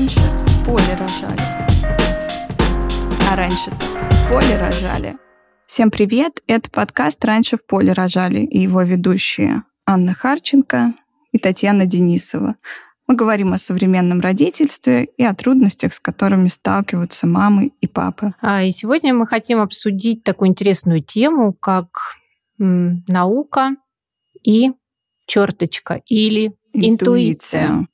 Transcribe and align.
раньше 0.00 0.20
в 0.20 0.64
поле 0.64 0.96
рожали. 0.98 1.42
А 3.30 3.36
раньше 3.36 3.70
в 3.70 4.28
поле 4.30 4.56
рожали. 4.58 5.18
Всем 5.66 5.90
привет! 5.90 6.40
Это 6.46 6.70
подкаст 6.70 7.22
«Раньше 7.22 7.58
в 7.58 7.66
поле 7.66 7.92
рожали» 7.92 8.40
и 8.40 8.60
его 8.60 8.80
ведущие 8.80 9.62
Анна 9.84 10.14
Харченко 10.14 10.94
и 11.32 11.38
Татьяна 11.38 11.84
Денисова. 11.84 12.56
Мы 13.08 13.14
говорим 13.14 13.52
о 13.52 13.58
современном 13.58 14.20
родительстве 14.20 15.04
и 15.04 15.22
о 15.22 15.34
трудностях, 15.34 15.92
с 15.92 16.00
которыми 16.00 16.48
сталкиваются 16.48 17.26
мамы 17.26 17.72
и 17.82 17.86
папы. 17.86 18.32
А, 18.40 18.62
и 18.62 18.70
сегодня 18.70 19.12
мы 19.12 19.26
хотим 19.26 19.60
обсудить 19.60 20.24
такую 20.24 20.48
интересную 20.48 21.02
тему, 21.02 21.52
как 21.52 21.88
м, 22.58 23.04
наука 23.06 23.76
и 24.42 24.72
черточка 25.26 26.00
или 26.06 26.54
интуиция. 26.72 27.66
интуиция. 27.66 27.89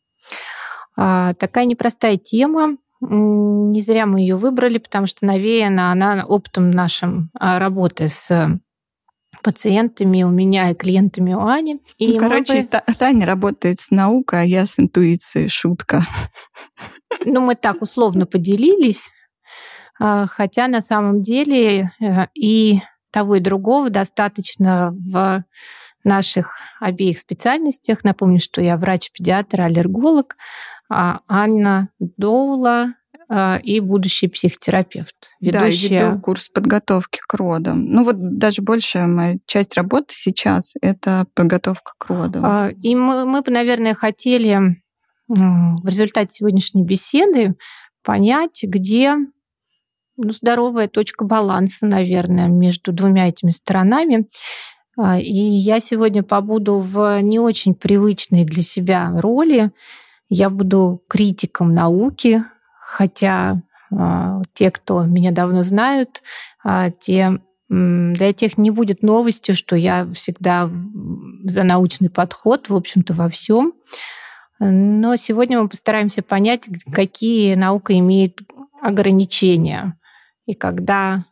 А, 0.97 1.35
такая 1.35 1.65
непростая 1.65 2.17
тема. 2.17 2.77
Не 3.01 3.81
зря 3.83 4.07
мы 4.07 4.21
ее 4.21 4.37
выбрали, 4.37 4.79
потому 4.79 5.07
что 5.07 5.27
навеяна 5.27 5.93
она 5.93 6.25
опытом 6.27 6.71
нашим 6.71 7.31
а, 7.39 7.59
работы 7.59 8.09
с 8.09 8.59
пациентами 9.43 10.23
у 10.23 10.31
меня 10.31 10.71
и 10.71 10.75
клиентами 10.75 11.35
у 11.35 11.47
Ани. 11.47 11.81
И 11.99 12.15
ну, 12.15 12.19
короче, 12.19 12.63
бы... 12.63 12.95
Таня 12.99 13.27
работает 13.27 13.79
с 13.79 13.91
наукой, 13.91 14.41
а 14.41 14.45
я 14.45 14.67
с 14.67 14.79
интуицией. 14.79 15.49
Шутка. 15.49 16.05
Ну, 17.25 17.41
мы 17.41 17.55
так 17.55 17.83
условно 17.83 18.27
поделились. 18.27 19.11
А, 19.99 20.27
хотя 20.27 20.69
на 20.69 20.81
самом 20.81 21.23
деле 21.23 21.93
э, 22.01 22.27
и 22.35 22.81
того, 23.11 23.37
и 23.37 23.41
другого 23.41 23.89
достаточно 23.89 24.93
в 24.93 25.45
наших 26.05 26.59
обеих 26.81 27.19
специальностях. 27.19 28.05
Напомню, 28.05 28.39
что 28.39 28.61
я 28.63 28.77
врач-педиатр, 28.77 29.61
аллерголог, 29.61 30.37
Анна 30.89 31.91
Доула 31.99 32.95
а, 33.29 33.59
и 33.63 33.81
будущий 33.81 34.29
психотерапевт. 34.29 35.15
Ведущая... 35.41 35.99
Да, 35.99 36.11
веду 36.11 36.21
курс 36.21 36.49
подготовки 36.49 37.21
к 37.27 37.35
родам. 37.35 37.85
Ну 37.87 38.05
вот 38.05 38.39
даже 38.39 38.63
большая 38.63 39.07
моя 39.07 39.37
часть 39.47 39.77
работы 39.77 40.15
сейчас— 40.15 40.75
это 40.81 41.27
подготовка 41.35 41.93
к 41.99 42.07
родам. 42.07 42.45
А, 42.45 42.71
и 42.71 42.95
мы, 42.95 43.25
мы 43.25 43.43
бы, 43.43 43.51
наверное, 43.51 43.95
хотели 43.95 44.77
в 45.29 45.89
результате 45.89 46.31
сегодняшней 46.31 46.85
беседы 46.85 47.57
понять, 48.05 48.61
где 48.63 49.17
ну, 50.17 50.31
здоровая 50.31 50.87
точка 50.87 51.25
баланса, 51.25 51.85
наверное, 51.87 52.47
между 52.47 52.93
двумя 52.93 53.29
этими 53.29 53.51
сторонами. 53.51 54.29
А, 54.97 55.19
и 55.19 55.35
я 55.35 55.81
сегодня 55.81 56.23
побуду 56.23 56.79
в 56.79 57.21
не 57.23 57.41
очень 57.41 57.75
привычной 57.75 58.45
для 58.45 58.63
себя 58.63 59.11
роли. 59.13 59.73
Я 60.29 60.51
буду 60.51 61.03
критиком 61.09 61.73
науки, 61.73 62.45
хотя 62.81 63.57
а, 63.93 64.43
те, 64.55 64.71
кто 64.71 65.05
меня 65.05 65.31
давно 65.31 65.63
знают, 65.63 66.23
а, 66.65 66.91
те 66.91 67.39
для 67.69 68.33
тех 68.33 68.59
не 68.59 68.71
будет 68.71 69.03
новостью, 69.03 69.57
что 69.57 69.75
я 69.75 70.07
всегда 70.15 70.71
за 71.43 71.65
научный 71.65 72.09
подход, 72.09 72.69
в 72.69 72.77
общем-то, 72.77 73.13
во 73.13 73.29
всем. 73.29 73.73
Но 74.61 75.17
сегодня 75.17 75.61
мы 75.61 75.69
постараемся 75.69 76.23
понять, 76.23 76.69
какие 76.93 77.57
наука 77.57 77.99
имеет 77.99 78.39
ограничения. 78.81 79.99
И 80.47 80.55
когда, 80.55 81.25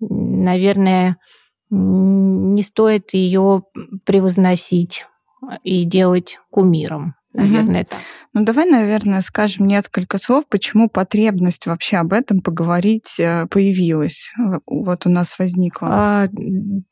наверное, 0.00 1.18
не 1.68 2.62
стоит 2.62 3.12
ее 3.12 3.62
превозносить 4.06 5.04
и 5.62 5.84
делать 5.84 6.38
кумиром. 6.50 7.14
Наверное, 7.36 7.82
угу. 7.82 7.88
так. 7.90 8.00
Ну, 8.32 8.44
давай, 8.44 8.64
наверное, 8.64 9.20
скажем 9.20 9.66
несколько 9.66 10.16
слов, 10.16 10.44
почему 10.48 10.88
потребность 10.88 11.66
вообще 11.66 11.98
об 11.98 12.14
этом 12.14 12.40
поговорить 12.40 13.18
э, 13.18 13.46
появилась, 13.50 14.32
вот 14.66 15.06
у 15.06 15.10
нас 15.10 15.38
возникла. 15.38 15.88
А, 15.90 16.28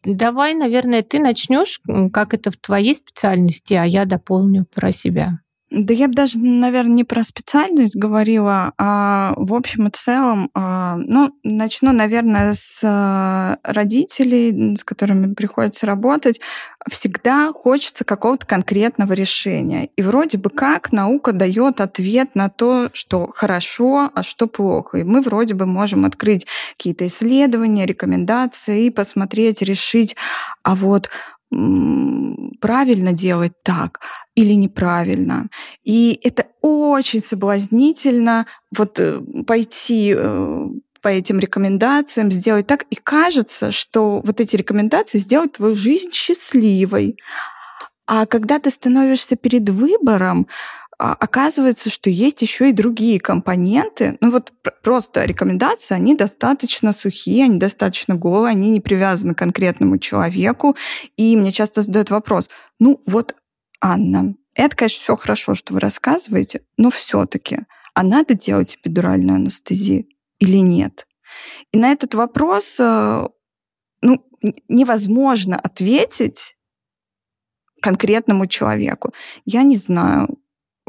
давай, 0.04 0.54
наверное, 0.54 1.02
ты 1.02 1.18
начнешь, 1.18 1.80
как 2.12 2.34
это 2.34 2.50
в 2.50 2.58
твоей 2.58 2.94
специальности, 2.94 3.72
а 3.72 3.84
я 3.84 4.04
дополню 4.04 4.66
про 4.74 4.92
себя. 4.92 5.38
Да 5.76 5.92
я 5.92 6.06
бы 6.06 6.14
даже, 6.14 6.38
наверное, 6.38 6.94
не 6.94 7.04
про 7.04 7.24
специальность 7.24 7.96
говорила, 7.96 8.72
а 8.78 9.34
в 9.36 9.52
общем 9.54 9.88
и 9.88 9.90
целом, 9.90 10.50
а, 10.54 10.96
ну, 10.96 11.32
начну, 11.42 11.90
наверное, 11.90 12.54
с 12.54 12.80
а, 12.84 13.58
родителей, 13.64 14.76
с 14.76 14.84
которыми 14.84 15.34
приходится 15.34 15.86
работать. 15.86 16.40
Всегда 16.88 17.52
хочется 17.52 18.04
какого-то 18.04 18.46
конкретного 18.46 19.14
решения. 19.14 19.88
И 19.96 20.02
вроде 20.02 20.38
бы 20.38 20.48
как 20.48 20.92
наука 20.92 21.32
дает 21.32 21.80
ответ 21.80 22.36
на 22.36 22.48
то, 22.48 22.90
что 22.92 23.28
хорошо, 23.34 24.10
а 24.14 24.22
что 24.22 24.46
плохо. 24.46 24.98
И 24.98 25.02
мы 25.02 25.22
вроде 25.22 25.54
бы 25.54 25.66
можем 25.66 26.04
открыть 26.04 26.46
какие-то 26.76 27.06
исследования, 27.06 27.84
рекомендации 27.84 28.86
и 28.86 28.90
посмотреть, 28.90 29.60
решить, 29.60 30.14
а 30.62 30.76
вот 30.76 31.10
правильно 32.60 33.12
делать 33.12 33.52
так 33.62 34.00
или 34.34 34.54
неправильно. 34.54 35.48
И 35.84 36.18
это 36.22 36.46
очень 36.60 37.20
соблазнительно 37.20 38.46
вот 38.76 38.98
э, 38.98 39.20
пойти 39.46 40.14
э, 40.16 40.68
по 41.02 41.08
этим 41.08 41.38
рекомендациям, 41.38 42.30
сделать 42.30 42.66
так. 42.66 42.84
И 42.90 42.96
кажется, 42.96 43.70
что 43.70 44.22
вот 44.24 44.40
эти 44.40 44.56
рекомендации 44.56 45.18
сделают 45.18 45.52
твою 45.52 45.74
жизнь 45.74 46.10
счастливой. 46.12 47.16
А 48.06 48.26
когда 48.26 48.58
ты 48.58 48.70
становишься 48.70 49.36
перед 49.36 49.68
выбором, 49.68 50.46
оказывается, 51.12 51.90
что 51.90 52.10
есть 52.10 52.42
еще 52.42 52.70
и 52.70 52.72
другие 52.72 53.20
компоненты. 53.20 54.16
Ну 54.20 54.30
вот 54.30 54.52
просто 54.82 55.24
рекомендации, 55.24 55.94
они 55.94 56.14
достаточно 56.14 56.92
сухие, 56.92 57.44
они 57.44 57.58
достаточно 57.58 58.14
голые, 58.14 58.52
они 58.52 58.70
не 58.70 58.80
привязаны 58.80 59.34
к 59.34 59.38
конкретному 59.38 59.98
человеку. 59.98 60.76
И 61.16 61.36
мне 61.36 61.52
часто 61.52 61.82
задают 61.82 62.10
вопрос, 62.10 62.48
ну 62.78 63.02
вот, 63.06 63.34
Анна, 63.80 64.34
это, 64.54 64.76
конечно, 64.76 65.00
все 65.00 65.16
хорошо, 65.16 65.54
что 65.54 65.74
вы 65.74 65.80
рассказываете, 65.80 66.62
но 66.76 66.90
все-таки, 66.90 67.58
а 67.94 68.02
надо 68.02 68.34
делать 68.34 68.76
эпидуральную 68.76 69.36
анестезию 69.36 70.06
или 70.38 70.58
нет? 70.58 71.06
И 71.72 71.78
на 71.78 71.92
этот 71.92 72.14
вопрос 72.14 72.76
э, 72.78 73.28
ну, 74.00 74.24
невозможно 74.68 75.58
ответить 75.58 76.56
конкретному 77.82 78.46
человеку. 78.46 79.12
Я 79.44 79.62
не 79.62 79.76
знаю, 79.76 80.38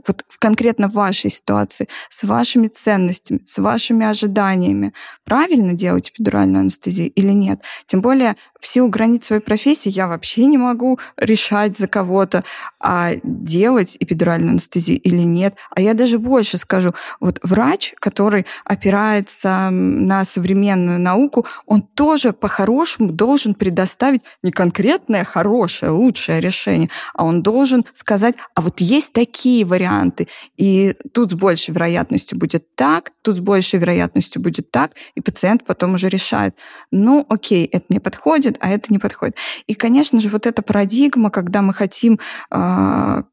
вот 0.08 0.24
конкретно 0.40 0.88
в 0.88 0.94
вашей 0.94 1.30
ситуации, 1.30 1.88
с 2.10 2.24
вашими 2.24 2.68
ценностями, 2.68 3.42
с 3.46 3.58
вашими 3.58 4.06
ожиданиями, 4.06 4.94
правильно 5.24 5.74
делать 5.74 6.10
эпидуральную 6.10 6.62
анестезию 6.62 7.12
или 7.12 7.32
нет. 7.32 7.62
Тем 7.88 8.02
более 8.02 8.36
в 8.60 8.68
силу 8.68 8.88
границ 8.88 9.26
своей 9.26 9.42
профессии 9.42 9.90
я 9.90 10.08
вообще 10.08 10.46
не 10.46 10.58
могу 10.58 11.00
решать 11.18 11.78
за 11.78 11.88
кого-то, 11.88 12.44
а 12.80 13.12
делать 13.24 13.98
эпидуральную 14.00 14.52
анестезию 14.52 15.00
или 15.00 15.22
нет. 15.22 15.56
А 15.76 15.82
я 15.82 15.94
даже 15.94 16.20
больше 16.20 16.58
скажу, 16.58 16.94
вот 17.20 17.40
врач, 17.44 17.94
который 18.00 18.46
опирается 18.64 19.70
на 19.72 20.26
современную 20.26 21.00
науку, 21.00 21.46
он 21.66 21.82
тоже 21.82 22.34
по-хорошему 22.34 23.12
должен 23.12 23.54
предоставить 23.54 24.22
не 24.44 24.52
конкретное 24.52 25.24
хорошее, 25.24 25.92
лучшее 25.92 26.42
решение, 26.42 26.90
а 27.14 27.26
он 27.26 27.42
должен 27.42 27.86
сказать, 27.94 28.36
а 28.56 28.62
вот 28.62 28.82
есть 28.82 29.14
такие 29.14 29.66
варианты, 29.66 29.95
варианты. 29.96 30.28
И 30.58 30.96
тут 31.14 31.32
с 31.32 31.34
большей 31.34 31.74
вероятностью 31.74 32.38
будет 32.38 32.76
так, 32.76 33.12
тут 33.22 33.38
с 33.38 33.40
большей 33.40 33.80
вероятностью 33.80 34.42
будет 34.42 34.72
так, 34.72 34.92
и 35.16 35.22
пациент 35.22 35.66
потом 35.66 35.96
уже 35.96 36.10
решает, 36.10 36.56
ну, 36.92 37.26
окей, 37.30 37.66
это 37.66 37.86
мне 37.90 38.00
подходит, 38.00 38.58
а 38.60 38.70
это 38.70 38.92
не 38.92 39.00
подходит. 39.00 39.36
И, 39.68 39.74
конечно 39.74 40.20
же, 40.20 40.30
вот 40.30 40.46
эта 40.46 40.62
парадигма, 40.62 41.30
когда 41.30 41.62
мы 41.62 41.74
хотим 41.74 42.20
э, 42.52 43.24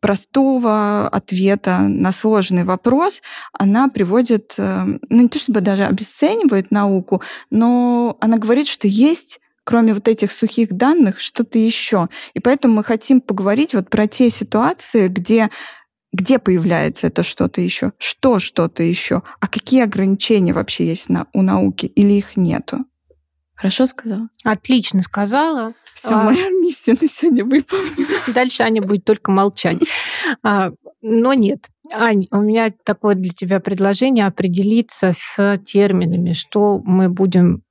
простого 0.00 1.08
ответа 1.08 1.78
на 1.78 2.12
сложный 2.12 2.64
вопрос, 2.64 3.22
она 3.52 3.88
приводит, 3.88 4.54
э, 4.58 4.84
ну, 5.08 5.22
не 5.22 5.28
то 5.28 5.38
чтобы 5.38 5.60
даже 5.60 5.84
обесценивает 5.84 6.70
науку, 6.70 7.22
но 7.50 8.16
она 8.20 8.36
говорит, 8.38 8.68
что 8.68 8.88
есть 8.88 9.40
кроме 9.64 9.94
вот 9.94 10.08
этих 10.08 10.32
сухих 10.32 10.72
данных, 10.72 11.20
что-то 11.20 11.58
еще. 11.58 12.08
И 12.34 12.40
поэтому 12.40 12.74
мы 12.74 12.84
хотим 12.84 13.20
поговорить 13.20 13.74
вот 13.74 13.90
про 13.90 14.06
те 14.06 14.28
ситуации, 14.28 15.08
где 15.08 15.50
где 16.12 16.38
появляется 16.38 17.06
это 17.06 17.22
что-то 17.22 17.60
еще, 17.60 17.92
что 17.98 18.38
что-то 18.38 18.82
еще, 18.82 19.22
а 19.40 19.48
какие 19.48 19.82
ограничения 19.82 20.52
вообще 20.52 20.86
есть 20.86 21.08
на, 21.08 21.26
у 21.32 21.42
науки 21.42 21.86
или 21.86 22.12
их 22.12 22.36
нету. 22.36 22.84
Хорошо 23.54 23.86
сказала? 23.86 24.28
Отлично 24.44 25.02
сказала. 25.02 25.74
Все, 25.94 26.14
а... 26.14 26.24
моя 26.24 26.48
миссия 26.50 26.96
на 27.00 27.08
сегодня 27.08 27.44
выполнена. 27.44 28.18
Дальше 28.34 28.62
Аня 28.62 28.82
будет 28.82 29.04
только 29.04 29.30
молчать. 29.30 29.82
А, 30.42 30.70
но 31.00 31.32
нет. 31.32 31.66
Ань, 31.92 32.26
у 32.30 32.40
меня 32.40 32.70
такое 32.84 33.14
для 33.14 33.30
тебя 33.30 33.60
предложение 33.60 34.26
определиться 34.26 35.12
с 35.12 35.58
терминами, 35.64 36.32
что 36.32 36.80
мы 36.84 37.08
будем 37.08 37.62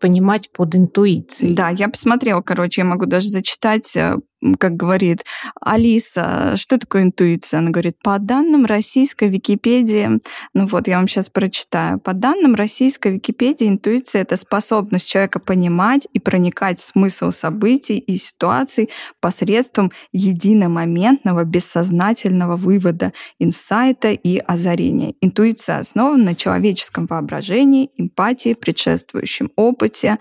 понимать 0.00 0.50
под 0.52 0.76
интуицией. 0.76 1.54
Да, 1.54 1.70
я 1.70 1.88
посмотрела, 1.88 2.42
короче, 2.42 2.82
я 2.82 2.84
могу 2.84 3.06
даже 3.06 3.28
зачитать 3.28 3.96
э, 3.96 4.16
как 4.54 4.76
говорит 4.76 5.24
Алиса, 5.60 6.54
что 6.56 6.78
такое 6.78 7.02
интуиция? 7.02 7.58
Она 7.58 7.70
говорит, 7.70 7.96
по 8.02 8.18
данным 8.18 8.64
российской 8.66 9.28
Википедии, 9.28 10.20
ну 10.54 10.66
вот, 10.66 10.88
я 10.88 10.96
вам 10.96 11.08
сейчас 11.08 11.28
прочитаю. 11.28 11.98
По 11.98 12.12
данным 12.12 12.54
российской 12.54 13.12
Википедии, 13.12 13.68
интуиция— 13.68 14.22
это 14.22 14.36
способность 14.36 15.08
человека 15.08 15.40
понимать 15.40 16.06
и 16.12 16.20
проникать 16.20 16.80
в 16.80 16.84
смысл 16.84 17.30
событий 17.30 17.98
и 17.98 18.16
ситуаций 18.16 18.90
посредством 19.20 19.90
единомоментного 20.12 21.44
бессознательного 21.44 22.56
вывода, 22.56 23.12
инсайта 23.38 24.12
и 24.12 24.38
озарения. 24.38 25.14
Интуиция 25.20 25.78
основана 25.78 26.24
на 26.24 26.34
человеческом 26.34 27.06
воображении, 27.06 27.90
эмпатии, 27.96 28.54
предшествующем 28.54 29.50
опыте. 29.56 30.18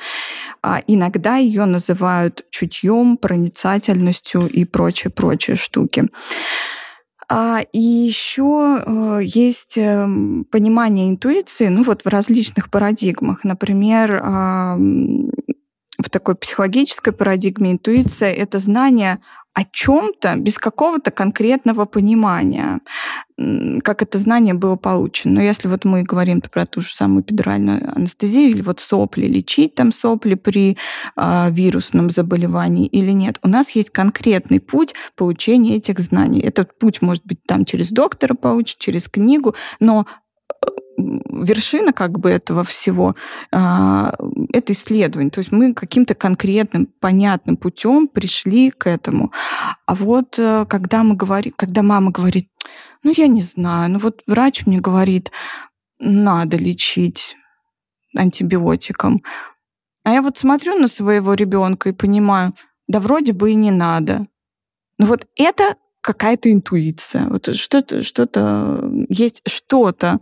А 0.62 0.82
иногда 0.88 1.38
ее 1.38 1.66
называют 1.66 2.46
чутьем, 2.50 3.18
проницательностью 3.18 4.15
и 4.48 4.66
прочие-прочие 4.66 5.56
штуки. 5.56 6.10
А, 7.28 7.62
и 7.74 7.80
еще 7.80 8.84
э, 8.86 9.20
есть 9.24 9.78
эм, 9.78 10.46
понимание 10.52 11.10
интуиции, 11.10 11.70
ну 11.70 11.82
вот 11.82 12.04
в 12.04 12.08
различных 12.08 12.70
парадигмах. 12.70 13.44
Например, 13.44 14.22
в 16.06 16.10
такой 16.10 16.36
психологической 16.36 17.14
парадигме 17.14 17.72
интуиция— 17.72 18.32
это 18.34 18.60
знание 18.60 19.20
о 19.56 19.64
чем-то 19.64 20.36
без 20.36 20.60
какого-то 20.60 21.12
конкретного 21.12 21.86
понимания, 21.86 22.82
как 23.84 24.02
это 24.02 24.18
знание 24.18 24.54
было 24.54 24.76
получено. 24.76 25.36
Но 25.36 25.42
если 25.42 25.70
вот 25.70 25.86
мы 25.86 26.04
говорим 26.04 26.42
про 26.42 26.66
ту 26.66 26.82
же 26.82 26.94
самую 26.94 27.24
педуральную 27.24 27.90
анестезию 27.96 28.50
или 28.50 28.62
вот 28.62 28.82
сопли, 28.82 29.26
лечить 29.28 29.74
там 29.74 29.94
сопли 29.94 30.36
при 30.36 30.78
э, 31.16 31.52
вирусном 31.52 32.10
заболевании 32.10 32.86
или 32.86 33.12
нет, 33.12 33.40
у 33.44 33.48
нас 33.48 33.72
есть 33.72 33.92
конкретный 33.92 34.60
путь 34.60 34.94
получения 35.16 35.78
этих 35.78 36.00
знаний. 36.00 36.42
Этот 36.42 36.78
путь 36.78 37.02
может 37.02 37.26
быть 37.26 37.40
там 37.48 37.64
через 37.64 37.90
доктора 37.90 38.34
получить, 38.34 38.78
через 38.78 39.08
книгу, 39.08 39.56
но 39.80 40.06
вершина 40.98 41.94
как 41.94 42.20
бы 42.20 42.30
этого 42.30 42.64
всего 42.64 43.16
а, 43.52 44.14
это 44.54 44.74
исследование. 44.74 45.32
То 45.32 45.40
есть 45.40 45.52
мы 45.52 45.74
каким-то 45.74 46.16
конкретным, 46.16 46.88
понятным 47.00 47.58
путем 47.58 48.08
пришли 48.08 48.72
к 48.72 48.88
этому. 48.88 49.32
А 49.86 49.96
вот 49.96 50.40
э, 50.40 50.66
когда 50.68 51.04
мы 51.04 51.16
говорим, 51.16 51.54
когда 51.56 51.82
мама 51.82 52.12
говорит, 52.12 52.50
ну 53.04 53.14
я 53.16 53.28
не 53.28 53.42
знаю, 53.42 53.92
ну 53.92 54.00
вот 54.00 54.22
врач 54.28 54.66
мне 54.66 54.80
говорит, 54.80 55.32
надо 56.00 56.58
лечить 56.58 57.36
антибиотиком. 58.16 59.22
А 60.04 60.12
я 60.12 60.22
вот 60.22 60.38
смотрю 60.38 60.76
на 60.76 60.88
своего 60.88 61.34
ребенка 61.34 61.90
и 61.90 61.94
понимаю, 61.94 62.54
да 62.88 63.00
вроде 63.00 63.34
бы 63.34 63.52
и 63.52 63.56
не 63.56 63.72
надо. 63.72 64.26
Ну 64.98 65.08
вот 65.08 65.28
это 65.36 65.76
какая-то 66.06 66.52
интуиция, 66.52 67.28
вот 67.30 67.56
что-то, 67.56 68.04
что-то 68.04 68.88
есть 69.10 69.42
что-то, 69.48 70.20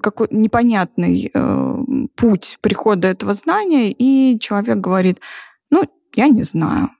какой 0.00 0.28
непонятный 0.30 1.32
э, 1.34 1.76
путь 2.14 2.58
прихода 2.60 3.08
этого 3.08 3.34
знания, 3.34 3.90
и 3.90 4.38
человек 4.38 4.76
говорит, 4.76 5.20
ну, 5.68 5.82
я 6.14 6.28
не 6.28 6.44
знаю, 6.44 6.90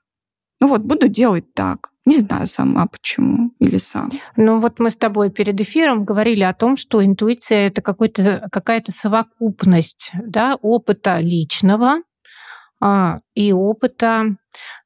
ну 0.60 0.66
вот 0.66 0.82
буду 0.82 1.06
делать 1.06 1.54
так. 1.54 1.90
Не 2.04 2.18
знаю 2.18 2.48
сама 2.48 2.86
почему 2.86 3.52
или 3.60 3.78
сам. 3.78 4.10
Ну 4.36 4.58
вот 4.58 4.80
мы 4.80 4.90
с 4.90 4.96
тобой 4.96 5.30
перед 5.30 5.60
эфиром 5.60 6.04
говорили 6.04 6.42
о 6.42 6.54
том, 6.54 6.76
что 6.76 7.04
интуиция 7.04 7.68
это 7.68 7.82
какой-то, 7.82 8.48
какая-то 8.50 8.90
совокупность 8.90 10.10
да, 10.14 10.56
опыта 10.60 11.20
личного, 11.20 12.02
и 13.34 13.52
опыта 13.52 14.36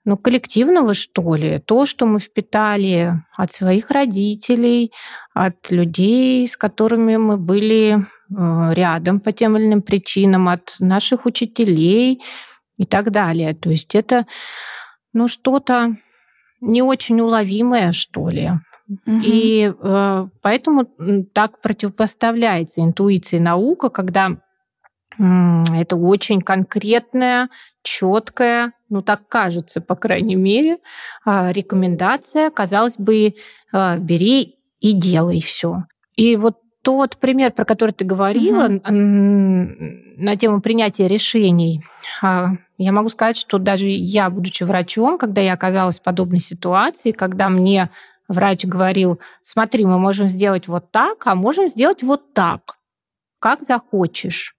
ну, 0.05 0.17
коллективного, 0.17 0.95
что 0.95 1.37
ли. 1.37 1.61
То, 1.61 1.87
что 1.87 2.07
мы 2.07 2.19
впитали 2.19 3.13
от 3.37 3.53
своих 3.53 3.91
родителей, 3.91 4.93
от 5.33 5.71
людей, 5.71 6.47
с 6.47 6.57
которыми 6.57 7.17
мы 7.17 7.37
были 7.39 8.01
э, 8.01 8.75
рядом 8.75 9.21
по 9.21 9.33
тем 9.33 9.57
или 9.57 9.67
иным 9.67 9.83
причинам, 9.83 10.49
от 10.49 10.77
наших 10.81 11.25
учителей 11.25 12.21
и 12.77 12.85
так 12.85 13.11
далее. 13.13 13.55
То 13.55 13.71
есть 13.71 13.95
это 13.95 14.27
ну, 15.13 15.29
что-то 15.29 15.97
не 16.61 16.83
очень 16.83 17.21
уловимое, 17.21 17.93
что 17.93 18.29
ли. 18.29 18.51
Угу. 18.89 19.21
И 19.25 19.73
э, 19.73 20.29
поэтому 20.43 20.87
так 21.33 21.61
противопоставляется 21.63 22.83
интуиция 22.83 23.39
и 23.39 23.43
наука, 23.43 23.89
когда 23.89 24.37
это 25.19 25.97
очень 25.97 26.41
конкретная, 26.41 27.49
четкая, 27.83 28.73
ну 28.89 29.03
так 29.03 29.29
кажется, 29.29 29.81
по 29.81 29.95
крайней 29.95 30.37
мере, 30.37 30.79
а, 31.25 31.53
рекомендация. 31.53 32.51
Казалось 32.51 32.97
бы, 32.97 33.35
а, 33.73 33.97
бери 33.99 34.57
и 34.81 34.93
делай 34.93 35.41
все. 35.41 35.85
И 36.17 36.37
вот 36.37 36.59
тот 36.83 37.17
пример, 37.17 37.53
про 37.53 37.65
который 37.65 37.93
ты 37.93 38.05
говорила, 38.05 38.67
угу. 38.67 38.83
на 38.83 40.37
тему 40.37 40.61
принятия 40.61 41.09
решений, 41.09 41.83
а, 42.23 42.53
я 42.77 42.93
могу 42.93 43.09
сказать, 43.09 43.37
что 43.37 43.59
даже 43.59 43.87
я, 43.87 44.29
будучи 44.31 44.65
врачом, 44.65 45.19
когда 45.19 45.41
я 45.41 45.55
оказалась 45.55 45.99
в 45.99 46.03
подобной 46.03 46.41
ситуации, 46.41 47.13
когда 47.13 47.49
мне 47.49 47.91
врач 48.29 48.65
говорил, 48.65 49.19
смотри, 49.43 49.85
мы 49.87 49.99
можем 49.99 50.29
сделать 50.29 50.69
вот 50.69 50.91
так, 50.91 51.27
а 51.27 51.35
можем 51.35 51.69
сделать 51.69 52.03
вот 52.03 52.33
так, 52.35 52.77
как 53.39 53.63
захочешь. 53.63 54.55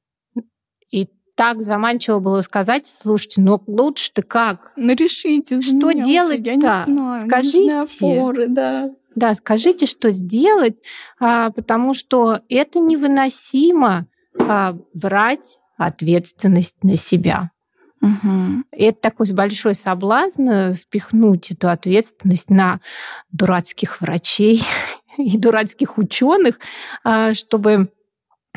Так 1.36 1.62
заманчиво 1.62 2.20
было 2.20 2.42
сказать, 2.42 2.88
слушайте, 2.88 3.42
ну 3.42 3.62
лучше 3.68 4.12
ты 4.14 4.22
как? 4.22 4.72
Ну 4.78 4.94
решите, 4.94 5.62
что 5.62 5.92
делать? 5.92 6.46
Я 6.46 6.56
не 6.56 6.62
знаю. 6.62 7.28
Скажите. 7.28 7.82
Опоры, 7.82 8.48
да. 8.48 8.92
Да, 9.16 9.34
скажите, 9.34 9.86
что 9.86 10.12
сделать, 10.12 10.82
а, 11.20 11.50
потому 11.52 11.94
что 11.94 12.42
это 12.50 12.80
невыносимо 12.80 14.08
а, 14.38 14.76
брать 14.94 15.62
ответственность 15.78 16.76
на 16.84 16.98
себя. 16.98 17.52
Угу. 18.02 18.66
это 18.72 19.00
такой 19.00 19.32
большой 19.34 19.74
соблазн 19.74 20.50
э, 20.50 20.74
спихнуть 20.74 21.50
эту 21.50 21.70
ответственность 21.70 22.52
на 22.52 22.80
дурацких 23.32 24.00
врачей 24.02 24.62
и 25.18 25.38
дурацких 25.38 25.98
ученых, 25.98 26.60
а, 27.04 27.34
чтобы 27.34 27.90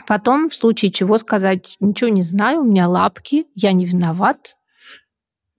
Потом, 0.06 0.48
в 0.48 0.54
случае 0.54 0.90
чего, 0.90 1.18
сказать, 1.18 1.76
ничего 1.80 2.10
не 2.10 2.22
знаю, 2.22 2.60
у 2.60 2.64
меня 2.64 2.88
лапки, 2.88 3.46
я 3.54 3.72
не 3.72 3.84
виноват, 3.84 4.54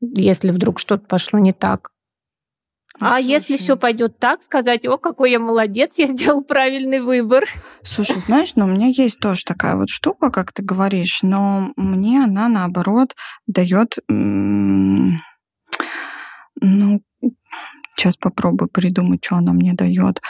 если 0.01 0.51
вдруг 0.51 0.79
что-то 0.79 1.05
пошло 1.05 1.39
не 1.39 1.51
так. 1.51 1.91
А 3.01 3.11
слушай. 3.11 3.25
если 3.25 3.57
все 3.57 3.77
пойдет 3.77 4.19
так, 4.19 4.43
сказать, 4.43 4.85
о, 4.85 4.97
какой 4.97 5.31
я 5.31 5.39
молодец, 5.39 5.97
я 5.97 6.07
сделал 6.07 6.43
правильный 6.43 6.99
выбор. 6.99 7.45
Слушай, 7.81 8.21
знаешь, 8.25 8.53
ну 8.55 8.65
у 8.65 8.67
меня 8.67 8.87
есть 8.87 9.19
тоже 9.19 9.43
такая 9.45 9.75
вот 9.75 9.89
штука, 9.89 10.29
как 10.31 10.51
ты 10.51 10.63
говоришь, 10.63 11.19
но 11.21 11.71
мне 11.77 12.23
она 12.23 12.49
наоборот 12.49 13.15
дает, 13.47 13.99
ну, 14.09 15.19
сейчас 17.95 18.17
попробую 18.17 18.69
придумать, 18.69 19.23
что 19.23 19.37
она 19.37 19.53
мне 19.53 19.73
дает 19.73 20.21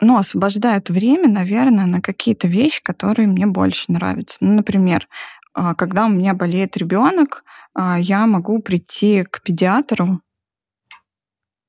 ну, 0.00 0.16
освобождает 0.16 0.90
время, 0.90 1.28
наверное, 1.28 1.86
на 1.86 2.00
какие-то 2.00 2.48
вещи, 2.48 2.82
которые 2.82 3.28
мне 3.28 3.46
больше 3.46 3.92
нравятся. 3.92 4.38
Ну, 4.40 4.54
например, 4.54 5.08
а, 5.52 5.74
когда 5.74 6.06
у 6.06 6.08
меня 6.08 6.34
болеет 6.34 6.76
ребенок, 6.76 7.44
а, 7.74 7.98
я 7.98 8.26
могу 8.26 8.60
прийти 8.60 9.24
к 9.24 9.42
педиатру, 9.42 10.20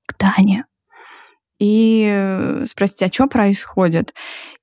к 0.07 0.13
Тане, 0.13 0.65
и 1.59 2.63
спросить, 2.65 3.03
а 3.03 3.11
что 3.11 3.27
происходит? 3.27 4.13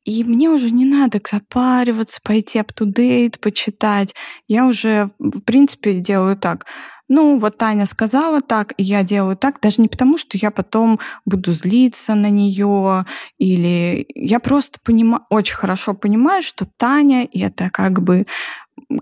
И 0.05 0.25
мне 0.25 0.51
уже 0.51 0.71
не 0.71 0.85
надо 0.85 1.21
запариваться, 1.31 2.21
пойти 2.23 2.59
up-to-date, 2.59 3.39
почитать. 3.39 4.15
Я 4.49 4.67
уже, 4.67 5.11
в 5.19 5.41
принципе, 5.41 6.01
делаю 6.01 6.37
так 6.37 6.67
ну, 7.13 7.37
вот 7.37 7.59
Таня 7.59 7.85
сказала 7.85 8.41
так, 8.41 8.73
и 8.79 8.83
я 8.83 9.03
делаю 9.03 9.37
так, 9.37 9.61
даже 9.61 9.83
не 9.83 9.89
потому, 9.89 10.17
что 10.17 10.39
я 10.39 10.51
потом 10.51 10.99
буду 11.27 11.53
злиться 11.53 12.15
на 12.15 12.31
нее, 12.31 13.05
или 13.37 14.07
я 14.15 14.41
просто 14.41 14.79
понимаю, 14.83 15.23
очень 15.29 15.57
хорошо 15.57 15.93
понимаю, 15.93 16.43
что 16.43 16.67
Таня— 16.79 17.29
это 17.35 17.69
как 17.69 18.03
бы 18.03 18.25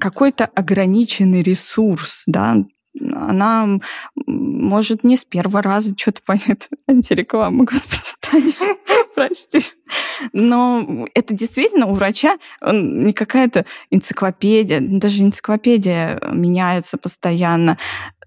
какой-то 0.00 0.46
ограниченный 0.46 1.42
ресурс, 1.42 2.24
да, 2.26 2.56
она 2.98 3.78
может 4.26 5.04
не 5.04 5.16
с 5.16 5.24
первого 5.24 5.62
раза 5.62 5.94
что-то 5.96 6.22
понять. 6.22 6.68
Антиреклама, 6.88 7.64
господи, 7.64 8.10
Таня, 8.20 8.76
прости. 9.14 9.62
Но 10.32 11.06
это 11.14 11.34
действительно 11.34 11.86
у 11.86 11.94
врача 11.94 12.38
не 12.62 13.12
какая-то 13.12 13.64
энциклопедия, 13.90 14.80
даже 14.80 15.22
энциклопедия 15.22 16.20
меняется 16.32 16.98
постоянно. 16.98 17.78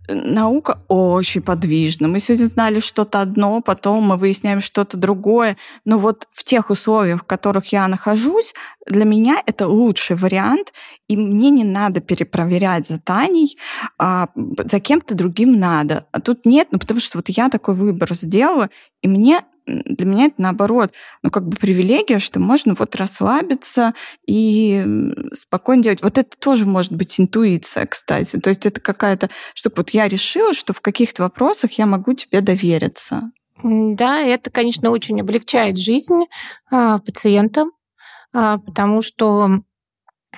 Наука 0.08 0.80
очень 0.88 1.42
подвижна. 1.42 2.08
Мы 2.08 2.20
сегодня 2.20 2.46
знали 2.46 2.80
что-то 2.80 3.22
одно, 3.22 3.62
потом 3.62 4.04
мы 4.04 4.18
выясняем 4.18 4.60
что-то 4.60 4.98
другое. 4.98 5.58
Но 5.86 5.98
вот 5.98 6.28
в 6.32 6.44
тех 6.44 6.70
условиях, 6.70 7.22
в 7.22 7.26
которых 7.26 7.68
я 7.68 7.88
нахожусь, 7.88 8.54
для 8.86 9.06
меня 9.06 9.42
это 9.46 9.68
лучший 9.68 10.16
вариант, 10.16 10.74
и 11.08 11.16
мне 11.16 11.50
не 11.50 11.64
надо 11.64 12.02
перепроверять 12.02 12.88
за 12.88 13.00
Таней, 13.00 13.58
а 13.98 14.28
за 14.36 14.80
кем-то 14.80 15.16
другим 15.16 15.60
надо. 15.60 16.06
А 16.12 16.20
тут 16.20 16.46
нет, 16.46 16.70
ну 16.72 16.80
потому 16.80 17.00
что 17.00 17.18
вот 17.18 17.30
я 17.30 17.50
такой 17.50 17.76
выбор 17.76 18.14
сделала, 18.14 18.70
и 19.02 19.08
мне 19.08 19.42
для 19.66 20.06
меня 20.06 20.26
это 20.26 20.42
наоборот, 20.42 20.94
ну 21.22 21.30
как 21.30 21.48
бы 21.48 21.56
привилегия, 21.56 22.20
что 22.20 22.40
можно 22.40 22.76
вот 22.78 22.96
расслабиться 22.96 23.94
и 24.28 24.86
спокойно 25.34 25.84
делать. 25.84 26.02
Вот 26.02 26.18
это 26.18 26.38
тоже 26.38 26.66
может 26.66 26.92
быть 26.92 27.20
интуиция, 27.20 27.86
кстати. 27.86 28.38
То 28.40 28.50
есть 28.50 28.66
это 28.66 28.82
какая-то 28.82 29.30
штука. 29.54 29.76
Вот 29.78 29.90
я 29.92 30.08
решила, 30.08 30.54
что 30.54 30.74
в 30.74 30.82
каких-то 30.82 31.24
вопросах 31.24 31.74
я 31.74 31.86
могу 31.86 32.14
тебе 32.14 32.42
довериться. 32.42 33.32
Да, 33.64 34.20
это, 34.20 34.50
конечно, 34.50 34.90
очень 34.90 35.22
облегчает 35.22 35.78
жизнь 35.78 36.26
а, 36.70 37.00
пациентам, 37.00 37.72
а, 38.34 38.58
потому 38.58 39.02
что 39.02 39.62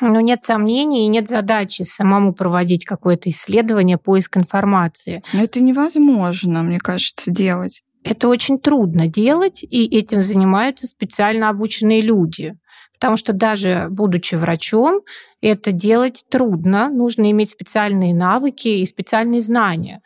ну, 0.01 0.19
нет 0.19 0.43
сомнений 0.43 1.05
и 1.05 1.09
нет 1.09 1.27
задачи 1.27 1.83
самому 1.83 2.33
проводить 2.33 2.85
какое-то 2.85 3.29
исследование, 3.29 3.97
поиск 3.97 4.37
информации. 4.37 5.23
Но 5.33 5.43
это 5.43 5.61
невозможно, 5.61 6.63
мне 6.63 6.79
кажется, 6.79 7.31
делать. 7.31 7.83
Это 8.05 8.27
очень 8.27 8.59
трудно 8.59 9.07
делать, 9.07 9.63
и 9.63 9.85
этим 9.85 10.21
занимаются 10.21 10.85
специально 10.85 11.49
обученные 11.49 12.01
люди. 12.01 12.53
Потому 12.93 13.17
что 13.17 13.33
даже 13.33 13.87
будучи 13.89 14.35
врачом, 14.35 15.01
это 15.41 15.71
делать 15.71 16.23
трудно. 16.29 16.89
Нужно 16.89 17.29
иметь 17.31 17.49
специальные 17.49 18.13
навыки 18.13 18.67
и 18.67 18.85
специальные 18.85 19.41
знания. 19.41 20.01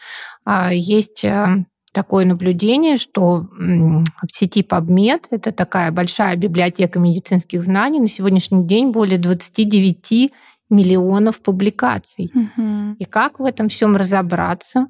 А, 0.45 0.73
есть 0.73 1.25
э, 1.25 1.65
такое 1.91 2.25
наблюдение, 2.25 2.95
что 2.95 3.47
в 3.51 4.31
сети 4.31 4.61
PubMed, 4.61 5.25
это 5.31 5.51
такая 5.51 5.91
большая 5.91 6.37
библиотека 6.37 6.99
медицинских 6.99 7.61
знаний, 7.63 7.99
на 7.99 8.07
сегодняшний 8.07 8.65
день 8.65 8.91
более 8.91 9.17
29 9.19 10.31
миллионов 10.69 11.41
публикаций. 11.41 12.31
Угу. 12.33 12.95
И 12.97 13.03
как 13.03 13.39
в 13.39 13.45
этом 13.45 13.67
всем 13.67 13.97
разобраться? 13.97 14.87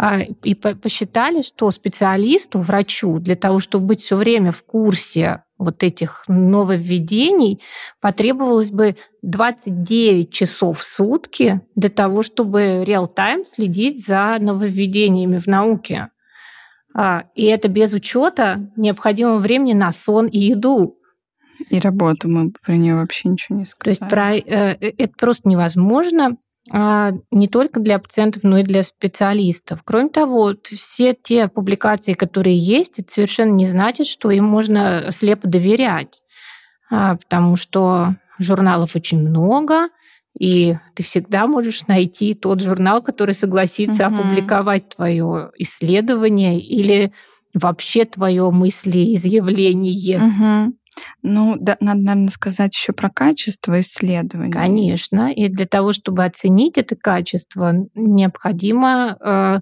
А, 0.00 0.20
и 0.20 0.54
посчитали, 0.54 1.42
что 1.42 1.70
специалисту, 1.72 2.60
врачу, 2.60 3.18
для 3.18 3.34
того, 3.34 3.58
чтобы 3.58 3.86
быть 3.86 4.00
все 4.00 4.14
время 4.14 4.52
в 4.52 4.62
курсе 4.62 5.42
вот 5.58 5.82
этих 5.82 6.22
нововведений, 6.28 7.60
потребовалось 8.00 8.70
бы 8.70 8.94
29 9.22 10.32
часов 10.32 10.78
в 10.78 10.84
сутки 10.84 11.62
для 11.74 11.90
того, 11.90 12.22
чтобы 12.22 12.84
реал-тайм 12.86 13.44
следить 13.44 14.06
за 14.06 14.36
нововведениями 14.40 15.38
в 15.38 15.48
науке. 15.48 16.10
А, 16.94 17.24
и 17.34 17.46
это 17.46 17.66
без 17.66 17.92
учета 17.92 18.70
необходимого 18.76 19.38
времени 19.38 19.72
на 19.72 19.90
сон 19.90 20.26
и 20.26 20.38
еду. 20.38 20.96
И 21.70 21.80
работу 21.80 22.28
мы 22.28 22.52
про 22.64 22.76
нее 22.76 22.94
вообще 22.94 23.30
ничего 23.30 23.58
не 23.58 23.64
сказали. 23.64 23.96
То 23.96 24.04
есть 24.04 24.10
про, 24.10 24.36
э, 24.36 24.76
э, 24.80 24.92
это 24.96 25.12
просто 25.18 25.48
невозможно. 25.48 26.36
А, 26.70 27.12
не 27.30 27.48
только 27.48 27.80
для 27.80 27.98
пациентов, 27.98 28.42
но 28.42 28.58
и 28.58 28.62
для 28.62 28.82
специалистов. 28.82 29.80
Кроме 29.84 30.10
того, 30.10 30.54
все 30.62 31.14
те 31.14 31.48
публикации, 31.48 32.14
которые 32.14 32.58
есть, 32.58 32.98
это 32.98 33.10
совершенно 33.10 33.52
не 33.52 33.66
значит, 33.66 34.06
что 34.06 34.30
им 34.30 34.44
можно 34.44 35.10
слепо 35.10 35.48
доверять, 35.48 36.22
а, 36.90 37.16
потому 37.16 37.56
что 37.56 38.16
журналов 38.38 38.96
очень 38.96 39.18
много, 39.18 39.88
и 40.38 40.76
ты 40.94 41.02
всегда 41.02 41.46
можешь 41.46 41.86
найти 41.86 42.34
тот 42.34 42.62
журнал, 42.62 43.02
который 43.02 43.34
согласится 43.34 44.06
угу. 44.06 44.16
опубликовать 44.16 44.90
твое 44.90 45.50
исследование 45.56 46.60
или 46.60 47.12
вообще 47.54 48.04
твое 48.04 48.50
мыслеизъявление. 48.50 50.18
Угу. 50.18 50.74
Ну, 51.22 51.56
да, 51.58 51.76
надо, 51.80 52.00
наверное, 52.00 52.30
сказать 52.30 52.74
еще 52.74 52.92
про 52.92 53.10
качество 53.10 53.80
исследования. 53.80 54.52
Конечно. 54.52 55.32
И 55.32 55.48
для 55.48 55.66
того, 55.66 55.92
чтобы 55.92 56.24
оценить 56.24 56.78
это 56.78 56.96
качество, 56.96 57.72
необходимо 57.94 59.16
э, 59.20 59.60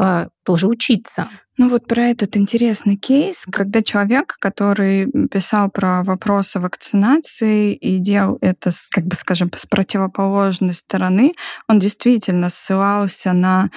э, 0.00 0.28
тоже 0.44 0.66
учиться. 0.68 1.28
Ну 1.58 1.68
вот 1.70 1.86
про 1.86 2.02
этот 2.02 2.36
интересный 2.36 2.96
кейс, 2.96 3.46
когда 3.50 3.80
человек, 3.80 4.36
который 4.38 5.06
писал 5.28 5.70
про 5.70 6.02
вопросы 6.02 6.60
вакцинации 6.60 7.72
и 7.72 7.96
делал 7.96 8.36
это, 8.42 8.72
как 8.90 9.06
бы 9.06 9.14
скажем, 9.16 9.50
с 9.56 9.64
противоположной 9.64 10.74
стороны, 10.74 11.32
он 11.66 11.78
действительно 11.78 12.50
ссылался 12.50 13.32
на 13.32 13.70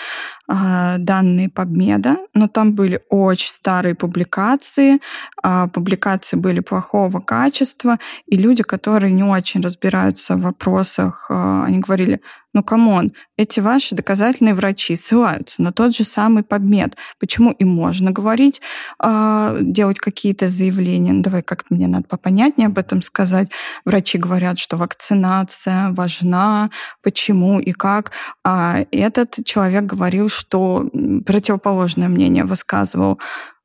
э, 0.49 0.95
данные 0.97 1.47
PubMed, 1.47 2.17
но 2.33 2.49
там 2.49 2.73
были 2.73 2.99
очень 3.09 3.49
старые 3.51 3.95
публикации, 3.95 4.99
э, 5.41 5.67
публикации 5.71 6.35
были 6.35 6.59
плохого 6.59 7.21
качества, 7.21 7.97
и 8.25 8.35
люди, 8.35 8.61
которые 8.61 9.13
не 9.13 9.23
очень 9.23 9.61
разбираются 9.61 10.35
в 10.35 10.41
вопросах, 10.41 11.27
э, 11.29 11.63
они 11.65 11.79
говорили, 11.79 12.19
ну, 12.53 12.63
come 12.63 12.92
on, 12.92 13.13
эти 13.37 13.59
ваши 13.59 13.95
доказательные 13.95 14.55
врачи 14.55 14.95
ссылаются 14.95 15.61
на 15.61 15.71
тот 15.71 15.95
же 15.95 16.03
самый 16.03 16.43
PubMed. 16.43 16.95
Почему 17.19 17.51
им 17.51 17.69
можно 17.69 18.11
говорить, 18.11 18.59
а, 18.97 19.57
делать 19.61 19.99
какие-то 19.99 20.47
заявления? 20.47 21.13
Ну, 21.13 21.21
давай 21.21 21.43
как-то 21.43 21.73
мне 21.73 21.87
надо 21.87 22.05
попонятнее 22.07 22.67
об 22.67 22.77
этом 22.79 23.03
сказать. 23.03 23.51
Врачи 23.85 24.17
говорят, 24.17 24.57
что 24.57 24.77
вакцинация 24.77 25.91
важна, 25.91 26.71
почему 27.03 27.59
и 27.59 27.71
как. 27.71 28.11
А 28.43 28.79
этот 28.91 29.37
человек 29.45 29.83
говорил, 29.83 30.27
что 30.27 30.89
противоположное 31.25 32.07
мнение 32.07 32.45
высказывал. 32.45 33.19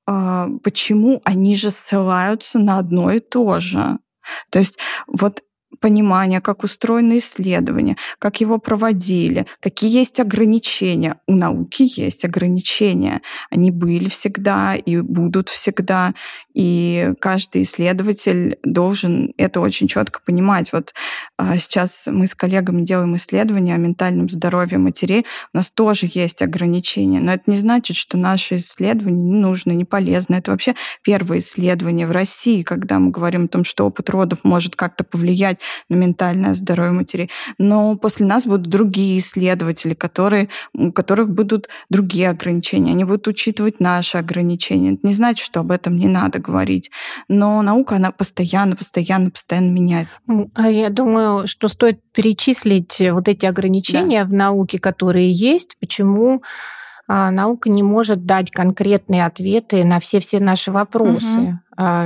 А, 0.07 0.49
почему 0.63 1.23
они 1.25 1.57
же 1.57 1.71
ссылаются 1.71 2.59
на 2.59 2.79
одно 2.79 3.11
и 3.11 3.21
то 3.21 3.61
же? 3.61 3.99
То 4.51 4.59
есть 4.59 4.79
вот 5.07 5.43
понимание, 5.85 6.41
как 6.41 6.65
устроено 6.65 7.19
исследование, 7.19 7.99
как 8.19 8.41
его 8.41 8.57
проводили, 8.57 9.45
какие 9.61 9.95
есть 9.95 10.19
ограничения. 10.19 11.17
У 11.27 11.35
науки 11.35 11.87
есть 12.01 12.25
ограничения. 12.25 13.21
Они 13.51 13.71
были 13.71 14.09
всегда 14.09 14.77
и 14.77 15.03
будут 15.03 15.51
всегда. 15.51 16.15
И 16.55 17.13
каждый 17.21 17.63
исследователь 17.63 18.57
должен 18.63 19.35
это 19.37 19.61
очень 19.61 19.87
четко 19.87 20.21
понимать. 20.25 20.73
Вот 20.73 20.95
а, 21.37 21.59
сейчас 21.59 22.05
мы 22.07 22.27
с 22.27 22.35
коллегами 22.35 22.81
делаем 22.81 23.17
исследования 23.17 23.75
о 23.75 23.79
ментальном 23.79 24.31
здоровье 24.31 24.79
матерей. 24.79 25.27
У 25.53 25.59
нас 25.59 25.71
тоже 25.71 26.09
есть 26.11 26.41
ограничения. 26.41 27.21
Но 27.21 27.35
это 27.35 27.43
не 27.45 27.57
значит, 27.57 27.99
что 27.99 28.17
наши 28.17 28.57
исследования 28.57 29.23
не 29.23 29.39
нужны, 29.39 29.73
не 29.73 29.85
полезны. 29.85 30.37
Это 30.37 30.51
вообще 30.51 30.75
первое 31.03 31.41
исследование 31.41 32.07
в 32.07 32.13
России, 32.13 32.63
когда 32.63 32.99
мы 32.99 33.11
говорим 33.11 33.45
о 33.45 33.49
том, 33.49 33.65
что 33.65 33.85
опыт 33.85 34.09
родов 34.09 34.39
может 34.45 34.77
как-то 34.77 35.05
повлиять 35.05 35.59
на 35.89 35.95
ментальное 35.95 36.55
здоровье 36.55 36.93
матери. 36.93 37.31
Но 37.59 37.97
после 37.97 38.27
нас 38.27 38.47
будут 38.47 38.69
другие 38.69 39.19
исследователи, 39.19 39.95
которые, 39.95 40.49
у 40.73 40.93
которых 40.93 41.31
будут 41.31 41.69
другие 41.91 42.31
ограничения. 42.31 42.93
Они 42.93 43.05
будут 43.05 43.29
учитывать 43.29 43.81
наши 43.81 44.19
ограничения. 44.19 44.95
Это 44.95 45.07
не 45.07 45.13
значит, 45.13 45.45
что 45.45 45.61
об 45.61 45.71
этом 45.71 45.97
не 45.97 46.09
надо 46.09 46.39
говорить. 46.39 46.91
Но 47.29 47.63
наука, 47.63 47.97
она 47.97 48.11
постоянно, 48.11 48.77
постоянно, 48.77 49.31
постоянно 49.31 49.71
меняется. 49.71 50.21
А 50.55 50.71
я 50.71 50.91
думаю, 50.91 51.47
что 51.47 51.69
стоит 51.69 52.01
перечислить 52.13 53.01
вот 53.13 53.29
эти 53.29 53.47
ограничения 53.47 54.25
да. 54.25 54.29
в 54.29 54.33
науке, 54.33 54.79
которые 54.79 55.33
есть, 55.33 55.77
почему 55.81 56.43
наука 57.07 57.69
не 57.69 57.83
может 57.83 58.25
дать 58.25 58.51
конкретные 58.51 59.27
ответы 59.27 59.85
на 59.85 60.01
все-все 60.01 60.41
наши 60.41 60.73
вопросы. 60.73 61.39
Угу. 61.39 61.59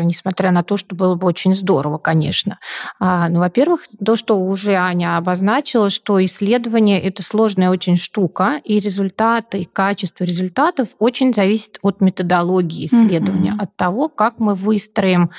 Несмотря 0.05 0.51
на 0.51 0.63
то, 0.63 0.79
что 0.79 0.97
было 0.97 1.15
бы 1.15 1.27
очень 1.27 1.55
здорово, 1.55 1.99
конечно. 1.99 2.59
А, 2.99 3.29
ну, 3.29 3.41
во-первых, 3.41 3.87
то, 4.03 4.17
что 4.17 4.41
уже 4.41 4.73
Аня 4.75 5.19
обозначила, 5.19 5.91
что 5.91 6.25
исследование 6.25 7.01
это 7.03 7.23
сложная 7.23 7.69
очень 7.69 7.99
штука, 7.99 8.61
и 8.65 8.79
результаты, 8.81 9.59
и 9.59 9.65
качество 9.65 10.25
результатов 10.25 10.89
очень 10.99 11.35
зависит 11.35 11.79
от 11.83 12.01
методологии 12.01 12.87
исследования, 12.87 13.53
угу. 13.53 13.63
от 13.63 13.77
того, 13.77 14.09
как 14.09 14.39
мы 14.39 14.55
выстроим 14.55 15.31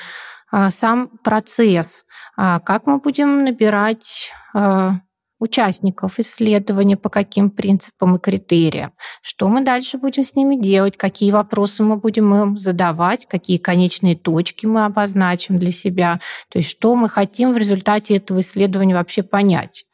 сам 0.68 1.08
процесс, 1.24 2.06
как 2.36 2.86
мы 2.86 2.98
будем 2.98 3.44
набирать 3.44 4.32
участников 5.40 6.20
исследования, 6.20 6.96
по 6.96 7.08
каким 7.08 7.50
принципам 7.50 8.14
и 8.16 8.20
критериям, 8.20 8.92
что 9.22 9.48
мы 9.48 9.64
дальше 9.64 9.98
будем 9.98 10.22
с 10.22 10.36
ними 10.36 10.56
делать, 10.56 10.96
какие 10.96 11.32
вопросы 11.32 11.82
мы 11.82 11.96
будем 11.96 12.32
им 12.34 12.58
задавать, 12.58 13.26
какие 13.26 13.56
конечные 13.56 14.16
точки 14.16 14.66
мы 14.66 14.84
обозначим 14.84 15.58
для 15.58 15.72
себя, 15.72 16.20
то 16.50 16.58
есть 16.58 16.70
что 16.70 16.94
мы 16.94 17.08
хотим 17.08 17.52
в 17.52 17.56
результате 17.56 18.16
этого 18.16 18.40
исследования 18.40 18.94
вообще 18.94 19.22
понять. 19.22 19.86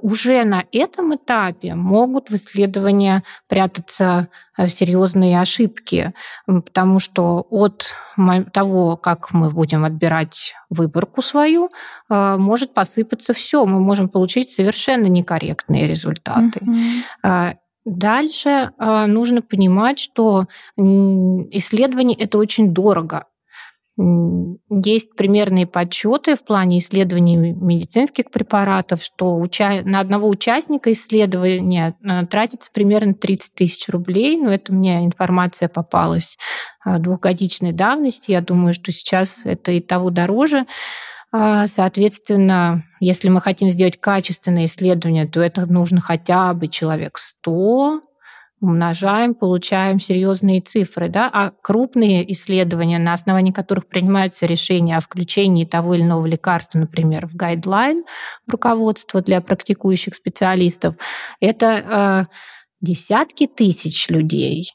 Уже 0.00 0.44
на 0.44 0.64
этом 0.72 1.14
этапе 1.14 1.74
могут 1.74 2.30
в 2.30 2.34
исследовании 2.34 3.22
прятаться 3.48 4.28
э, 4.56 4.68
серьезные 4.68 5.40
ошибки, 5.40 6.12
потому 6.46 6.98
что 6.98 7.46
от 7.50 7.94
того, 8.52 8.96
как 8.96 9.32
мы 9.32 9.50
будем 9.50 9.84
отбирать 9.84 10.54
выборку 10.70 11.22
свою, 11.22 11.70
э, 12.08 12.36
может 12.36 12.74
посыпаться 12.74 13.34
все. 13.34 13.64
Мы 13.66 13.80
можем 13.80 14.08
получить 14.08 14.50
совершенно 14.50 14.81
некорректные 14.90 15.86
результаты. 15.86 16.60
Mm-hmm. 16.60 17.56
Дальше 17.84 18.70
э, 18.78 19.06
нужно 19.06 19.42
понимать, 19.42 19.98
что 19.98 20.46
исследование 20.76 22.16
это 22.16 22.38
очень 22.38 22.72
дорого. 22.72 23.26
Есть 23.98 25.16
примерные 25.16 25.66
подсчеты 25.66 26.34
в 26.34 26.44
плане 26.44 26.78
исследований 26.78 27.36
медицинских 27.36 28.30
препаратов, 28.30 29.02
что 29.04 29.44
на 29.84 30.00
одного 30.00 30.28
участника 30.28 30.92
исследования 30.92 31.94
э, 32.02 32.26
тратится 32.26 32.70
примерно 32.72 33.14
30 33.14 33.54
тысяч 33.54 33.88
рублей. 33.88 34.38
Но 34.38 34.50
это 34.52 34.72
мне 34.72 35.04
информация 35.04 35.68
попалась 35.68 36.38
двухгодичной 36.86 37.72
давности. 37.72 38.30
Я 38.30 38.40
думаю, 38.40 38.74
что 38.74 38.92
сейчас 38.92 39.42
это 39.44 39.72
и 39.72 39.80
того 39.80 40.10
дороже. 40.10 40.66
А, 41.34 41.66
соответственно, 41.66 42.84
если 43.00 43.30
мы 43.30 43.40
хотим 43.40 43.70
сделать 43.70 43.98
качественное 43.98 44.66
исследование, 44.66 45.26
то 45.26 45.40
это 45.40 45.64
нужно 45.64 46.00
хотя 46.00 46.52
бы 46.52 46.68
человек 46.68 47.16
100, 47.16 48.02
умножаем, 48.60 49.34
получаем 49.34 49.98
серьезные 49.98 50.60
цифры. 50.60 51.08
Да? 51.08 51.30
А 51.32 51.52
крупные 51.62 52.30
исследования, 52.32 52.98
на 52.98 53.14
основании 53.14 53.50
которых 53.50 53.88
принимаются 53.88 54.44
решения 54.44 54.98
о 54.98 55.00
включении 55.00 55.64
того 55.64 55.94
или 55.94 56.02
иного 56.02 56.26
лекарства, 56.26 56.78
например, 56.78 57.26
в 57.26 57.34
гайдлайн 57.34 58.04
руководства 58.46 59.22
для 59.22 59.40
практикующих 59.40 60.14
специалистов, 60.14 60.96
это 61.40 62.28
э, 62.30 62.34
десятки 62.82 63.46
тысяч 63.46 64.08
людей. 64.10 64.70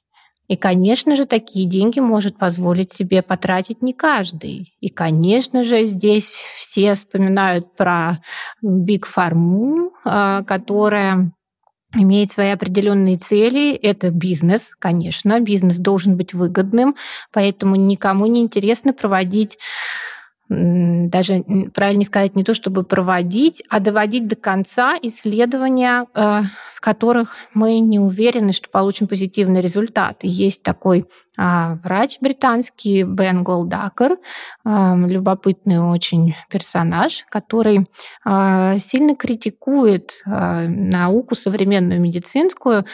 И, 0.47 0.55
конечно 0.55 1.15
же, 1.15 1.25
такие 1.25 1.67
деньги 1.67 1.99
может 1.99 2.37
позволить 2.37 2.91
себе 2.93 3.21
потратить 3.21 3.81
не 3.81 3.93
каждый. 3.93 4.73
И, 4.79 4.89
конечно 4.89 5.63
же, 5.63 5.85
здесь 5.85 6.45
все 6.55 6.93
вспоминают 6.93 7.75
про 7.75 8.17
Big 8.63 9.03
Pharma, 9.03 9.89
а, 10.05 10.43
которая 10.43 11.33
имеет 11.95 12.31
свои 12.31 12.49
определенные 12.49 13.17
цели. 13.17 13.73
Это 13.73 14.09
бизнес, 14.09 14.73
конечно. 14.77 15.39
Бизнес 15.39 15.77
должен 15.79 16.15
быть 16.15 16.33
выгодным, 16.33 16.95
поэтому 17.33 17.75
никому 17.75 18.25
не 18.25 18.41
интересно 18.41 18.93
проводить 18.93 19.57
даже 20.49 21.43
правильно 21.73 22.03
сказать, 22.03 22.35
не 22.35 22.43
то 22.43 22.53
чтобы 22.53 22.83
проводить, 22.83 23.63
а 23.69 23.79
доводить 23.79 24.27
до 24.27 24.35
конца 24.35 24.95
исследования, 25.01 26.07
э, 26.13 26.41
в 26.77 26.81
которых 26.81 27.35
мы 27.53 27.79
не 27.79 27.99
уверены, 27.99 28.53
что 28.53 28.69
получим 28.69 29.07
позитивный 29.07 29.61
результат. 29.61 30.19
Есть 30.21 30.63
такой 30.63 31.05
а, 31.35 31.77
врач 31.83 32.17
британский 32.19 33.03
Бен 33.03 33.43
Голдакер, 33.43 34.17
а, 34.65 34.95
любопытный 34.95 35.79
очень 35.79 36.35
персонаж, 36.49 37.25
который 37.29 37.85
а, 38.25 38.77
сильно 38.79 39.15
критикует 39.15 40.23
науку 40.25 41.35
современную 41.35 42.01
медицинскую 42.01 42.85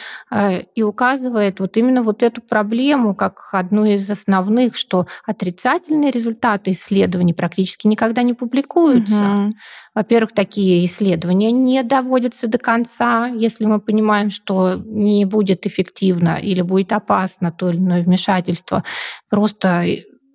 и 0.74 0.82
указывает 0.82 1.60
вот 1.60 1.76
именно 1.76 2.02
вот 2.02 2.22
эту 2.22 2.40
проблему 2.40 3.14
как 3.14 3.48
одну 3.52 3.84
из 3.84 4.08
основных, 4.10 4.76
что 4.76 5.06
отрицательные 5.26 6.10
результаты 6.10 6.70
исследований 6.72 7.34
практически 7.44 7.86
никогда 7.86 8.22
не 8.22 8.32
публикуются. 8.32 9.22
Угу. 9.22 9.54
Во-первых, 9.94 10.32
такие 10.32 10.82
исследования 10.86 11.52
не 11.52 11.82
доводятся 11.82 12.48
до 12.48 12.56
конца, 12.56 13.26
если 13.26 13.66
мы 13.66 13.80
понимаем, 13.80 14.30
что 14.30 14.76
не 14.76 15.26
будет 15.26 15.66
эффективно 15.66 16.36
или 16.36 16.62
будет 16.62 16.92
опасно 16.92 17.52
то 17.52 17.68
или 17.68 17.76
иное 17.76 18.02
вмешательство. 18.02 18.82
Просто 19.28 19.84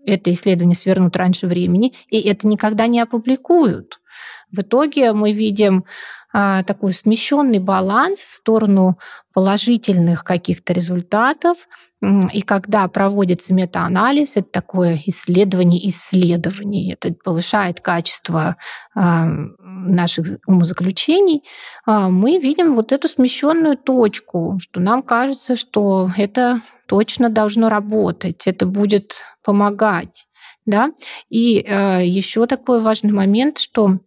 это 0.06 0.32
исследование 0.32 0.76
свернут 0.76 1.16
раньше 1.16 1.48
времени, 1.48 1.94
и 2.10 2.20
это 2.22 2.48
никогда 2.48 2.86
не 2.86 3.00
опубликуют. 3.00 4.00
В 4.52 4.62
итоге 4.62 5.14
мы 5.14 5.34
видим 5.34 5.86
а, 6.32 6.62
такой 6.64 6.94
смещенный 6.94 7.60
баланс 7.60 8.20
в 8.20 8.34
сторону 8.34 9.00
положительных 9.34 10.24
каких-то 10.24 10.74
результатов. 10.74 11.58
И 12.02 12.42
когда 12.44 12.88
проводится 12.88 13.54
метаанализ, 13.54 14.38
это 14.38 14.50
такое 14.50 15.02
исследование 15.06 15.86
исследований, 15.90 16.94
это 16.94 17.14
повышает 17.14 17.82
качество 17.82 18.56
а, 18.96 19.26
наших 19.60 20.40
умозаключений, 20.48 21.44
а, 21.86 22.10
мы 22.10 22.38
видим 22.40 22.76
вот 22.76 22.94
эту 22.94 23.10
смещенную 23.10 23.76
точку, 23.76 24.60
что 24.62 24.80
нам 24.80 25.04
кажется, 25.04 25.58
что 25.58 26.10
это 26.16 26.62
точно 26.88 27.30
должно 27.30 27.68
работать, 27.68 28.48
это 28.48 28.66
будет 28.66 29.26
помогать. 29.44 30.28
Да? 30.66 30.92
И 31.30 31.60
э, 31.60 32.06
еще 32.06 32.46
такой 32.46 32.82
важный 32.82 33.12
момент, 33.12 33.58
что 33.58 34.00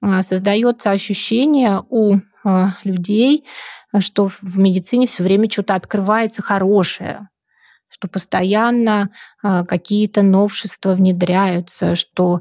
а, 0.00 0.22
создается 0.22 0.90
ощущение 0.90 1.82
у 1.88 2.16
людей, 2.84 3.44
что 3.98 4.28
в 4.28 4.58
медицине 4.58 5.06
все 5.06 5.22
время 5.22 5.50
что-то 5.50 5.74
открывается 5.74 6.40
хорошее, 6.40 7.28
что 8.00 8.08
постоянно 8.08 9.10
а, 9.42 9.64
какие-то 9.64 10.22
новшества 10.22 10.94
внедряются, 10.94 11.94
что 11.94 12.40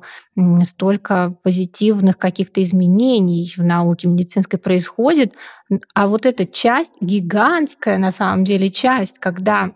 столько 0.64 1.36
позитивных 1.44 2.18
каких-то 2.18 2.64
изменений 2.64 3.54
в 3.58 3.62
науке 3.62 4.08
медицинской 4.08 4.58
происходит. 4.58 5.36
А 5.94 6.08
вот 6.08 6.26
эта 6.26 6.46
часть, 6.46 6.94
гигантская 7.02 7.98
на 7.98 8.12
самом 8.12 8.46
деле 8.46 8.70
часть, 8.70 9.20
когда 9.20 9.72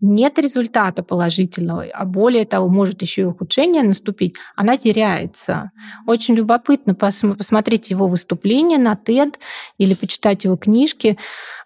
нет 0.00 0.38
результата 0.38 1.02
положительного, 1.02 1.86
а 1.92 2.04
более 2.04 2.44
того, 2.44 2.68
может 2.68 3.02
еще 3.02 3.22
и 3.22 3.24
ухудшение 3.24 3.82
наступить, 3.82 4.34
она 4.54 4.76
теряется. 4.76 5.70
Очень 6.06 6.36
любопытно 6.36 6.94
пос 6.94 7.22
посмотреть 7.36 7.90
его 7.90 8.06
выступление 8.06 8.78
на 8.78 8.94
TED 8.94 9.34
или 9.78 9.94
почитать 9.94 10.44
его 10.44 10.56
книжки, 10.56 11.18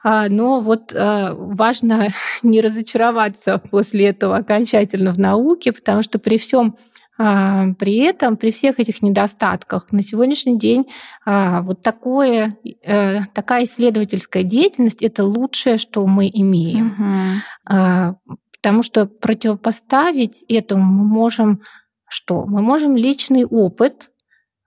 а, 0.03 0.29
но 0.29 0.61
вот 0.61 0.95
а, 0.95 1.35
важно 1.35 2.09
не 2.43 2.61
разочароваться 2.61 3.59
после 3.59 4.07
этого 4.07 4.37
окончательно 4.37 5.13
в 5.13 5.19
науке, 5.19 5.73
потому 5.73 6.03
что 6.03 6.19
при 6.19 6.39
всем 6.39 6.77
при 7.17 7.97
этом, 7.99 8.37
при 8.37 8.51
всех 8.51 8.81
этих 8.81 9.03
недостатках, 9.03 9.93
на 9.93 10.03
сегодняшний 10.03 10.59
день 10.59 10.87
вот 11.27 11.83
такое, 11.83 12.57
э, 12.83 13.27
такая 13.35 13.65
исследовательская 13.65 14.43
деятельность– 14.43 15.03
это 15.05 15.25
лучшее, 15.25 15.77
что 15.77 16.07
мы 16.07 16.31
имеем. 16.33 17.43
Угу. 17.67 18.39
Потому 18.63 18.83
что 18.83 19.07
противопоставить 19.07 20.45
этому 20.49 20.85
мы 20.85 21.05
можем 21.05 21.61
что? 22.09 22.47
Мы 22.47 22.63
можем 22.63 22.97
личный 22.97 23.45
опыт, 23.45 24.11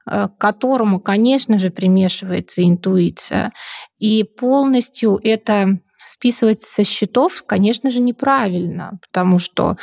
к 0.06 0.32
которому, 0.38 1.00
конечно 1.00 1.58
же, 1.58 1.72
примешивается 1.72 2.64
интуиция, 2.64 3.52
и 3.98 4.24
полностью 4.24 5.20
это 5.22 5.80
списывать 6.06 6.62
со 6.62 6.84
счетов, 6.84 7.44
конечно 7.48 7.90
же, 7.90 8.02
неправильно, 8.02 9.00
потому 9.02 9.40
что 9.40 9.78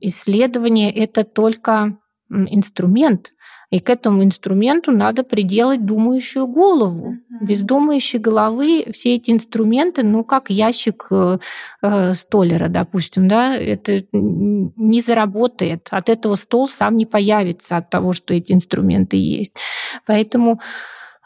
исследование 0.00 0.92
это 0.92 1.24
только 1.24 1.98
инструмент, 2.30 3.32
и 3.70 3.80
к 3.80 3.90
этому 3.90 4.24
инструменту 4.24 4.92
надо 4.92 5.24
приделать 5.24 5.84
думающую 5.84 6.46
голову. 6.46 7.12
Mm-hmm. 7.12 7.46
Без 7.46 7.62
думающей 7.62 8.18
головы 8.18 8.86
все 8.92 9.16
эти 9.16 9.30
инструменты, 9.30 10.02
ну, 10.02 10.24
как 10.24 10.48
ящик 10.48 11.06
э, 11.10 11.38
э, 11.82 12.14
столера, 12.14 12.68
допустим, 12.68 13.28
да, 13.28 13.54
это 13.54 14.04
не 14.12 15.00
заработает. 15.02 15.88
От 15.90 16.08
этого 16.08 16.34
стол 16.36 16.66
сам 16.66 16.96
не 16.96 17.04
появится 17.04 17.76
от 17.76 17.90
того, 17.90 18.14
что 18.14 18.32
эти 18.32 18.52
инструменты 18.52 19.18
есть. 19.18 19.56
Поэтому 20.06 20.60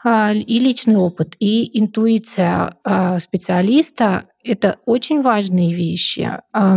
а, 0.03 0.33
и 0.33 0.59
личный 0.59 0.97
опыт, 0.97 1.35
и 1.39 1.79
интуиция 1.79 2.75
а, 2.83 3.19
специалиста— 3.19 4.25
это 4.43 4.79
очень 4.85 5.21
важные 5.21 5.73
вещи. 5.73 6.41
А, 6.51 6.75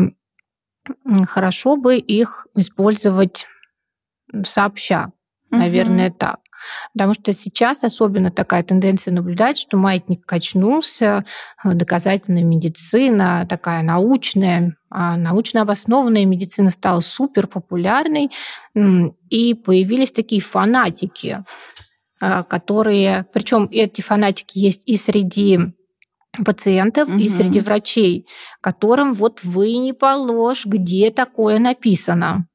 хорошо 1.28 1.76
бы 1.76 1.96
их 1.98 2.46
использовать 2.54 3.46
сообща, 4.44 5.12
наверное, 5.50 6.10
угу. 6.10 6.16
так. 6.18 6.40
Потому 6.94 7.14
что 7.14 7.32
сейчас 7.32 7.84
особенно 7.84 8.30
такая 8.30 8.62
тенденция 8.62 9.12
наблюдать, 9.12 9.58
что 9.58 9.76
маятник 9.76 10.24
качнулся, 10.26 11.24
доказательная 11.62 12.42
медицина, 12.42 13.46
такая 13.48 13.82
научная, 13.82 14.76
научно 14.90 15.62
обоснованная 15.62 16.24
медицина 16.24 16.70
стала 16.70 17.00
супер 17.00 17.46
популярной, 17.46 18.30
и 18.74 19.54
появились 19.54 20.12
такие 20.12 20.40
фанатики 20.40 21.44
а, 22.18 22.42
которые, 22.44 23.26
причем 23.32 23.68
эти 23.70 24.00
фанатики 24.00 24.58
есть 24.58 24.82
и 24.86 24.96
среди 24.96 25.58
пациентов 26.44 27.08
угу. 27.08 27.18
и 27.18 27.28
среди 27.28 27.60
врачей, 27.60 28.26
которым 28.60 29.12
вот 29.12 29.42
вы 29.42 29.76
не 29.76 29.92
положь, 29.92 30.66
где 30.66 31.10
такое 31.10 31.58
написано. 31.58 32.46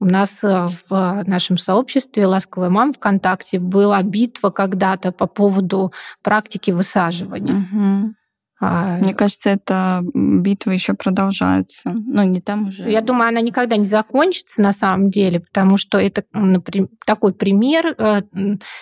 У 0.00 0.06
нас 0.06 0.42
э, 0.42 0.68
в 0.88 1.24
нашем 1.26 1.58
сообществе 1.58 2.26
«Ласковая 2.26 2.70
мама» 2.70 2.92
ВКонтакте 2.92 3.58
была 3.58 4.02
битва 4.02 4.48
когда-то 4.50 5.12
по 5.12 5.26
поводу 5.26 5.92
практики 6.22 6.70
высаживания. 6.70 7.66
Угу. 7.70 8.14
А, 8.62 8.98
Мне 8.98 9.14
кажется, 9.14 9.48
эта 9.48 10.02
битва 10.12 10.72
еще 10.72 10.92
продолжается. 10.92 11.94
Но 11.94 12.24
не 12.24 12.42
там 12.42 12.68
уже. 12.68 12.90
Я 12.90 13.00
думаю, 13.00 13.30
она 13.30 13.40
никогда 13.40 13.76
не 13.78 13.86
закончится 13.86 14.60
на 14.60 14.72
самом 14.72 15.10
деле, 15.10 15.40
потому 15.40 15.78
что 15.78 15.98
это 15.98 16.24
например, 16.34 16.88
такой 17.06 17.32
пример 17.32 17.94
э, 17.96 18.20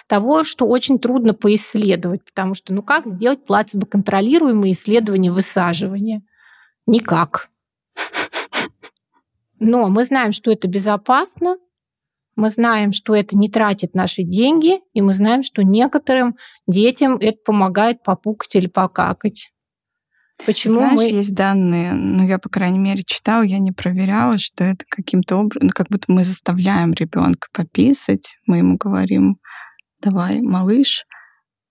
того, 0.09 0.43
что 0.43 0.67
очень 0.67 0.99
трудно 0.99 1.33
поисследовать, 1.33 2.25
потому 2.25 2.55
что 2.55 2.75
ну 2.75 2.83
как 2.83 3.07
сделать 3.07 3.47
плацебо-контролируемые 3.47 4.73
исследования 4.73 5.31
высаживания? 5.31 6.23
Никак. 6.87 7.49
Но 9.61 9.89
мы 9.89 10.05
знаем, 10.05 10.33
что 10.33 10.51
это 10.51 10.67
безопасно, 10.67 11.57
мы 12.35 12.51
знаем, 12.51 12.93
что 12.93 13.15
это 13.15 13.37
не 13.37 13.49
тратит 13.49 13.95
наши 13.95 14.23
деньги, 14.23 14.81
и 14.93 15.03
мы 15.03 15.13
знаем, 15.13 15.43
что 15.43 15.63
некоторым 15.63 16.37
детям 16.67 17.17
это 17.17 17.39
помогает 17.45 18.03
попукать 18.03 18.55
или 18.55 18.67
покакать. 18.67 19.51
Почему 20.47 20.79
Знаешь, 20.79 20.97
мы... 20.97 21.05
есть 21.05 21.35
данные, 21.35 21.95
ну, 21.95 22.27
я, 22.27 22.39
по 22.39 22.49
крайней 22.49 22.79
мере, 22.79 23.03
читала, 23.05 23.43
я 23.43 23.59
не 23.59 23.73
проверяла, 23.73 24.39
что 24.39 24.65
это 24.65 24.85
каким-то 24.89 25.37
образом, 25.37 25.67
ну, 25.69 25.71
как 25.75 25.89
будто 25.89 26.11
мы 26.13 26.25
заставляем 26.25 26.93
ребенка 26.93 27.49
пописать, 27.53 28.37
мы 28.47 28.59
ему 28.59 28.77
говорим, 28.77 29.39
давай, 30.01 30.41
малыш, 30.41 31.05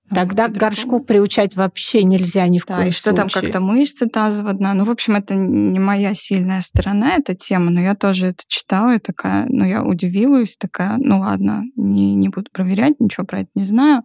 Тогда 0.10 0.48
к 0.48 0.54
горшку 0.54 1.02
приучать 1.02 1.56
вообще 1.56 2.04
нельзя 2.04 2.48
ни 2.48 2.60
в 2.60 2.66
да, 2.66 2.78
коем 2.78 2.88
и 2.88 2.92
что 2.92 3.10
случае. 3.12 3.18
там 3.18 3.42
как-то 3.42 3.60
мышцы 3.60 4.08
тазового 4.08 4.54
дна. 4.54 4.74
Ну, 4.74 4.86
в 4.86 4.90
общем, 4.90 5.16
это 5.16 5.36
не 5.36 5.80
моя 5.80 6.14
сильная 6.14 6.62
сторона, 6.62 7.16
эта 7.16 7.36
тема, 7.36 7.72
но 7.72 7.82
я 7.82 7.94
тоже 7.94 8.28
это 8.28 8.44
читала 8.48 8.96
и 8.96 9.00
такая, 9.00 9.46
ну, 9.50 9.66
я 9.66 9.84
удивилась, 9.84 10.56
такая, 10.56 10.96
ну, 10.98 11.20
ладно, 11.20 11.64
не, 11.76 12.16
не 12.16 12.30
буду 12.30 12.50
проверять, 12.54 13.00
ничего 13.00 13.26
про 13.26 13.42
это 13.42 13.50
не 13.56 13.64
знаю. 13.64 14.04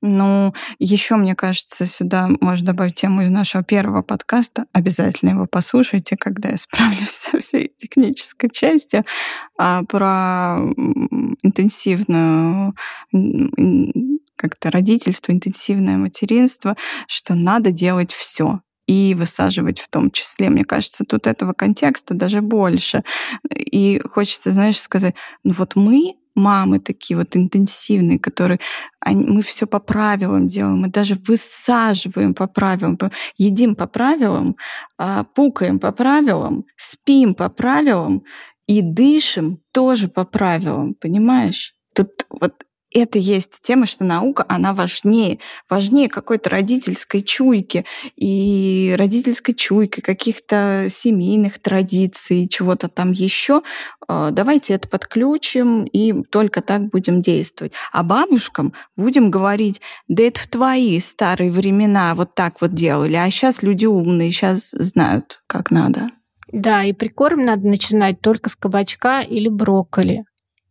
Ну, 0.00 0.54
еще, 0.78 1.16
мне 1.16 1.34
кажется, 1.34 1.84
сюда 1.86 2.28
можно 2.40 2.66
добавить 2.68 2.94
тему 2.94 3.22
из 3.22 3.30
нашего 3.30 3.64
первого 3.64 4.02
подкаста. 4.02 4.66
Обязательно 4.72 5.30
его 5.30 5.46
послушайте, 5.46 6.16
когда 6.16 6.50
я 6.50 6.56
справлюсь 6.56 7.10
со 7.10 7.38
всей 7.38 7.72
технической 7.76 8.50
частью. 8.50 9.04
А, 9.58 9.82
про 9.84 10.58
интенсивную 11.42 12.74
как-то 14.36 14.70
родительство, 14.70 15.32
интенсивное 15.32 15.96
материнство, 15.96 16.76
что 17.08 17.34
надо 17.34 17.72
делать 17.72 18.12
все 18.12 18.60
и 18.86 19.14
высаживать 19.14 19.80
в 19.80 19.88
том 19.88 20.10
числе. 20.10 20.48
Мне 20.48 20.64
кажется, 20.64 21.04
тут 21.04 21.26
этого 21.26 21.52
контекста 21.52 22.14
даже 22.14 22.40
больше. 22.40 23.02
И 23.52 24.00
хочется, 24.04 24.52
знаешь, 24.52 24.80
сказать, 24.80 25.14
ну 25.44 25.52
вот 25.52 25.76
мы 25.76 26.14
мамы 26.38 26.80
такие 26.80 27.16
вот 27.16 27.36
интенсивные, 27.36 28.18
которые 28.18 28.58
они, 29.00 29.24
мы 29.26 29.42
все 29.42 29.66
по 29.66 29.80
правилам 29.80 30.48
делаем, 30.48 30.80
мы 30.80 30.88
даже 30.88 31.14
высаживаем 31.14 32.34
по 32.34 32.46
правилам, 32.46 32.98
едим 33.36 33.74
по 33.74 33.86
правилам, 33.86 34.56
а, 34.98 35.24
пукаем 35.24 35.78
по 35.78 35.92
правилам, 35.92 36.64
спим 36.76 37.34
по 37.34 37.48
правилам 37.48 38.22
и 38.66 38.82
дышим 38.82 39.60
тоже 39.72 40.08
по 40.08 40.24
правилам, 40.24 40.94
понимаешь? 40.94 41.74
Тут 41.94 42.26
вот 42.30 42.64
это 42.92 43.18
есть 43.18 43.60
тема, 43.62 43.86
что 43.86 44.04
наука, 44.04 44.44
она 44.48 44.72
важнее, 44.72 45.38
важнее 45.68 46.08
какой-то 46.08 46.50
родительской 46.50 47.22
чуйки 47.22 47.84
и 48.16 48.94
родительской 48.98 49.54
чуйки, 49.54 50.00
каких-то 50.00 50.88
семейных 50.90 51.58
традиций, 51.58 52.48
чего-то 52.48 52.88
там 52.88 53.12
еще. 53.12 53.62
А, 54.06 54.30
давайте 54.30 54.74
это 54.74 54.88
подключим 54.88 55.84
и 55.84 56.22
только 56.24 56.62
так 56.62 56.88
будем 56.88 57.20
действовать. 57.20 57.72
А 57.92 58.02
бабушкам 58.02 58.72
будем 58.96 59.30
говорить, 59.30 59.80
да 60.08 60.22
это 60.22 60.40
в 60.40 60.46
твои 60.46 60.98
старые 61.00 61.50
времена 61.50 62.14
вот 62.14 62.34
так 62.34 62.60
вот 62.60 62.72
делали, 62.72 63.16
а 63.16 63.30
сейчас 63.30 63.62
люди 63.62 63.86
умные, 63.86 64.32
сейчас 64.32 64.70
знают, 64.70 65.42
как 65.46 65.70
надо. 65.70 66.10
Да, 66.50 66.84
и 66.84 66.92
прикорм 66.92 67.44
надо 67.44 67.68
начинать 67.68 68.20
только 68.20 68.48
с 68.48 68.56
кабачка 68.56 69.20
или 69.20 69.48
брокколи. 69.48 70.24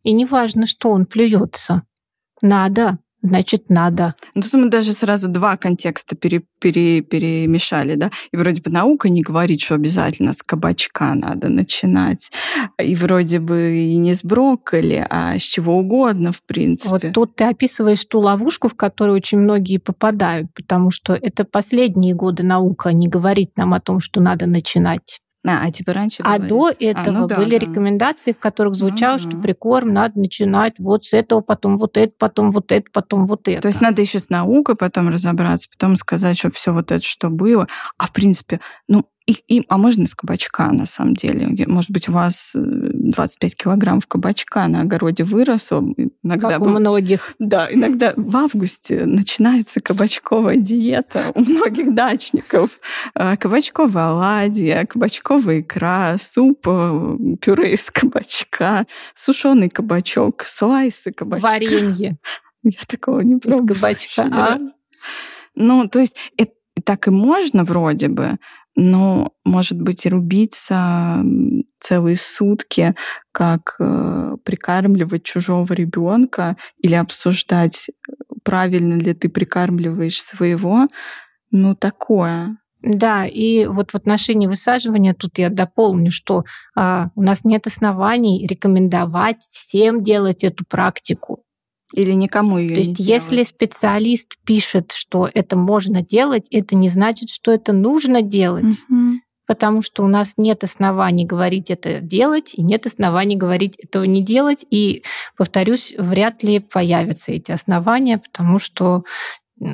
И 0.03 0.11
неважно, 0.11 0.65
что 0.65 0.89
он 0.89 1.05
плюется. 1.05 1.83
Надо, 2.41 2.99
значит, 3.21 3.69
надо. 3.69 4.15
Ну, 4.35 4.41
тут 4.41 4.53
мы 4.53 4.69
даже 4.69 4.93
сразу 4.93 5.27
два 5.27 5.57
контекста 5.57 6.15
пере, 6.15 6.43
пере, 6.59 7.01
перемешали, 7.01 7.95
да. 7.95 8.11
И 8.31 8.37
вроде 8.37 8.61
бы 8.61 8.69
наука 8.71 9.09
не 9.09 9.21
говорит, 9.21 9.61
что 9.61 9.75
обязательно 9.75 10.33
с 10.33 10.43
кабачка 10.43 11.13
надо 11.13 11.49
начинать. 11.49 12.31
И 12.81 12.95
вроде 12.95 13.39
бы 13.39 13.77
и 13.77 13.95
не 13.97 14.13
с 14.13 14.23
брокколи, 14.23 15.05
а 15.09 15.37
с 15.37 15.41
чего 15.41 15.77
угодно, 15.77 16.31
в 16.31 16.43
принципе. 16.43 16.89
Вот 16.89 17.13
тут 17.13 17.35
ты 17.35 17.45
описываешь 17.45 18.05
ту 18.05 18.19
ловушку, 18.19 18.67
в 18.67 18.75
которую 18.75 19.15
очень 19.15 19.39
многие 19.39 19.77
попадают, 19.77 20.53
потому 20.53 20.91
что 20.91 21.13
это 21.13 21.43
последние 21.43 22.13
годы 22.13 22.43
наука 22.43 22.93
не 22.93 23.07
говорит 23.07 23.57
нам 23.57 23.73
о 23.73 23.79
том, 23.79 23.99
что 23.99 24.21
надо 24.21 24.45
начинать. 24.45 25.19
А, 25.45 25.65
а 25.65 25.71
типа 25.71 25.93
раньше 25.93 26.23
А 26.23 26.37
говорить. 26.37 26.49
до 26.49 26.71
этого 26.79 27.17
а, 27.17 27.21
ну, 27.21 27.27
да, 27.27 27.37
были 27.37 27.57
да. 27.57 27.65
рекомендации, 27.65 28.33
в 28.33 28.39
которых 28.39 28.75
звучало, 28.75 29.15
а, 29.15 29.19
что 29.19 29.37
прикорм 29.37 29.93
надо 29.93 30.19
начинать 30.19 30.79
вот 30.79 31.05
с 31.05 31.13
этого, 31.13 31.41
потом 31.41 31.77
вот 31.77 31.97
это, 31.97 32.13
потом 32.17 32.51
вот 32.51 32.71
это, 32.71 32.85
потом 32.91 33.27
вот 33.27 33.47
это. 33.47 33.61
То 33.61 33.67
есть 33.67 33.81
надо 33.81 34.01
еще 34.01 34.19
с 34.19 34.29
наукой 34.29 34.75
потом 34.75 35.09
разобраться, 35.09 35.69
потом 35.69 35.95
сказать, 35.95 36.37
что 36.37 36.49
все 36.49 36.73
вот 36.73 36.91
это, 36.91 37.03
что 37.03 37.29
было. 37.29 37.67
А 37.97 38.07
в 38.07 38.13
принципе, 38.13 38.59
ну, 38.87 39.05
и, 39.27 39.33
и, 39.49 39.65
а 39.67 39.77
можно 39.77 40.03
из 40.03 40.15
кабачка, 40.15 40.71
на 40.71 40.85
самом 40.85 41.13
деле. 41.13 41.67
Может 41.67 41.91
быть, 41.91 42.07
у 42.07 42.13
вас 42.13 42.51
25 42.55 43.53
э, 43.53 43.55
килограммов 43.55 44.07
кабачка 44.07 44.65
на 44.69 44.81
огороде 44.81 45.25
выросло. 45.25 45.83
Иногда 46.23 46.47
как 46.47 46.61
у 46.61 46.69
многих. 46.69 47.33
Да, 47.37 47.67
иногда 47.69 48.13
в 48.15 48.37
августе 48.37 49.05
начинается 49.05 49.81
кабачковая 49.81 50.55
диета 50.55 51.33
у 51.35 51.41
многих 51.41 51.93
дачников. 51.93 52.79
А, 53.15 53.35
кабачковая 53.35 54.11
оладья, 54.11 54.85
кабачковая 54.85 55.59
икра, 55.59 56.15
суп, 56.17 56.65
э, 56.65 57.17
пюре 57.41 57.73
из 57.73 57.91
кабачка, 57.91 58.87
сушеный 59.13 59.69
кабачок, 59.69 60.45
слайсы 60.45 61.11
кабачка. 61.11 61.45
Варенье. 61.45 62.17
Я 62.63 62.79
такого 62.87 63.19
не 63.19 63.35
пробовала. 63.35 63.65
Из 63.65 63.77
кабачка. 63.77 64.23
А? 64.31 64.59
Ну, 65.59 65.89
то 65.89 65.99
есть 65.99 66.15
это 66.37 66.51
так 66.81 67.07
и 67.07 67.11
можно 67.11 67.63
вроде 67.63 68.07
бы, 68.07 68.37
но, 68.75 69.33
может 69.43 69.81
быть, 69.81 70.05
и 70.05 70.09
рубиться 70.09 71.23
целые 71.79 72.17
сутки, 72.17 72.95
как 73.31 73.75
э, 73.79 74.37
прикармливать 74.43 75.23
чужого 75.23 75.73
ребенка 75.73 76.57
или 76.77 76.95
обсуждать, 76.95 77.89
правильно 78.43 78.95
ли 78.95 79.13
ты 79.13 79.29
прикармливаешь 79.29 80.21
своего, 80.21 80.87
ну, 81.51 81.75
такое. 81.75 82.57
Да, 82.83 83.25
и 83.25 83.65
вот 83.65 83.91
в 83.91 83.95
отношении 83.95 84.47
высаживания 84.47 85.13
тут 85.13 85.39
я 85.39 85.49
дополню, 85.49 86.11
что 86.11 86.43
а, 86.75 87.09
у 87.15 87.23
нас 87.23 87.43
нет 87.43 87.65
оснований 87.65 88.45
рекомендовать 88.47 89.47
всем 89.51 90.01
делать 90.03 90.43
эту 90.43 90.63
практику. 90.65 91.43
Или 91.93 92.11
никому 92.11 92.57
ее 92.57 92.75
То 92.75 92.79
есть, 92.81 92.99
не 92.99 93.05
если 93.05 93.35
делать. 93.35 93.47
специалист 93.47 94.37
пишет, 94.43 94.91
что 94.91 95.29
это 95.33 95.57
можно 95.57 96.01
делать, 96.01 96.47
это 96.51 96.75
не 96.75 96.89
значит, 96.89 97.29
что 97.29 97.51
это 97.51 97.71
нужно 97.71 98.21
делать. 98.21 98.65
Угу. 98.89 99.21
Потому 99.45 99.81
что 99.81 100.03
у 100.03 100.07
нас 100.07 100.33
нет 100.35 100.65
оснований 100.65 101.25
говорить 101.25 101.71
это 101.71 102.01
делать, 102.01 102.53
и 102.53 102.61
нет 102.61 102.85
оснований 102.85 103.37
говорить 103.37 103.77
этого 103.77 104.03
не 104.03 104.21
делать. 104.21 104.65
И, 104.69 105.03
повторюсь, 105.37 105.93
вряд 105.97 106.43
ли 106.43 106.59
появятся 106.59 107.31
эти 107.31 107.51
основания, 107.51 108.17
потому 108.17 108.59
что 108.59 109.03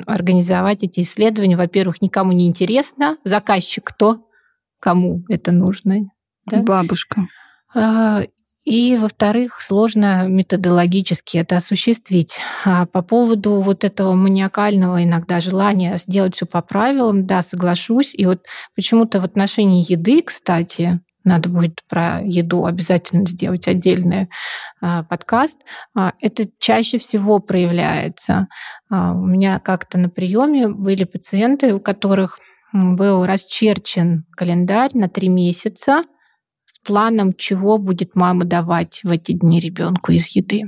организовать 0.06 0.84
эти 0.84 1.00
исследования, 1.00 1.56
во-первых, 1.56 2.00
никому 2.00 2.30
не 2.30 2.46
интересно. 2.46 3.18
Заказчик 3.24 3.84
кто? 3.84 4.20
Кому 4.78 5.24
это 5.28 5.50
нужно? 5.50 6.10
Да? 6.46 6.62
Бабушка. 6.62 7.26
И, 8.64 8.96
во-вторых, 8.96 9.60
сложно 9.60 10.26
методологически 10.26 11.36
это 11.36 11.56
осуществить. 11.56 12.38
А 12.64 12.86
по 12.86 13.02
поводу 13.02 13.60
вот 13.60 13.84
этого 13.84 14.14
маниакального 14.14 15.04
иногда 15.04 15.40
желания 15.40 15.98
сделать 15.98 16.34
все 16.34 16.46
по 16.46 16.62
правилам, 16.62 17.26
да, 17.26 17.42
соглашусь. 17.42 18.14
И 18.14 18.24
вот 18.24 18.46
почему-то 18.74 19.20
в 19.20 19.24
отношении 19.24 19.84
еды, 19.90 20.22
кстати, 20.22 21.00
надо 21.24 21.50
будет 21.50 21.80
про 21.88 22.22
еду 22.22 22.64
обязательно 22.64 23.26
сделать 23.26 23.68
отдельный 23.68 24.28
а, 24.80 25.02
подкаст. 25.02 25.60
А, 25.94 26.12
это 26.20 26.46
чаще 26.58 26.98
всего 26.98 27.40
проявляется. 27.40 28.48
А, 28.90 29.12
у 29.12 29.26
меня 29.26 29.58
как-то 29.58 29.98
на 29.98 30.08
приеме 30.08 30.68
были 30.68 31.04
пациенты, 31.04 31.74
у 31.74 31.80
которых 31.80 32.38
был 32.72 33.24
расчерчен 33.24 34.24
календарь 34.36 34.90
на 34.94 35.08
три 35.08 35.28
месяца, 35.28 36.02
планом, 36.84 37.32
чего 37.32 37.78
будет 37.78 38.14
мама 38.14 38.44
давать 38.44 39.00
в 39.02 39.10
эти 39.10 39.32
дни 39.32 39.58
ребенку 39.58 40.12
из 40.12 40.28
еды. 40.28 40.62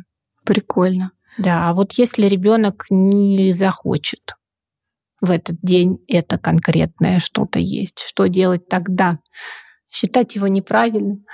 Прикольно. 0.44 1.12
Да, 1.38 1.68
а 1.68 1.74
вот 1.74 1.92
если 1.92 2.26
ребенок 2.26 2.86
не 2.90 3.52
захочет 3.52 4.34
в 5.20 5.30
этот 5.30 5.58
день 5.62 5.98
это 6.08 6.38
конкретное 6.38 7.20
что-то 7.20 7.58
есть, 7.58 8.02
что 8.06 8.26
делать 8.26 8.68
тогда? 8.68 9.18
Считать 9.90 10.34
его 10.34 10.46
неправильным? 10.46 11.24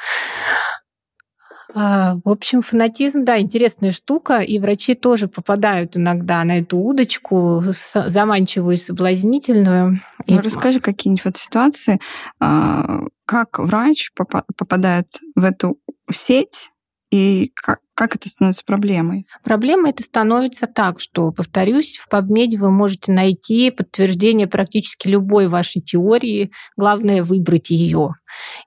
А, 1.75 2.17
в 2.25 2.29
общем, 2.29 2.63
фанатизм, 2.63 3.25
да, 3.25 3.41
интересная 3.41 3.93
штука, 3.93 4.41
и 4.41 4.59
врачи 4.59 4.95
тоже 4.95 5.29
попадают 5.29 5.97
иногда 5.97 6.45
на 6.45 6.59
эту 6.59 6.79
удочку, 6.79 7.63
заманчивую 7.63 8.75
и 8.75 8.79
соблазнительную. 8.79 10.01
Ну, 10.27 10.39
и... 10.39 10.39
расскажи 10.39 10.81
какие-нибудь 10.81 11.25
вот 11.25 11.37
ситуации, 11.37 12.01
а, 12.41 13.03
как 13.25 13.59
врач 13.59 14.11
попадает 14.15 15.09
в 15.35 15.45
эту 15.45 15.79
сеть, 16.11 16.72
и 17.13 17.53
как, 17.55 17.81
как 17.95 18.17
это 18.17 18.31
становится 18.31 18.65
проблемой? 18.65 19.27
Проблема 19.45 19.91
это 19.91 20.03
становится 20.03 20.67
так, 20.67 20.99
что, 20.99 21.31
повторюсь, 21.31 21.99
в 21.99 22.11
PubMed 22.11 22.57
вы 22.57 22.71
можете 22.71 23.13
найти 23.13 23.71
подтверждение 23.71 24.47
практически 24.47 25.09
любой 25.09 25.47
вашей 25.47 25.83
теории. 25.83 26.53
Главное 26.75 27.23
выбрать 27.23 27.69
ее. 27.69 28.15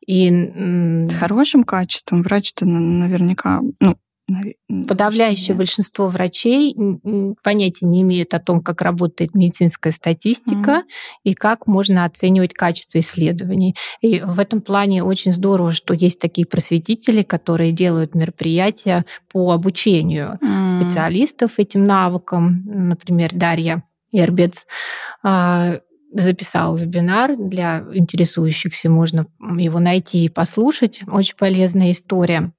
И 0.06 0.30
с 0.30 1.14
хорошим 1.16 1.64
качеством 1.64 2.22
врач-то 2.22 2.68
наверняка, 2.68 3.62
ну, 3.80 3.98
Подавляющее 4.88 5.50
нет. 5.50 5.58
большинство 5.58 6.08
врачей 6.08 6.76
понятия 7.44 7.86
не 7.86 8.02
имеют 8.02 8.34
о 8.34 8.40
том, 8.40 8.62
как 8.62 8.82
работает 8.82 9.36
медицинская 9.36 9.94
статистика 9.94 10.72
mm 10.72 10.84
и 11.24 11.34
как 11.34 11.68
можно 11.68 12.06
оценивать 12.06 12.54
качество 12.54 13.00
исследований. 13.00 13.76
И 14.02 14.20
в 14.20 14.40
этом 14.40 14.62
плане 14.62 15.04
очень 15.04 15.32
здорово, 15.32 15.72
что 15.74 15.94
есть 15.94 16.20
такие 16.20 16.48
просветители, 16.48 17.24
которые 17.24 17.72
делают 17.72 18.16
мероприятия 18.16 19.06
по 19.32 19.52
обучению 19.52 20.40
mm 20.42 20.68
специалистов 20.68 21.54
этим 21.58 21.86
навыкам. 21.86 22.64
Например, 22.66 23.30
Дарья 23.34 23.84
Ербец 24.12 24.68
а, 25.24 25.80
записал 26.14 26.78
вебинар 26.78 27.36
для 27.36 27.86
интересующихся, 27.94 28.90
можно 28.90 29.28
его 29.58 29.80
найти 29.80 30.26
и 30.26 30.30
послушать. 30.30 31.02
Очень 31.08 31.36
полезная 31.36 31.92
история. 31.92 32.52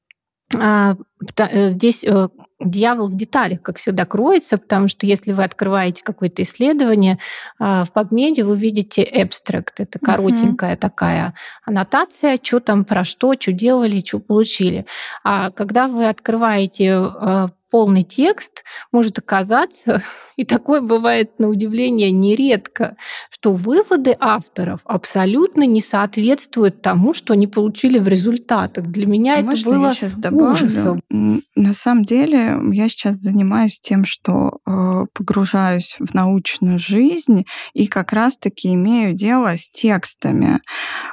А, 0.55 0.97
э, 1.39 1.69
здесь 1.71 2.05
э, 2.05 2.29
дьявол 2.61 3.09
в 3.09 3.17
деталях, 3.17 3.63
как 3.63 3.79
всегда, 3.79 4.05
кроется, 4.07 4.59
потому 4.59 4.89
что 4.89 5.07
если 5.07 5.33
вы 5.33 5.43
открываете 5.43 6.03
какое-то 6.05 6.43
исследование, 6.43 7.19
а, 7.59 7.85
в 7.85 7.93
PubMed 7.93 8.45
вы 8.45 8.57
видите 8.57 9.03
abstract, 9.05 9.75
это 9.79 9.99
коротенькая 9.99 10.75
uh-huh. 10.75 10.79
такая 10.79 11.35
аннотация, 11.65 12.39
что 12.41 12.61
там, 12.61 12.85
про 12.85 13.05
что, 13.05 13.35
что 13.39 13.53
делали, 13.53 14.01
что 14.01 14.21
получили. 14.21 14.87
А 15.25 15.51
когда 15.51 15.89
вы 15.89 16.07
открываете 16.07 16.85
э, 16.85 17.49
полный 17.71 18.03
текст, 18.03 18.65
может 18.93 19.19
оказаться, 19.19 20.03
и 20.37 20.45
такое 20.45 20.81
бывает 20.81 21.39
на 21.39 21.49
удивление 21.49 22.11
нередко, 22.11 22.97
что 23.31 23.53
выводы 23.53 24.17
авторов 24.19 24.81
абсолютно 24.85 25.65
не 25.65 25.81
соответствуют 25.81 26.83
тому, 26.83 27.15
что 27.15 27.33
они 27.33 27.47
получили 27.47 27.99
в 27.99 28.09
результатах. 28.09 28.87
Для 28.87 29.07
меня 29.07 29.37
а 29.37 29.41
это 29.41 29.65
было 29.65 30.51
ужасом. 30.51 31.01
На 31.11 31.73
самом 31.73 32.05
деле 32.05 32.59
я 32.73 32.89
сейчас 32.89 33.17
занимаюсь 33.17 33.81
тем, 33.81 34.05
что 34.05 34.59
э, 34.67 35.07
погружаюсь 35.13 35.97
в 35.99 36.15
научную 36.15 36.79
жизнь 36.79 37.47
и 37.73 37.87
как 37.87 38.13
раз-таки 38.13 38.75
имею 38.75 39.15
дело 39.15 39.57
с 39.57 39.71
текстами 39.71 40.61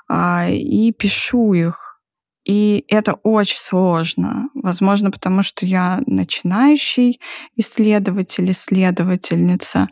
э, 0.09 0.53
и 0.53 0.91
пишу 0.91 1.53
их 1.53 1.92
и 2.45 2.83
это 2.89 3.13
очень 3.23 3.57
сложно. 3.57 4.49
Возможно, 4.53 5.11
потому 5.11 5.43
что 5.43 5.65
я 5.65 6.01
начинающий 6.05 7.19
исследователь, 7.55 8.51
исследовательница. 8.51 9.87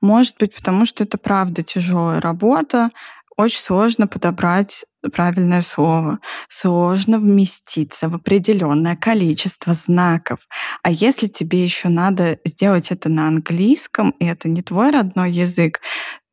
Может 0.00 0.36
быть, 0.38 0.54
потому 0.54 0.84
что 0.84 1.04
это 1.04 1.16
правда 1.16 1.62
тяжелая 1.62 2.20
работа. 2.20 2.90
Очень 3.36 3.60
сложно 3.60 4.06
подобрать 4.06 4.84
правильное 5.12 5.62
слово. 5.62 6.18
Сложно 6.48 7.18
вместиться 7.18 8.08
в 8.08 8.16
определенное 8.16 8.96
количество 8.96 9.72
знаков. 9.74 10.40
А 10.82 10.90
если 10.90 11.28
тебе 11.28 11.62
еще 11.62 11.88
надо 11.88 12.38
сделать 12.44 12.90
это 12.90 13.08
на 13.08 13.28
английском, 13.28 14.10
и 14.18 14.26
это 14.26 14.48
не 14.48 14.62
твой 14.62 14.90
родной 14.90 15.32
язык, 15.32 15.80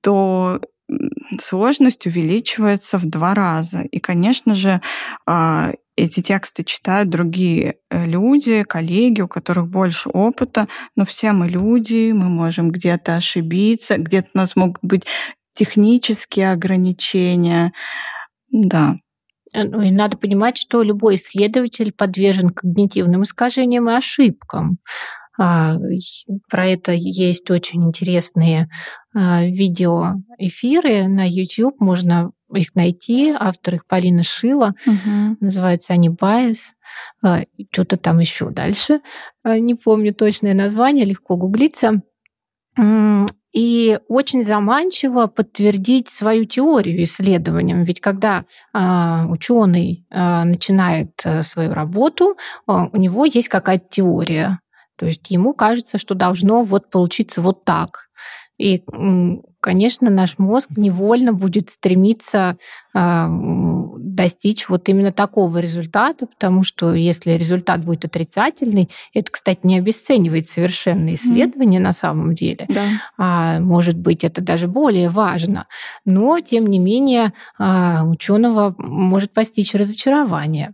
то 0.01 0.61
сложность 1.39 2.07
увеличивается 2.07 2.97
в 2.97 3.05
два 3.05 3.33
раза. 3.33 3.81
И, 3.81 3.99
конечно 3.99 4.55
же, 4.55 4.81
а, 5.25 5.71
эти 5.95 6.21
тексты 6.21 6.63
читают 6.63 7.09
другие 7.09 7.75
э, 7.89 8.05
люди, 8.05 8.63
коллеги, 8.63 9.21
у 9.21 9.27
которых 9.27 9.67
больше 9.67 10.09
опыта, 10.09 10.67
но 10.95 11.03
все 11.03 11.33
мы 11.33 11.49
люди, 11.49 12.11
мы 12.13 12.29
можем 12.29 12.71
где-то 12.71 13.17
ошибиться, 13.17 13.97
где-то 13.97 14.29
у 14.33 14.37
нас 14.37 14.55
могут 14.55 14.79
быть 14.81 15.05
технические 15.55 16.51
ограничения. 16.53 17.73
Да. 18.49 18.95
Э, 19.53 19.63
ну 19.63 19.81
и 19.81 19.91
надо 19.91 20.17
понимать, 20.17 20.57
что 20.57 20.83
любой 20.83 21.15
исследователь 21.15 21.91
подвержен 21.91 22.49
когнитивным 22.51 23.23
искажениям 23.23 23.89
и 23.89 23.93
ошибкам. 23.93 24.77
А, 25.39 25.77
про 26.49 26.67
это 26.67 26.91
есть 26.91 27.49
очень 27.49 27.85
интересные 27.85 28.69
а, 29.15 29.43
видеоэфиры 29.45 31.07
на 31.07 31.27
YouTube. 31.27 31.79
Можно 31.79 32.31
их 32.53 32.75
найти. 32.75 33.33
Автор 33.39 33.75
их 33.75 33.87
Полина 33.87 34.21
Шила. 34.23 34.75
Угу. 34.85 35.37
Называются 35.39 35.93
они 35.93 36.09
«Байс». 36.09 36.73
А, 37.23 37.43
что-то 37.71 37.95
там 37.95 38.19
еще 38.19 38.49
дальше. 38.49 38.99
Не 39.45 39.75
помню 39.75 40.13
точное 40.13 40.53
название, 40.53 41.05
легко 41.05 41.37
гуглиться. 41.37 42.01
И 43.51 43.99
очень 44.07 44.43
заманчиво 44.43 45.25
подтвердить 45.27 46.09
свою 46.09 46.45
теорию 46.45 47.01
исследованием. 47.03 47.83
Ведь 47.83 47.99
когда 47.99 48.45
э, 48.73 49.25
ученый 49.27 50.05
э, 50.11 50.43
начинает 50.43 51.13
э, 51.25 51.41
свою 51.41 51.73
работу, 51.73 52.35
э, 52.35 52.71
у 52.93 52.97
него 52.97 53.25
есть 53.25 53.49
какая-то 53.49 53.87
теория. 53.89 54.59
То 54.99 55.05
есть 55.05 55.31
ему 55.31 55.53
кажется, 55.53 55.97
что 55.97 56.13
должно 56.15 56.63
вот 56.63 56.89
получиться 56.91 57.41
вот 57.41 57.63
так. 57.65 58.09
И, 58.59 58.83
конечно, 59.59 60.09
наш 60.09 60.37
мозг 60.37 60.69
невольно 60.75 61.33
будет 61.33 61.69
стремиться 61.69 62.57
э, 62.93 63.25
достичь 63.97 64.69
вот 64.69 64.89
именно 64.89 65.11
такого 65.11 65.57
результата, 65.59 66.25
потому 66.27 66.63
что 66.63 66.93
если 66.93 67.31
результат 67.31 67.83
будет 67.83 68.05
отрицательный, 68.05 68.89
это, 69.13 69.31
кстати, 69.31 69.59
не 69.63 69.77
обесценивает 69.77 70.47
совершенно 70.47 71.13
исследование 71.13 71.79
mm. 71.79 71.83
на 71.83 71.91
самом 71.93 72.33
деле. 72.33 72.65
Да. 72.69 72.83
А, 73.17 73.59
может 73.59 73.97
быть, 73.97 74.23
это 74.23 74.41
даже 74.41 74.67
более 74.67 75.09
важно. 75.09 75.67
Но, 76.05 76.39
тем 76.39 76.67
не 76.67 76.79
менее, 76.79 77.33
э, 77.59 78.03
ученого 78.03 78.75
может 78.77 79.33
постичь 79.33 79.73
разочарование. 79.73 80.71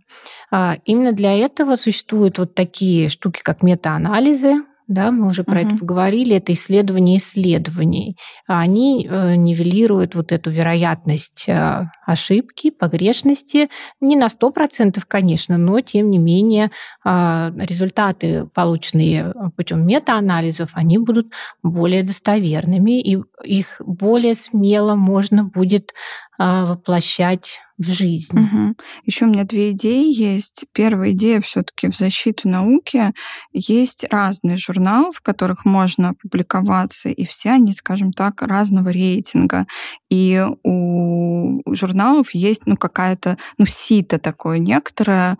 А, 0.50 0.76
именно 0.84 1.12
для 1.12 1.34
этого 1.34 1.76
существуют 1.76 2.38
вот 2.38 2.54
такие 2.54 3.08
штуки, 3.08 3.40
как 3.42 3.62
метаанализы, 3.62 4.62
да, 4.88 5.10
мы 5.10 5.26
уже 5.28 5.42
про 5.42 5.62
uh-huh. 5.62 5.68
это 5.68 5.78
поговорили, 5.78 6.36
это 6.36 6.52
исследование 6.52 7.16
исследований. 7.16 8.16
Они 8.46 9.06
э, 9.08 9.34
нивелируют 9.34 10.14
вот 10.14 10.30
эту 10.30 10.50
вероятность 10.50 11.46
э, 11.48 11.90
ошибки, 12.04 12.70
погрешности, 12.70 13.68
не 14.00 14.14
на 14.14 14.26
100%, 14.26 15.02
конечно, 15.08 15.58
но 15.58 15.80
тем 15.80 16.10
не 16.10 16.18
менее 16.18 16.70
э, 17.04 17.52
результаты, 17.56 18.46
полученные 18.54 19.34
путем 19.56 19.84
метаанализов, 19.84 20.70
они 20.74 20.98
будут 20.98 21.32
более 21.64 22.04
достоверными, 22.04 23.00
и 23.00 23.18
их 23.44 23.80
более 23.84 24.36
смело 24.36 24.94
можно 24.94 25.44
будет 25.44 25.92
воплощать 26.38 27.60
в 27.78 27.86
жизнь. 27.90 28.38
Угу. 28.38 28.74
Еще 29.04 29.24
у 29.26 29.28
меня 29.28 29.44
две 29.44 29.72
идеи 29.72 30.12
есть. 30.12 30.66
Первая 30.72 31.12
идея 31.12 31.40
все-таки 31.40 31.88
в 31.88 31.96
защиту 31.96 32.48
науки. 32.48 33.12
Есть 33.52 34.04
разные 34.10 34.56
журналы, 34.56 35.12
в 35.12 35.20
которых 35.20 35.64
можно 35.64 36.14
публиковаться, 36.14 37.08
и 37.08 37.24
все 37.24 37.50
они, 37.50 37.72
скажем 37.72 38.12
так, 38.12 38.42
разного 38.42 38.88
рейтинга. 38.88 39.66
И 40.10 40.44
у 40.62 41.62
журналов 41.74 42.30
есть 42.34 42.62
ну, 42.66 42.76
какая-то 42.76 43.36
ну, 43.58 43.66
сито 43.66 44.18
такое 44.18 44.58
некоторое, 44.58 45.36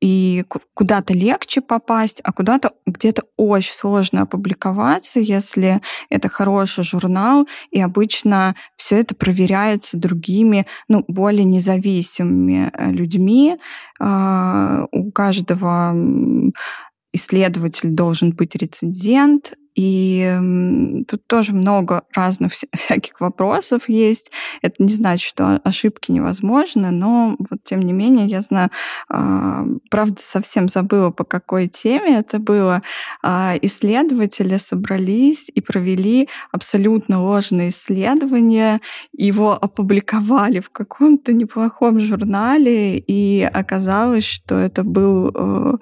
и 0.00 0.44
куда-то 0.74 1.14
легче 1.14 1.60
попасть, 1.60 2.20
а 2.22 2.32
куда-то 2.32 2.72
где-то 2.86 3.24
очень 3.36 3.74
сложно 3.74 4.22
опубликоваться, 4.22 5.20
если 5.20 5.80
это 6.10 6.28
хороший 6.28 6.84
журнал, 6.84 7.46
и 7.70 7.80
обычно 7.80 8.54
все 8.76 8.98
это 8.98 9.14
проверяется 9.14 9.96
другими 9.96 10.66
ну, 10.88 11.04
более 11.08 11.44
независимыми 11.44 12.70
э, 12.72 12.90
людьми. 12.90 13.56
А, 14.00 14.86
у 14.90 15.10
каждого 15.12 15.94
исследователь 17.12 17.90
должен 17.90 18.32
быть 18.32 18.56
рецензент, 18.56 19.54
и 19.74 21.04
тут 21.08 21.26
тоже 21.26 21.54
много 21.54 22.04
разных 22.14 22.52
всяких 22.74 23.20
вопросов 23.20 23.88
есть. 23.88 24.30
Это 24.60 24.82
не 24.82 24.92
значит, 24.92 25.28
что 25.28 25.60
ошибки 25.64 26.10
невозможны, 26.10 26.90
но 26.90 27.36
вот 27.38 27.64
тем 27.64 27.80
не 27.80 27.92
менее, 27.92 28.26
я 28.26 28.42
знаю, 28.42 28.70
а, 29.08 29.64
правда, 29.90 30.20
совсем 30.20 30.68
забыла, 30.68 31.10
по 31.10 31.24
какой 31.24 31.68
теме 31.68 32.18
это 32.18 32.38
было. 32.38 32.82
А, 33.22 33.54
исследователи 33.62 34.56
собрались 34.58 35.50
и 35.54 35.60
провели 35.60 36.28
абсолютно 36.50 37.22
ложное 37.22 37.70
исследование, 37.70 38.80
его 39.12 39.52
опубликовали 39.52 40.60
в 40.60 40.70
каком-то 40.70 41.32
неплохом 41.32 41.98
журнале, 41.98 42.98
и 42.98 43.42
оказалось, 43.42 44.24
что 44.24 44.56
это 44.56 44.82
был 44.82 45.30
э, 45.34 45.72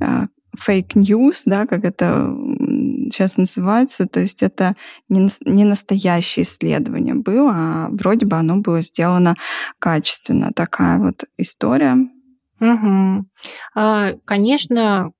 э, 0.00 0.26
fake 0.58 0.95
news, 0.95 1.42
да, 1.46 1.66
как 1.66 1.84
это 1.84 2.34
сейчас 3.10 3.36
называется. 3.36 4.06
То 4.06 4.20
есть 4.20 4.42
это 4.42 4.74
не, 5.08 5.28
не 5.44 5.64
настоящее 5.64 6.44
исследование 6.44 7.14
было, 7.14 7.52
а 7.54 7.88
вроде 7.90 8.26
бы 8.26 8.36
оно 8.36 8.58
было 8.58 8.80
сделано 8.80 9.36
качественно. 9.78 10.50
Такая 10.54 10.98
вот 10.98 11.24
история. 11.36 11.96
Угу. 12.60 13.26
Конечно, 14.24 15.12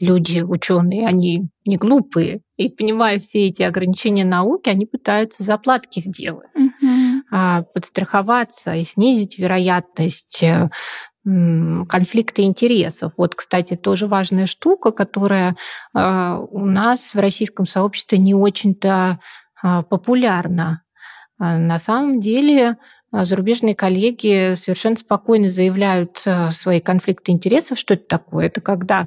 люди, 0.00 0.40
ученые, 0.40 1.06
они 1.06 1.48
не 1.66 1.76
глупые. 1.76 2.40
И 2.56 2.68
понимая 2.68 3.18
все 3.18 3.48
эти 3.48 3.62
ограничения 3.62 4.24
науки, 4.24 4.68
они 4.68 4.86
пытаются 4.86 5.42
заплатки 5.42 6.00
сделать, 6.00 6.50
угу. 6.54 7.66
подстраховаться 7.74 8.74
и 8.74 8.84
снизить 8.84 9.38
вероятность 9.38 10.42
э, 10.42 10.70
конфликты 11.24 12.42
интересов. 12.42 13.12
Вот, 13.16 13.36
кстати, 13.36 13.74
тоже 13.74 14.08
важная 14.08 14.46
штука, 14.46 14.90
которая 14.90 15.56
а, 15.94 16.38
у 16.38 16.66
нас 16.66 17.14
в 17.14 17.18
российском 17.18 17.64
сообществе 17.64 18.18
не 18.18 18.34
очень-то 18.34 19.20
а, 19.62 19.82
популярна. 19.82 20.82
А, 21.38 21.58
на 21.58 21.78
самом 21.78 22.18
деле 22.18 22.76
зарубежные 23.12 23.74
коллеги 23.74 24.54
совершенно 24.54 24.96
спокойно 24.96 25.48
заявляют 25.48 26.24
свои 26.50 26.80
конфликты 26.80 27.30
интересов. 27.30 27.78
Что 27.78 27.92
это 27.92 28.06
такое? 28.08 28.46
Это 28.46 28.62
когда 28.62 29.06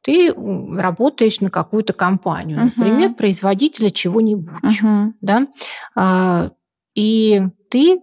ты 0.00 0.32
работаешь 0.32 1.40
на 1.40 1.50
какую-то 1.50 1.92
компанию, 1.92 2.58
uh-huh. 2.60 2.72
например, 2.76 3.12
производителя 3.12 3.90
чего-нибудь, 3.90 4.82
uh-huh. 4.82 5.12
да, 5.20 6.50
и 6.94 7.42
ты 7.70 8.00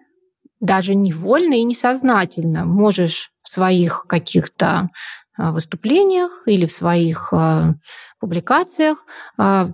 даже 0.62 0.96
невольно 0.96 1.56
и 1.56 1.64
несознательно 1.64 2.66
можешь 2.66 3.32
в 3.42 3.50
своих 3.50 4.06
каких-то 4.08 4.90
а, 5.38 5.52
выступлениях 5.52 6.44
или 6.46 6.66
в 6.66 6.72
своих 6.72 7.34
а, 7.34 7.74
публикациях 8.20 9.04
а, 9.38 9.72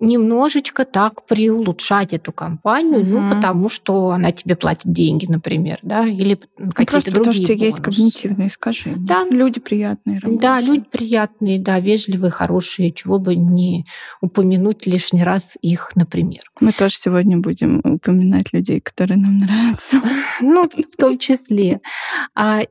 немножечко 0.00 0.84
так 0.84 1.26
приулучшать 1.26 2.12
эту 2.12 2.32
компанию, 2.32 3.00
угу. 3.00 3.20
ну, 3.20 3.34
потому 3.34 3.68
что 3.68 4.10
она 4.10 4.32
тебе 4.32 4.56
платит 4.56 4.92
деньги, 4.92 5.26
например, 5.26 5.78
да, 5.82 6.06
или 6.06 6.38
ну, 6.58 6.72
какие-то 6.72 7.10
другие 7.10 7.18
потому 7.18 7.32
что 7.32 7.46
бонусы. 7.46 7.64
есть 7.64 7.80
когнитивные 7.80 8.48
искажения. 8.48 8.98
Да. 8.98 9.26
Люди 9.30 9.60
приятные 9.60 10.18
работают. 10.18 10.40
Да, 10.40 10.60
люди 10.60 10.84
приятные, 10.90 11.60
да, 11.60 11.80
вежливые, 11.80 12.30
хорошие, 12.30 12.92
чего 12.92 13.18
бы 13.18 13.36
не 13.36 13.84
упомянуть 14.20 14.86
лишний 14.86 15.24
раз 15.24 15.56
их, 15.60 15.92
например. 15.94 16.42
Мы 16.60 16.72
тоже 16.72 16.96
сегодня 16.96 17.38
будем 17.38 17.80
упоминать 17.84 18.52
людей, 18.52 18.80
которые 18.80 19.18
нам 19.18 19.38
нравятся. 19.38 20.00
Ну, 20.40 20.68
в 20.68 20.96
том 20.96 21.18
числе. 21.18 21.80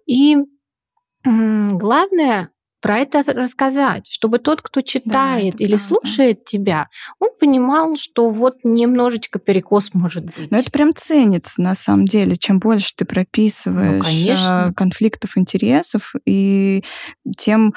И 0.06 0.38
главное 1.26 2.50
про 2.88 3.00
это 3.00 3.22
рассказать, 3.34 4.08
чтобы 4.12 4.40
тот, 4.40 4.62
кто 4.62 4.82
читает 4.82 5.56
да, 5.58 5.64
или 5.64 5.76
правда. 5.76 5.86
слушает 5.86 6.46
тебя, 6.46 6.88
он 7.20 7.30
понимал, 7.40 7.96
что 7.98 8.30
вот 8.30 8.60
немножечко 8.64 9.40
перекос 9.40 9.94
может 9.94 10.26
быть. 10.26 10.50
Но 10.52 10.58
это 10.58 10.72
прям 10.72 10.96
ценится 10.96 11.62
на 11.62 11.76
самом 11.76 12.06
деле. 12.06 12.36
Чем 12.38 12.60
больше 12.60 12.94
ты 12.96 13.06
прописываешь 13.06 14.68
ну, 14.68 14.74
конфликтов 14.74 15.38
интересов, 15.38 16.14
и 16.26 16.84
тем 17.38 17.74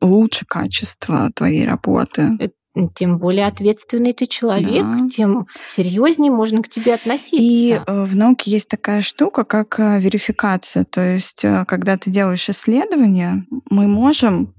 лучше 0.00 0.44
качество 0.46 1.30
твоей 1.34 1.64
работы. 1.64 2.36
Это 2.38 2.54
тем 2.94 3.18
более 3.18 3.46
ответственный 3.46 4.12
ты 4.12 4.26
человек, 4.26 4.84
да. 4.84 5.08
тем 5.08 5.46
серьезнее 5.64 6.30
можно 6.30 6.62
к 6.62 6.68
тебе 6.68 6.94
относиться. 6.94 7.36
И 7.38 7.80
э, 7.84 8.04
в 8.04 8.16
науке 8.16 8.50
есть 8.50 8.68
такая 8.68 9.02
штука, 9.02 9.44
как 9.44 9.80
э, 9.80 9.98
верификация. 9.98 10.84
То 10.84 11.00
есть, 11.00 11.44
э, 11.44 11.64
когда 11.66 11.98
ты 11.98 12.10
делаешь 12.10 12.48
исследование, 12.48 13.44
мы 13.68 13.88
можем 13.88 14.54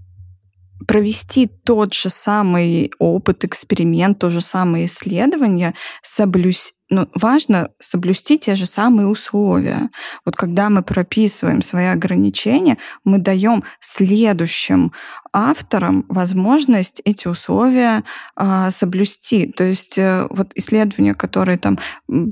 провести 0.88 1.48
тот 1.48 1.94
же 1.94 2.10
самый 2.10 2.92
опыт, 3.00 3.46
эксперимент, 3.46 4.20
то 4.20 4.30
же 4.30 4.42
самое 4.42 4.86
исследование, 4.86 5.76
соблюсь, 6.02 6.74
ну, 6.90 7.08
важно 7.16 7.70
соблюсти 7.80 8.38
те 8.38 8.56
же 8.56 8.66
самые 8.66 9.08
условия. 9.08 9.90
Вот 10.26 10.36
когда 10.36 10.70
мы 10.70 10.84
прописываем 10.84 11.62
свои 11.62 11.86
ограничения, 11.86 12.78
мы 13.06 13.18
даем 13.18 13.64
следующим 13.80 14.92
авторам 15.32 16.06
возможность 16.10 17.02
эти 17.06 17.28
условия 17.28 18.04
э, 18.36 18.72
соблюсти. 18.72 19.48
То 19.48 19.64
есть 19.64 19.98
э, 19.98 20.28
вот 20.30 20.52
исследования, 20.56 21.14
которые 21.14 21.58
там 21.58 21.80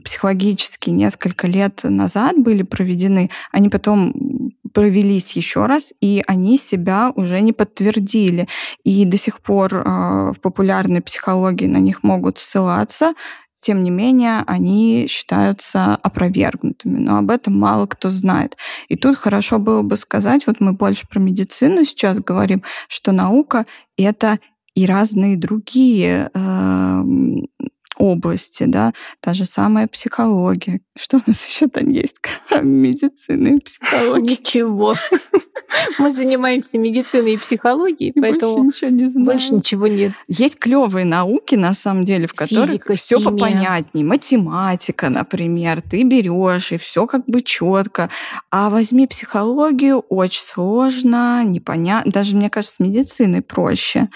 психологически 0.03 0.89
несколько 0.89 1.47
лет 1.47 1.81
назад 1.83 2.37
были 2.37 2.63
проведены, 2.63 3.29
они 3.51 3.69
потом 3.69 4.13
провелись 4.73 5.33
еще 5.33 5.65
раз, 5.65 5.93
и 6.01 6.23
они 6.27 6.57
себя 6.57 7.11
уже 7.15 7.41
не 7.41 7.53
подтвердили. 7.53 8.47
И 8.83 9.05
до 9.05 9.17
сих 9.17 9.41
пор 9.41 9.75
э, 9.75 10.31
в 10.31 10.39
популярной 10.41 11.01
психологии 11.01 11.67
на 11.67 11.77
них 11.77 12.03
могут 12.03 12.37
ссылаться, 12.37 13.13
тем 13.61 13.83
не 13.83 13.89
менее, 13.89 14.43
они 14.47 15.07
считаются 15.09 15.95
опровергнутыми, 15.95 16.97
но 16.99 17.17
об 17.17 17.29
этом 17.29 17.59
мало 17.59 17.87
кто 17.87 18.09
знает. 18.09 18.57
И 18.87 18.95
тут 18.95 19.17
хорошо 19.17 19.59
было 19.59 19.81
бы 19.81 19.97
сказать, 19.97 20.47
вот 20.47 20.59
мы 20.59 20.73
больше 20.73 21.07
про 21.07 21.19
медицину 21.19 21.83
сейчас 21.83 22.19
говорим, 22.19 22.63
что 22.87 23.11
наука— 23.11 23.65
это 23.97 24.39
и 24.75 24.85
разные 24.85 25.35
другие 25.35 26.29
э, 26.33 27.03
области, 27.99 28.63
да, 28.63 28.93
та 29.19 29.33
же 29.33 29.45
самая 29.45 29.87
психология. 29.87 30.81
Что 30.97 31.17
у 31.17 31.21
нас 31.27 31.47
еще 31.47 31.67
там 31.67 31.87
есть, 31.89 32.17
кроме 32.47 32.87
медицины 32.89 33.57
и 33.57 33.59
психологии? 33.59 34.31
Ничего. 34.31 34.95
Мы 35.99 36.09
занимаемся 36.09 36.79
медициной 36.79 37.33
и 37.33 37.37
психологией, 37.37 38.13
поэтому 38.19 38.63
больше 38.63 38.87
ничего 38.87 38.89
не 38.89 39.07
знаем. 39.07 39.25
Больше 39.25 39.53
ничего 39.53 39.87
нет. 39.87 40.13
Есть 40.27 40.57
клевые 40.57 41.05
науки, 41.05 41.55
на 41.55 41.73
самом 41.73 42.05
деле, 42.05 42.25
в 42.25 42.33
которых 42.33 42.87
все 42.95 43.21
попонятнее. 43.21 44.03
Математика, 44.03 45.09
например, 45.09 45.81
ты 45.81 46.03
берешь, 46.03 46.71
и 46.71 46.77
все 46.77 47.05
как 47.05 47.25
бы 47.27 47.41
четко. 47.41 48.09
А 48.49 48.69
возьми 48.69 49.05
психологию, 49.05 49.99
очень 49.99 50.41
сложно, 50.41 51.43
непонятно. 51.43 52.11
Даже, 52.11 52.35
мне 52.35 52.49
кажется, 52.49 52.75
с 52.75 52.79
медициной 52.79 53.41
проще. 53.41 54.09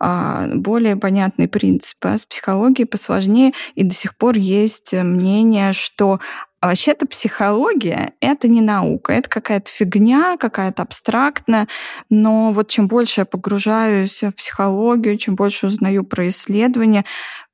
А, 0.00 0.48
более 0.54 0.96
понятные 0.96 1.48
принципы. 1.48 2.08
А 2.08 2.18
с 2.18 2.24
психологией 2.24 2.86
посложнее 2.86 3.23
сложнее, 3.24 3.52
и 3.74 3.84
до 3.84 3.94
сих 3.94 4.16
пор 4.16 4.36
есть 4.36 4.92
мнение, 4.92 5.72
что 5.72 6.20
вообще-то 6.60 7.06
психология— 7.06 8.14
это 8.20 8.48
не 8.48 8.60
наука, 8.62 9.12
это 9.12 9.28
какая-то 9.28 9.70
фигня, 9.70 10.36
какая-то 10.38 10.82
абстрактная, 10.82 11.68
но 12.08 12.52
вот 12.52 12.68
чем 12.68 12.88
больше 12.88 13.20
я 13.20 13.24
погружаюсь 13.26 14.22
в 14.22 14.32
психологию, 14.32 15.18
чем 15.18 15.36
больше 15.36 15.66
узнаю 15.66 16.04
про 16.04 16.28
исследования, 16.28 17.04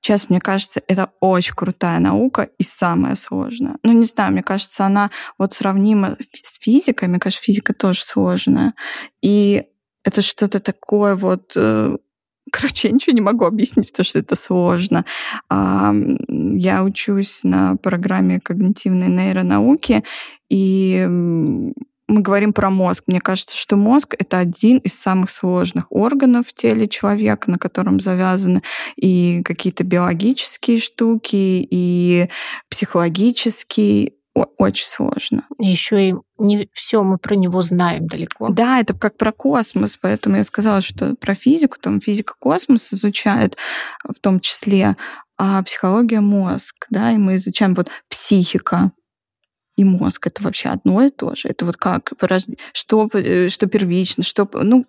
сейчас, 0.01 0.29
мне 0.29 0.41
кажется, 0.41 0.81
это 0.87 1.11
очень 1.21 1.55
крутая 1.55 1.99
наука 1.99 2.49
и 2.59 2.63
самая 2.63 3.17
сложная. 3.17 3.77
Ну, 3.83 3.93
не 3.93 4.07
знаю, 4.07 4.33
мне 4.33 4.43
кажется, 4.43 4.87
она 4.87 5.11
вот 5.39 5.53
сравнима 5.53 6.17
с 6.33 6.59
физикой, 6.61 7.09
мне 7.09 7.19
кажется, 7.19 7.45
физика 7.45 7.75
тоже 7.75 8.03
сложная. 8.03 8.75
И 9.23 9.65
это 10.05 10.23
что-то 10.23 10.61
такое 10.61 11.15
вот 11.17 11.53
э, 11.57 11.97
Короче, 12.53 12.89
я 12.89 12.95
ничего 12.95 13.15
не 13.15 13.21
могу 13.21 13.45
объяснить, 13.45 13.91
потому 13.93 14.05
что 14.05 14.19
это 14.19 14.37
сложно. 14.37 15.05
Я 15.51 16.85
учусь 16.85 17.41
на 17.43 17.77
программе 17.77 18.41
когнитивной 18.41 19.09
нейронауки, 19.09 20.05
и 20.49 21.07
мы 22.11 22.23
говорим 22.23 22.53
про 22.53 22.71
мозг. 22.71 23.05
Мне 23.07 23.21
кажется, 23.21 23.57
что 23.57 23.77
мозг— 23.77 24.17
это 24.19 24.39
один 24.39 24.79
из 24.79 24.95
самых 24.95 25.31
сложных 25.31 25.93
органов 25.93 26.49
в 26.49 26.55
теле 26.55 26.89
человека, 26.89 27.51
на 27.51 27.57
котором 27.57 28.01
завязаны 28.01 28.63
и 28.97 29.43
какие-то 29.45 29.85
биологические 29.85 30.81
штуки, 30.81 31.67
и 31.71 32.29
психологические 32.69 34.15
очень 34.35 34.87
сложно. 34.87 35.45
Еще 35.59 36.11
и 36.11 36.15
не 36.39 36.69
все 36.73 37.03
мы 37.03 37.19
про 37.19 37.35
него 37.35 37.63
знаем 37.63 38.07
далеко. 38.07 38.49
Да, 38.49 38.79
это 38.79 38.95
как 38.95 39.17
про 39.17 39.33
космос, 39.33 39.99
поэтому 40.01 40.37
я 40.37 40.45
сказала, 40.45 40.81
что 40.81 41.15
про 41.17 41.35
физику, 41.35 41.79
там 41.81 42.01
физика 42.01 42.35
космос 42.39 42.93
изучает 42.93 43.57
в 44.05 44.19
том 44.21 44.41
числе, 44.41 44.97
а 45.37 45.63
психология 45.63 46.21
мозг, 46.21 46.87
да, 46.91 47.13
и 47.13 47.17
мы 47.17 47.37
изучаем 47.37 47.75
вот 47.75 47.89
психика, 48.09 48.93
и 49.81 49.85
мозг 49.85 50.27
это 50.27 50.43
вообще 50.43 50.69
одно 50.69 51.03
и 51.03 51.09
то 51.09 51.35
же. 51.35 51.49
Это 51.49 51.65
вот 51.65 51.79
как 51.79 52.13
что, 52.75 53.09
э, 53.15 53.49
что 53.49 53.67
первично, 53.67 54.23
что... 54.23 54.49
Ну, 54.53 54.85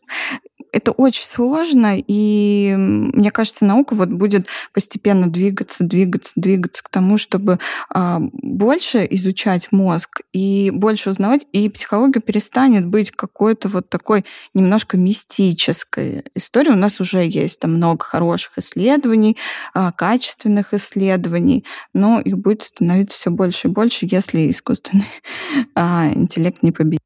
это 0.72 0.92
очень 0.92 1.26
сложно, 1.26 1.98
и 1.98 2.74
мне 2.78 3.32
кажется, 3.32 3.66
наука 3.66 3.94
вот 3.94 4.10
будет 4.10 4.48
постепенно 4.74 5.28
двигаться, 5.28 5.84
двигаться, 5.84 6.34
двигаться 6.36 6.84
к 6.84 6.90
тому, 6.90 7.18
чтобы 7.18 7.60
а, 7.90 8.20
больше 8.32 9.06
изучать 9.12 9.72
мозг 9.72 10.22
и 10.32 10.72
больше 10.74 11.10
узнавать, 11.10 11.46
и 11.52 11.70
психология 11.70 12.22
перестанет 12.22 12.86
быть 12.86 13.12
какой-то 13.12 13.68
вот 13.68 13.90
такой 13.90 14.26
немножко 14.54 14.98
мистической 14.98 16.24
историей. 16.36 16.74
У 16.74 16.78
нас 16.78 17.02
уже 17.02 17.26
есть 17.26 17.60
там 17.60 17.74
много 17.74 18.04
хороших 18.04 18.58
исследований, 18.58 19.38
а, 19.74 19.92
качественных 19.92 20.74
исследований, 20.74 21.66
но 21.94 22.22
их 22.22 22.38
будет 22.38 22.64
становиться 22.64 23.18
все 23.18 23.30
больше 23.30 23.68
и 23.68 23.72
больше, 23.72 24.08
если 24.10 24.50
искусственный 24.50 25.06
а, 25.76 26.12
интеллект 26.14 26.64
не 26.64 26.72
победит. 26.72 27.02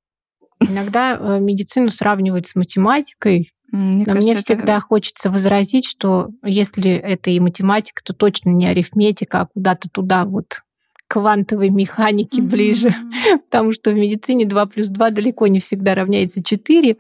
Иногда 0.60 1.18
э, 1.20 1.40
медицину 1.40 1.90
сравнивают 1.90 2.48
с 2.48 2.56
математикой, 2.56 3.52
мне, 3.72 4.00
Но 4.00 4.06
кажется, 4.06 4.22
мне 4.22 4.36
всегда 4.38 4.78
это... 4.78 4.86
хочется 4.86 5.30
возразить, 5.30 5.86
что 5.86 6.30
если 6.44 6.92
это 6.92 7.30
и 7.30 7.40
математика, 7.40 8.04
то 8.04 8.14
точно 8.14 8.50
не 8.50 8.68
арифметика, 8.68 9.42
а 9.42 9.48
куда-то 9.48 9.90
туда 9.90 10.26
вот 10.26 10.62
квантовой 11.08 11.70
механики 11.70 12.40
mm-hmm. 12.40 12.50
ближе, 12.50 12.90
потому 13.50 13.74
что 13.74 13.92
в 13.92 13.94
медицине 13.94 14.46
2 14.46 14.66
плюс 14.66 14.88
2 14.88 15.12
далеко 15.12 15.48
не 15.48 15.60
всегда 15.60 15.94
равняется 15.94 16.44
4, 16.44 16.98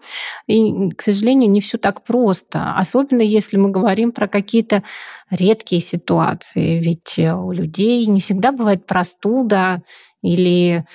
и, 0.47 0.89
к 0.91 1.01
сожалению, 1.01 1.49
не 1.49 1.61
все 1.61 1.78
так 1.78 2.03
просто, 2.03 2.76
особенно 2.76 3.22
если 3.22 3.57
мы 3.57 3.72
говорим 3.72 4.11
про 4.11 4.28
какие-то 4.28 4.84
редкие 5.32 5.82
ситуации, 5.82 6.80
ведь 6.80 7.18
у 7.18 7.51
людей 7.51 8.05
не 8.05 8.20
всегда 8.20 8.51
бывает 8.51 8.86
простуда 8.86 9.82
или 10.26 10.86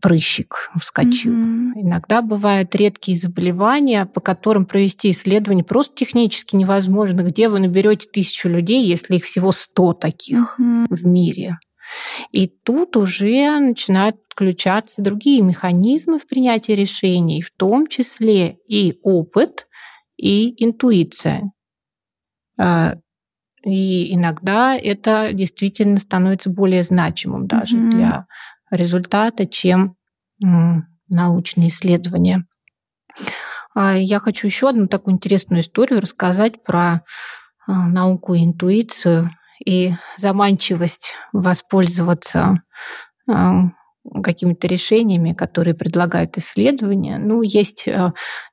прыщик 0.00 0.70
вскочил. 0.78 1.32
Mm-hmm. 1.32 1.72
Иногда 1.76 2.22
бывают 2.22 2.74
редкие 2.74 3.16
заболевания, 3.16 4.06
по 4.06 4.20
которым 4.20 4.64
провести 4.64 5.10
исследование 5.10 5.64
просто 5.64 5.94
технически 5.96 6.54
невозможно. 6.56 7.22
Где 7.22 7.48
вы 7.48 7.60
наберете 7.60 8.08
тысячу 8.08 8.48
людей, 8.48 8.86
если 8.86 9.16
их 9.16 9.24
всего 9.24 9.52
сто 9.52 9.92
таких 9.92 10.56
mm-hmm. 10.58 10.86
в 10.88 11.06
мире? 11.06 11.58
И 12.30 12.46
тут 12.46 12.96
уже 12.96 13.58
начинают 13.58 14.16
включаться 14.28 15.02
другие 15.02 15.42
механизмы 15.42 16.18
в 16.18 16.26
принятии 16.26 16.72
решений, 16.72 17.42
в 17.42 17.50
том 17.50 17.86
числе 17.86 18.56
и 18.66 18.98
опыт, 19.02 19.66
и 20.16 20.64
интуиция. 20.64 21.50
А, 22.58 22.94
и 23.64 24.14
иногда 24.14 24.76
это 24.76 25.32
действительно 25.32 25.98
становится 25.98 26.50
более 26.50 26.82
значимым 26.82 27.46
даже 27.46 27.76
mm-hmm. 27.76 27.90
для 27.90 28.26
результата, 28.72 29.46
чем 29.46 29.94
научные 31.08 31.68
исследования. 31.68 32.46
А, 33.74 33.96
я 33.96 34.18
хочу 34.18 34.46
еще 34.46 34.68
одну 34.68 34.86
такую 34.86 35.14
интересную 35.14 35.60
историю 35.60 36.00
рассказать 36.00 36.62
про 36.62 37.02
а, 37.66 37.88
науку 37.88 38.34
и 38.34 38.44
интуицию 38.44 39.30
и 39.64 39.92
заманчивость 40.16 41.14
воспользоваться 41.32 42.54
а, 43.30 43.52
какими-то 44.22 44.66
решениями, 44.66 45.32
которые 45.32 45.74
предлагают 45.74 46.36
исследования. 46.36 47.18
Ну, 47.18 47.42
есть 47.42 47.86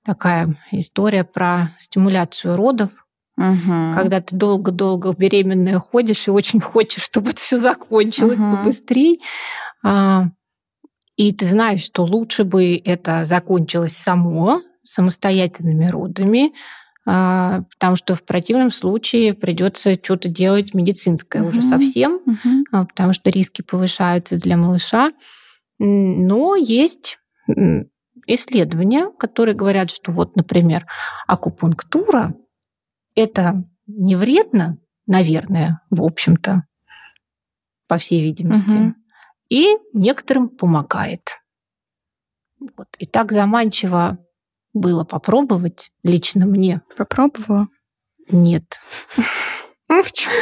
такая 0.06 0.56
история 0.72 1.24
про 1.24 1.72
стимуляцию 1.78 2.56
родов, 2.56 2.92
Угу. 3.40 3.94
Когда 3.96 4.20
ты 4.20 4.36
долго-долго 4.36 5.14
беременная 5.18 5.80
ходишь 5.80 6.28
и 6.28 6.32
очень 6.32 6.60
хочешь, 6.60 7.04
чтобы 7.04 7.30
это 7.30 7.40
все 7.40 7.58
закончилось 7.58 8.38
угу. 8.38 8.58
побыстрее. 8.58 9.16
А, 9.84 10.26
и 11.16 11.34
ты 11.34 11.46
знаешь, 11.46 11.82
что 11.82 12.06
лучше 12.06 12.44
бы 12.44 12.78
это 12.78 13.26
закончилось 13.26 13.98
само, 13.98 14.62
самостоятельными 14.84 15.86
родами, 15.86 16.54
а, 17.06 17.64
потому 17.74 17.96
что 17.96 18.16
в 18.16 18.24
противном 18.24 18.72
случае 18.72 19.34
придется 19.34 19.96
что-то 19.96 20.30
делать 20.30 20.74
медицинское 20.74 21.42
угу. 21.42 21.50
уже 21.50 21.62
совсем, 21.62 22.22
угу. 22.26 22.88
потому 22.88 23.14
что 23.14 23.30
риски 23.30 23.62
повышаются 23.62 24.38
для 24.38 24.58
малыша. 24.58 25.12
Но 25.78 26.56
есть 26.56 27.18
исследования, 28.28 29.10
которые 29.18 29.56
говорят, 29.56 29.90
что 29.92 30.12
вот, 30.12 30.36
например, 30.36 30.86
акупунктура 31.26 32.34
это 33.16 33.64
не 33.88 34.16
вредно, 34.16 34.76
наверное, 35.08 35.82
в 35.90 36.04
общем-то, 36.04 36.66
по 37.88 37.98
всей 37.98 38.22
видимости, 38.22 38.76
угу. 38.76 38.94
И 39.50 39.78
некоторым 39.94 40.50
помогает. 40.50 41.36
Вот. 42.60 42.88
И 42.98 43.06
так 43.06 43.32
заманчиво 43.32 44.18
было 44.74 45.04
попробовать 45.04 45.92
лично 46.04 46.46
мне. 46.46 46.82
Попробовала? 46.98 47.68
Нет. 48.30 48.80
Почему? 49.88 50.34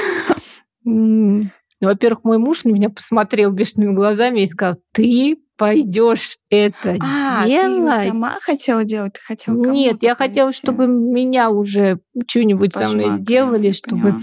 Ну, 0.83 1.41
во-первых, 1.79 2.23
мой 2.23 2.37
муж 2.37 2.63
на 2.63 2.69
меня 2.69 2.89
посмотрел 2.89 3.51
бешеными 3.51 3.93
глазами 3.93 4.41
и 4.41 4.47
сказал, 4.47 4.77
ты 4.93 5.37
пойдешь 5.57 6.37
это 6.49 6.97
а, 6.99 7.45
делать. 7.45 8.03
Ты 8.03 8.07
сама 8.09 8.35
хотела 8.39 8.83
делать? 8.83 9.13
Ты 9.13 9.21
хотела 9.21 9.55
Нет, 9.55 10.01
я 10.01 10.15
хотела, 10.15 10.51
чтобы 10.53 10.87
меня 10.87 11.49
уже 11.49 11.99
что-нибудь 12.27 12.73
со 12.73 12.89
мной 12.89 13.09
сделали, 13.09 13.71
чтобы 13.71 14.17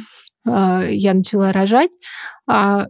э, 0.47 0.89
я 0.91 1.15
начала 1.15 1.53
рожать. 1.53 1.93
А, 2.49 2.87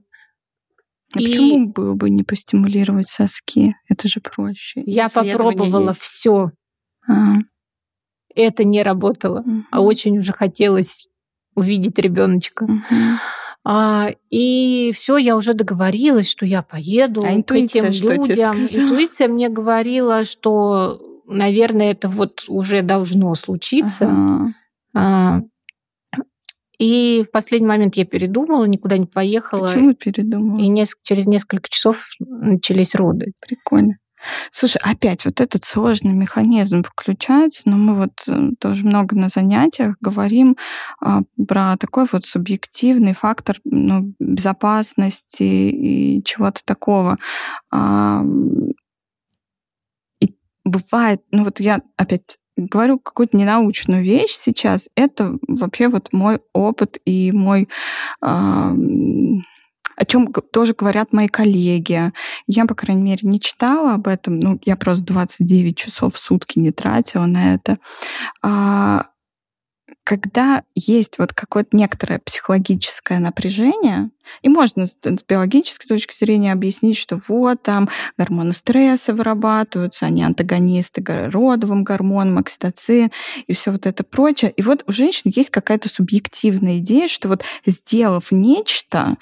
а 1.14 1.20
и... 1.20 1.26
почему 1.26 1.68
было 1.68 1.94
бы 1.94 2.10
не 2.10 2.22
постимулировать 2.22 3.08
соски? 3.08 3.72
Это 3.88 4.08
же 4.08 4.20
проще. 4.20 4.82
Я 4.86 5.08
попробовала 5.08 5.92
все. 5.92 6.50
А. 7.08 7.36
Это 8.34 8.64
не 8.64 8.82
работало, 8.82 9.40
угу. 9.40 9.64
а 9.70 9.80
очень 9.80 10.18
уже 10.18 10.32
хотелось 10.32 11.08
увидеть 11.54 11.98
ребеночка. 11.98 12.64
Угу. 12.64 13.18
А, 13.66 14.10
и 14.30 14.92
все, 14.94 15.16
я 15.16 15.36
уже 15.36 15.54
договорилась, 15.54 16.28
что 16.28 16.44
я 16.44 16.62
поеду 16.62 17.22
а 17.22 17.42
к 17.42 17.52
этим 17.52 17.84
людям. 17.84 18.56
Интуиция 18.56 19.28
мне 19.28 19.48
говорила, 19.48 20.24
что, 20.24 20.98
наверное, 21.26 21.92
это 21.92 22.08
вот 22.08 22.44
уже 22.48 22.82
должно 22.82 23.34
случиться. 23.34 24.06
Ага. 24.06 24.54
А, 24.94 25.40
и 26.78 27.24
в 27.26 27.30
последний 27.30 27.68
момент 27.68 27.96
я 27.96 28.04
передумала, 28.04 28.64
никуда 28.64 28.98
не 28.98 29.06
поехала. 29.06 29.68
Почему 29.68 29.94
передумала? 29.94 30.58
И 30.58 30.68
неск- 30.68 30.98
через 31.02 31.26
несколько 31.26 31.68
часов 31.68 32.08
начались 32.18 32.94
роды. 32.94 33.32
Прикольно. 33.40 33.94
Слушай, 34.50 34.80
опять 34.82 35.24
вот 35.24 35.40
этот 35.40 35.64
сложный 35.64 36.12
механизм 36.12 36.82
включается, 36.82 37.68
но 37.68 37.76
мы 37.76 37.94
вот 37.94 38.22
э, 38.26 38.50
тоже 38.58 38.86
много 38.86 39.16
на 39.16 39.28
занятиях 39.28 39.96
говорим 40.00 40.56
а, 41.00 41.20
про 41.46 41.76
такой 41.76 42.06
вот 42.10 42.24
субъективный 42.24 43.12
фактор 43.12 43.58
ну, 43.64 44.14
безопасности 44.18 45.42
и 45.42 46.24
чего-то 46.24 46.62
такого. 46.64 47.18
А, 47.70 48.24
и 50.20 50.30
бывает, 50.64 51.22
ну 51.30 51.44
вот 51.44 51.60
я 51.60 51.82
опять 51.96 52.38
говорю 52.56 52.98
какую-то 52.98 53.36
ненаучную 53.36 54.02
вещь 54.02 54.32
сейчас, 54.32 54.88
это 54.96 55.38
вообще 55.48 55.88
вот 55.88 56.12
мой 56.12 56.40
опыт 56.52 56.98
и 57.04 57.32
мой 57.32 57.68
а, 58.20 58.72
о 59.96 60.04
чем 60.04 60.32
тоже 60.32 60.74
говорят 60.74 61.12
мои 61.12 61.28
коллеги. 61.28 62.10
Я, 62.46 62.66
по 62.66 62.74
крайней 62.74 63.02
мере, 63.02 63.20
не 63.22 63.40
читала 63.40 63.94
об 63.94 64.08
этом. 64.08 64.40
Ну, 64.40 64.58
я 64.64 64.76
просто 64.76 65.04
29 65.04 65.76
часов 65.76 66.14
в 66.14 66.18
сутки 66.18 66.58
не 66.58 66.72
тратила 66.72 67.26
на 67.26 67.54
это. 67.54 67.76
А, 68.42 69.06
когда 70.04 70.62
есть 70.74 71.18
вот 71.18 71.32
какое-то 71.32 71.74
некоторое 71.76 72.18
психологическое 72.18 73.18
напряжение, 73.18 74.10
и 74.42 74.48
можно 74.48 74.86
с, 74.86 74.96
биологической 75.28 75.86
точки 75.86 76.14
зрения 76.16 76.52
объяснить, 76.52 76.96
что 76.96 77.20
вот 77.28 77.62
там 77.62 77.88
гормоны 78.16 78.52
стресса 78.52 79.14
вырабатываются, 79.14 80.06
они 80.06 80.22
антагонисты 80.22 81.02
родовым 81.04 81.84
гормонам, 81.84 82.38
окситоцин 82.38 83.10
и 83.46 83.52
все 83.54 83.70
вот 83.70 83.86
это 83.86 84.04
прочее. 84.04 84.52
И 84.56 84.62
вот 84.62 84.84
у 84.86 84.92
женщин 84.92 85.32
есть 85.34 85.50
какая-то 85.50 85.88
субъективная 85.88 86.78
идея, 86.78 87.08
что 87.08 87.28
вот 87.28 87.42
сделав 87.66 88.30
нечто, 88.30 89.16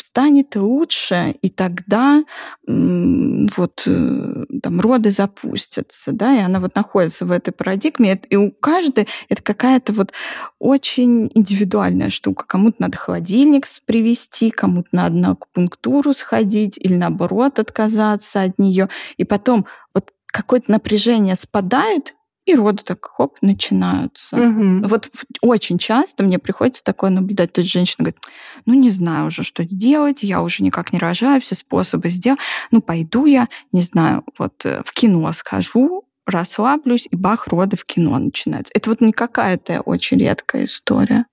станет 0.00 0.56
лучше, 0.56 1.36
и 1.40 1.48
тогда 1.48 2.24
вот 2.66 3.82
э, 3.86 4.44
там 4.62 4.80
роды 4.80 5.10
запустятся, 5.10 6.12
да, 6.12 6.36
и 6.36 6.40
она 6.40 6.60
вот 6.60 6.74
находится 6.74 7.24
в 7.24 7.32
этой 7.32 7.52
парадигме, 7.52 8.20
и 8.28 8.36
у 8.36 8.50
каждой 8.50 9.08
это 9.28 9.42
какая-то 9.42 9.92
вот 9.92 10.12
очень 10.58 11.30
индивидуальная 11.34 12.10
штука. 12.10 12.44
Кому-то 12.46 12.76
надо 12.80 12.96
холодильник 12.96 13.66
привезти, 13.86 14.50
кому-то 14.50 14.88
надо 14.92 15.16
на 15.16 15.30
акупунктуру 15.30 16.14
сходить 16.14 16.78
или 16.78 16.94
наоборот 16.94 17.58
отказаться 17.58 18.42
от 18.42 18.58
нее. 18.58 18.88
И 19.16 19.24
потом 19.24 19.66
вот 19.94 20.12
какое-то 20.26 20.70
напряжение 20.70 21.34
спадает, 21.34 22.14
и 22.48 22.54
роды 22.54 22.82
так 22.82 23.04
хоп, 23.04 23.36
начинаются. 23.42 24.36
Угу. 24.36 24.88
Вот 24.88 25.10
очень 25.42 25.76
часто 25.76 26.24
мне 26.24 26.38
приходится 26.38 26.82
такое 26.82 27.10
наблюдать. 27.10 27.52
То 27.52 27.60
есть 27.60 27.70
женщина 27.70 28.04
говорит, 28.04 28.18
ну 28.64 28.72
не 28.72 28.88
знаю 28.88 29.26
уже, 29.26 29.42
что 29.42 29.64
сделать, 29.64 30.22
я 30.22 30.40
уже 30.40 30.62
никак 30.62 30.94
не 30.94 30.98
рожаю, 30.98 31.42
все 31.42 31.54
способы 31.54 32.08
сделал. 32.08 32.38
Ну 32.70 32.80
пойду 32.80 33.26
я, 33.26 33.48
не 33.72 33.82
знаю, 33.82 34.24
вот 34.38 34.64
э, 34.64 34.82
в 34.82 34.92
кино 34.94 35.30
схожу, 35.32 36.07
расслаблюсь, 36.28 37.08
и 37.10 37.16
бах, 37.16 37.48
роды 37.48 37.76
в 37.76 37.84
кино 37.84 38.18
начинаются. 38.18 38.72
Это 38.74 38.90
вот 38.90 39.00
не 39.00 39.12
какая-то 39.12 39.80
очень 39.80 40.18
редкая 40.18 40.64
история. 40.64 41.24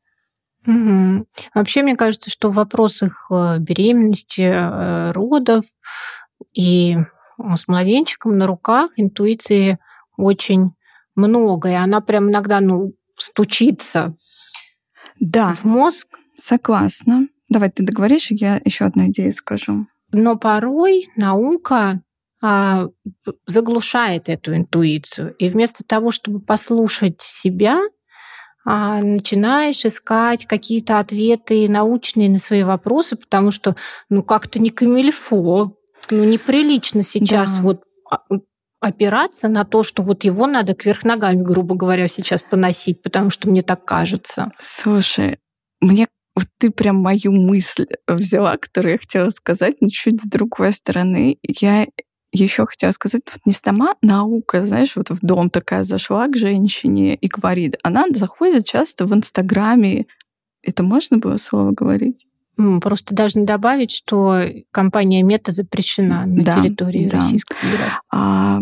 Угу. 0.65 1.25
Вообще, 1.53 1.83
мне 1.83 1.95
кажется, 1.95 2.29
что 2.29 2.49
в 2.49 2.55
вопросах 2.55 3.27
э, 3.29 3.57
беременности, 3.59 4.41
э, 4.41 5.11
родов 5.11 5.65
и 6.53 6.97
с 7.37 7.67
младенчиком 7.67 8.37
на 8.37 8.47
руках 8.47 8.91
интуиции 8.95 9.77
очень 10.17 10.71
много, 11.15 11.69
и 11.69 11.73
она 11.73 12.01
прям 12.01 12.29
иногда 12.29 12.61
ну, 12.61 12.93
стучится 13.17 14.15
да. 15.19 15.53
в 15.53 15.63
мозг. 15.65 16.07
Согласна. 16.37 17.27
Давай 17.49 17.69
ты 17.69 17.83
договоришь, 17.83 18.31
я 18.31 18.59
еще 18.63 18.85
одну 18.85 19.07
идею 19.07 19.31
скажу. 19.33 19.83
Но 20.11 20.35
порой 20.35 21.07
наука 21.15 22.01
заглушает 22.41 24.29
эту 24.29 24.55
интуицию. 24.55 25.35
И 25.35 25.49
вместо 25.49 25.83
того, 25.83 26.11
чтобы 26.11 26.39
послушать 26.39 27.21
себя, 27.21 27.79
а, 28.65 29.01
начинаешь 29.01 29.85
искать 29.85 30.45
какие-то 30.45 30.99
ответы 30.99 31.69
научные 31.69 32.29
на 32.29 32.39
свои 32.39 32.63
вопросы, 32.63 33.15
потому 33.15 33.51
что 33.51 33.75
ну 34.09 34.23
как-то 34.23 34.59
не 34.59 34.71
камильфо, 34.71 35.77
ну 36.09 36.23
неприлично 36.23 37.03
сейчас 37.03 37.57
да. 37.57 37.63
вот 37.63 37.83
а, 38.09 38.19
опираться 38.79 39.47
на 39.49 39.65
то, 39.65 39.83
что 39.83 40.01
вот 40.01 40.23
его 40.23 40.47
надо 40.47 40.73
кверх 40.73 41.03
ногами, 41.03 41.43
грубо 41.43 41.75
говоря, 41.75 42.07
сейчас 42.07 42.41
поносить, 42.41 43.03
потому 43.03 43.29
что 43.29 43.49
мне 43.49 43.61
так 43.61 43.85
кажется. 43.85 44.51
Слушай, 44.59 45.37
мне 45.79 46.07
вот 46.35 46.47
ты 46.57 46.69
прям 46.69 46.97
мою 46.97 47.31
мысль 47.31 47.85
взяла, 48.07 48.57
которую 48.57 48.93
я 48.93 48.97
хотела 48.97 49.29
сказать, 49.29 49.75
но 49.79 49.89
чуть 49.89 50.21
с 50.21 50.27
другой 50.27 50.73
стороны. 50.73 51.37
Я 51.43 51.87
еще 52.43 52.65
хотела 52.65 52.91
сказать, 52.91 53.23
вот 53.31 53.41
не 53.45 53.53
сама 53.53 53.95
наука, 54.01 54.65
знаешь, 54.65 54.95
вот 54.95 55.09
в 55.09 55.19
дом 55.21 55.49
такая 55.49 55.83
зашла 55.83 56.27
к 56.27 56.37
женщине 56.37 57.15
и 57.15 57.27
говорит, 57.27 57.77
она 57.83 58.05
заходит 58.11 58.65
часто 58.65 59.05
в 59.05 59.13
Инстаграме. 59.13 60.05
Это 60.61 60.83
можно 60.83 61.17
было 61.17 61.37
слово 61.37 61.71
говорить? 61.71 62.27
Просто 62.81 63.13
должны 63.13 63.45
добавить, 63.45 63.91
что 63.91 64.43
компания 64.71 65.23
Мета 65.23 65.51
запрещена 65.51 66.25
на 66.25 66.43
да, 66.43 66.61
территории 66.61 67.07
да. 67.07 67.17
Российской 67.17 67.57
Федерации. 67.57 67.99
А, 68.11 68.59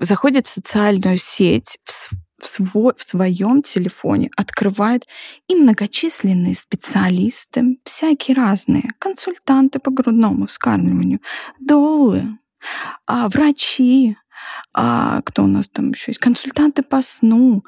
заходит 0.00 0.46
в 0.46 0.50
социальную 0.50 1.16
сеть, 1.16 1.78
в, 1.84 2.10
в, 2.38 2.46
свой, 2.46 2.92
в 2.96 3.02
своем 3.02 3.62
телефоне, 3.62 4.30
открывает 4.36 5.06
и 5.48 5.54
многочисленные 5.54 6.54
специалисты, 6.54 7.78
всякие 7.84 8.36
разные, 8.36 8.90
консультанты 8.98 9.78
по 9.78 9.90
грудному 9.90 10.46
вскармливанию, 10.46 11.20
долы, 11.58 12.24
а, 13.06 13.28
врачи, 13.28 14.16
а, 14.72 15.20
кто 15.22 15.44
у 15.44 15.46
нас 15.46 15.68
там 15.68 15.90
еще 15.90 16.12
есть, 16.12 16.20
консультанты 16.20 16.82
по 16.82 17.02
сну, 17.02 17.64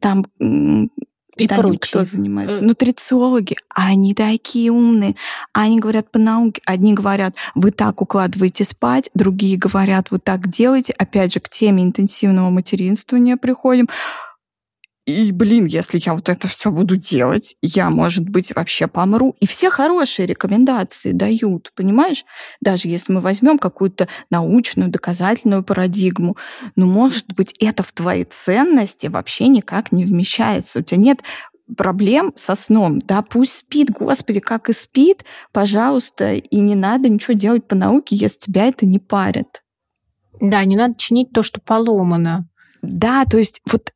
там 0.00 0.24
и 1.36 1.48
прочие. 1.48 1.78
кто 1.78 2.04
занимается? 2.04 2.60
Э. 2.60 2.64
Нутрициологи. 2.64 3.56
Они 3.68 4.14
такие 4.14 4.70
умные. 4.72 5.16
Они 5.52 5.78
говорят 5.78 6.10
по 6.10 6.18
науке. 6.18 6.62
Одни 6.64 6.94
говорят, 6.94 7.34
вы 7.54 7.70
так 7.72 8.00
укладываете 8.00 8.64
спать, 8.64 9.10
другие 9.14 9.58
говорят, 9.58 10.10
вы 10.10 10.18
так 10.18 10.48
делаете. 10.48 10.94
Опять 10.96 11.34
же, 11.34 11.40
к 11.40 11.48
теме 11.48 11.82
интенсивного 11.84 12.50
материнствования 12.50 13.36
приходим. 13.36 13.88
И, 15.06 15.30
блин, 15.30 15.66
если 15.66 16.00
я 16.04 16.14
вот 16.14 16.28
это 16.28 16.48
все 16.48 16.72
буду 16.72 16.96
делать, 16.96 17.54
я, 17.62 17.90
может 17.90 18.28
быть, 18.28 18.52
вообще 18.54 18.88
помру. 18.88 19.36
И 19.38 19.46
все 19.46 19.70
хорошие 19.70 20.26
рекомендации 20.26 21.12
дают, 21.12 21.72
понимаешь? 21.76 22.24
Даже 22.60 22.88
если 22.88 23.12
мы 23.12 23.20
возьмем 23.20 23.58
какую-то 23.58 24.08
научную, 24.30 24.90
доказательную 24.90 25.62
парадигму, 25.62 26.36
но, 26.74 26.86
может 26.86 27.32
быть, 27.34 27.54
это 27.60 27.84
в 27.84 27.92
твои 27.92 28.24
ценности 28.24 29.06
вообще 29.06 29.46
никак 29.46 29.92
не 29.92 30.04
вмещается. 30.04 30.80
У 30.80 30.82
тебя 30.82 31.00
нет 31.00 31.22
проблем 31.76 32.32
со 32.34 32.56
сном. 32.56 32.98
Да, 32.98 33.22
пусть 33.22 33.58
спит, 33.58 33.90
господи, 33.90 34.40
как 34.40 34.68
и 34.68 34.72
спит, 34.72 35.24
пожалуйста, 35.52 36.34
и 36.34 36.56
не 36.58 36.74
надо 36.74 37.08
ничего 37.08 37.34
делать 37.34 37.68
по 37.68 37.76
науке, 37.76 38.16
если 38.16 38.38
тебя 38.38 38.66
это 38.66 38.86
не 38.86 38.98
парит. 38.98 39.62
Да, 40.40 40.64
не 40.64 40.74
надо 40.74 40.98
чинить 40.98 41.30
то, 41.32 41.44
что 41.44 41.60
поломано. 41.60 42.48
Да, 42.82 43.24
то 43.24 43.38
есть 43.38 43.62
вот 43.70 43.92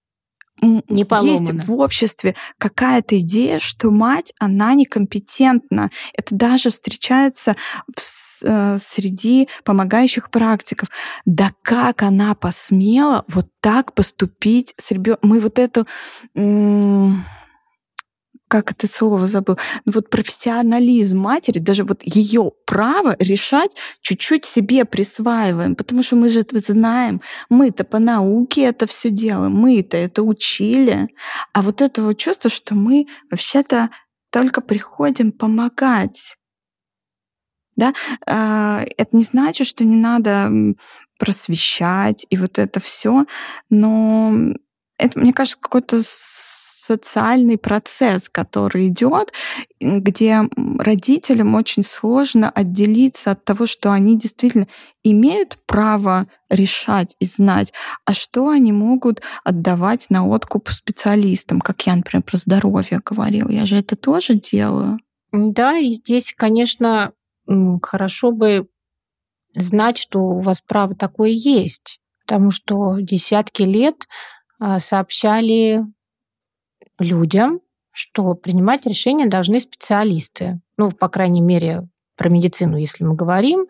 не 0.61 1.07
есть 1.27 1.51
в 1.51 1.75
обществе 1.75 2.35
какая-то 2.59 3.19
идея, 3.21 3.59
что 3.59 3.91
мать, 3.91 4.33
она 4.39 4.75
некомпетентна. 4.75 5.91
Это 6.15 6.35
даже 6.35 6.71
встречается 6.71 7.57
в, 7.97 8.43
э, 8.43 8.79
среди 8.79 9.49
помогающих 9.65 10.31
практиков. 10.31 10.89
Да 11.25 11.53
как 11.63 12.03
она 12.03 12.35
посмела 12.35 13.25
вот 13.29 13.49
так 13.61 13.95
поступить 13.95 14.75
с 14.79 14.91
ребенком? 14.91 15.31
Мы 15.31 15.41
вот 15.41 15.59
эту 15.59 15.87
как 18.51 18.73
это 18.73 18.89
слово 18.89 19.29
забыл, 19.29 19.57
ну 19.85 19.93
вот 19.93 20.11
профессионализм 20.11 21.19
матери, 21.19 21.61
даже 21.61 21.85
вот 21.85 22.03
ее 22.03 22.51
право 22.67 23.15
решать 23.21 23.77
чуть-чуть 24.01 24.45
себе 24.45 24.85
присваиваем, 24.85 25.77
потому 25.77 26.03
что 26.03 26.17
мы 26.17 26.29
же 26.29 26.41
это 26.41 26.59
знаем, 26.59 27.21
мы-то 27.49 27.85
по 27.85 28.01
науке 28.01 28.63
это 28.63 28.89
все 28.89 29.11
делаем, 29.11 29.53
мы-то 29.53 29.97
это 29.97 30.25
учили, 30.25 31.09
а 31.53 31.63
вот 31.63 31.81
это 31.81 32.03
вот 32.03 32.19
чувство, 32.19 32.51
что 32.51 32.75
мы 32.75 33.07
вообще-то 33.31 33.91
только 34.31 34.61
приходим 34.61 35.31
помогать. 35.31 36.37
Да? 37.77 37.95
А, 38.27 38.85
это 38.97 39.17
не 39.17 39.23
значит, 39.23 39.69
что 39.69 39.85
не 39.85 39.97
надо 39.97 40.51
просвещать 41.21 42.27
и 42.31 42.37
вот 42.37 42.59
это 42.59 42.81
все, 42.81 43.27
но 43.69 44.33
это, 44.99 45.21
мне 45.21 45.33
кажется, 45.33 45.61
какой-то 45.61 46.03
социальный 46.91 47.57
процесс, 47.57 48.29
который 48.29 48.89
идет, 48.89 49.33
где 49.81 50.43
родителям 50.79 51.55
очень 51.55 51.85
сложно 51.85 52.51
отделиться 52.51 53.31
от 53.31 53.45
того, 53.45 53.67
что 53.67 53.93
они 53.93 54.19
действительно 54.19 54.67
имеют 55.05 55.59
право 55.67 56.27
решать 56.49 57.15
и 57.21 57.27
знать, 57.27 57.73
а 58.05 58.13
что 58.13 58.49
они 58.49 58.73
могут 58.73 59.23
отдавать 59.45 60.11
на 60.11 60.27
откуп 60.27 60.71
специалистам, 60.71 61.61
как 61.61 61.87
я, 61.87 61.95
например, 61.95 62.25
про 62.25 62.39
здоровье 62.39 63.01
говорила. 63.05 63.49
Я 63.49 63.67
же 63.67 63.77
это 63.77 63.95
тоже 63.95 64.35
делаю. 64.35 64.99
Да, 65.31 65.79
и 65.79 65.93
здесь, 65.93 66.35
конечно, 66.37 67.13
хорошо 67.83 68.33
бы 68.33 68.67
знать, 69.55 69.97
что 69.97 70.19
у 70.19 70.41
вас 70.41 70.61
право 70.61 70.97
такое 70.97 71.31
есть, 71.31 72.01
потому 72.27 72.51
что 72.51 72.97
десятки 72.99 73.63
лет 73.63 74.09
а, 74.59 74.81
сообщали 74.81 75.85
людям, 77.01 77.61
что 77.93 78.35
принимать 78.35 78.87
решения 78.87 79.27
должны 79.27 79.59
специалисты. 79.61 80.61
Ну, 80.77 80.91
по 80.93 81.09
крайней 81.09 81.41
мере, 81.41 81.89
про 82.17 82.31
медицину, 82.31 82.77
если 82.77 83.05
мы 83.05 83.15
говорим. 83.15 83.67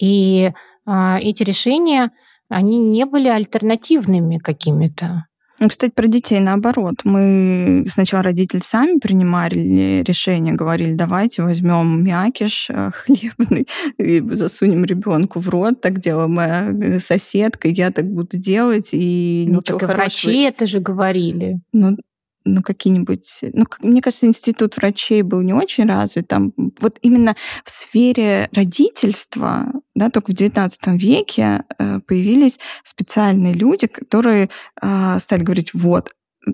И 0.00 0.52
а, 0.86 1.18
эти 1.20 1.42
решения, 1.42 2.10
они 2.48 2.78
не 2.78 3.04
были 3.04 3.28
альтернативными 3.28 4.38
какими-то. 4.38 5.26
Ну, 5.60 5.68
кстати, 5.68 5.92
про 5.94 6.08
детей 6.08 6.40
наоборот. 6.40 6.96
Мы 7.04 7.86
сначала 7.88 8.24
родители 8.24 8.60
сами 8.60 8.98
принимали 8.98 10.02
решение, 10.02 10.54
говорили, 10.54 10.94
давайте 10.94 11.42
возьмем 11.42 12.02
мякиш 12.02 12.68
э, 12.68 12.90
хлебный 12.90 13.68
и 13.98 14.20
засунем 14.30 14.84
ребенку 14.84 15.38
в 15.38 15.48
рот. 15.48 15.80
Так 15.80 16.00
делала 16.00 16.26
моя 16.26 16.98
соседка, 16.98 17.68
я 17.68 17.92
так 17.92 18.06
буду 18.06 18.38
делать. 18.38 18.88
И 18.90 19.46
ну, 19.48 19.60
так 19.60 19.82
и 19.82 19.86
врачи 19.86 20.42
это 20.42 20.66
же 20.66 20.80
говорили. 20.80 21.60
Ну, 21.72 21.96
ну, 22.44 22.62
какие-нибудь... 22.62 23.40
Ну, 23.52 23.64
мне 23.80 24.00
кажется, 24.00 24.26
институт 24.26 24.76
врачей 24.76 25.22
был 25.22 25.40
не 25.42 25.52
очень 25.52 25.86
развит. 25.86 26.28
Там 26.28 26.52
вот 26.80 26.98
именно 27.02 27.36
в 27.64 27.70
сфере 27.70 28.48
родительства, 28.52 29.72
да, 29.94 30.10
только 30.10 30.32
в 30.32 30.34
XIX 30.34 30.70
веке 30.96 31.64
э, 31.78 32.00
появились 32.00 32.58
специальные 32.84 33.54
люди, 33.54 33.86
которые 33.86 34.50
э, 34.80 35.18
стали 35.18 35.42
говорить, 35.42 35.74
вот, 35.74 36.10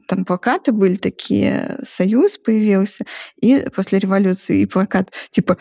там 0.06 0.24
плакаты 0.24 0.72
были 0.72 0.96
такие, 0.96 1.78
союз 1.82 2.36
появился, 2.36 3.04
и 3.40 3.66
после 3.74 3.98
революции 3.98 4.60
и 4.60 4.66
плакат 4.66 5.12
типа 5.30 5.58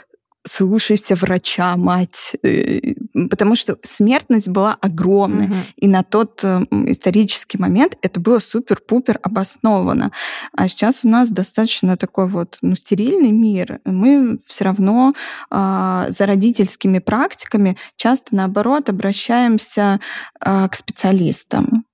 слушайся 0.50 1.16
врача, 1.16 1.76
мать, 1.78 2.34
э, 2.44 2.94
потому 3.30 3.56
что 3.56 3.78
смертность 3.84 4.48
была 4.48 4.78
огромная, 4.80 5.48
угу. 5.48 5.56
и 5.76 5.88
на 5.88 6.04
тот 6.04 6.44
э, 6.44 6.66
исторический 6.88 7.58
момент 7.58 7.98
это 8.02 8.20
было 8.20 8.40
супер-пупер 8.40 9.20
обосновано. 9.22 10.12
А 10.56 10.68
сейчас 10.68 11.04
у 11.04 11.10
нас 11.10 11.30
достаточно 11.30 11.98
такой 11.98 12.28
вот 12.28 12.58
ну, 12.62 12.76
стерильный 12.76 13.32
мир. 13.32 13.80
Мы 13.86 14.40
все 14.46 14.66
равно 14.66 15.14
э, 15.52 16.06
за 16.10 16.26
родительскими 16.26 17.00
практиками 17.00 17.78
часто 17.96 18.36
наоборот 18.36 18.90
обращаемся 18.90 20.00
э, 20.40 20.68
к 20.70 20.76
специалистам. 20.76 21.86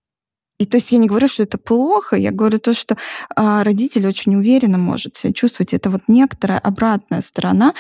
И 0.59 0.65
то 0.65 0.77
есть 0.77 0.91
я 0.91 0.97
не 0.97 1.07
говорю, 1.07 1.27
что 1.27 1.43
это 1.43 1.57
плохо, 1.57 2.15
я 2.15 2.31
говорю 2.31 2.59
то, 2.59 2.73
что 2.73 2.95
э, 2.95 3.63
родитель 3.63 4.07
очень 4.07 4.35
уверенно 4.35 4.77
может 4.77 5.15
себя 5.15 5.33
чувствовать. 5.33 5.73
Это 5.73 5.89
вот 5.89 6.03
некоторая 6.07 6.59
обратная 6.59 7.21
сторона 7.21 7.73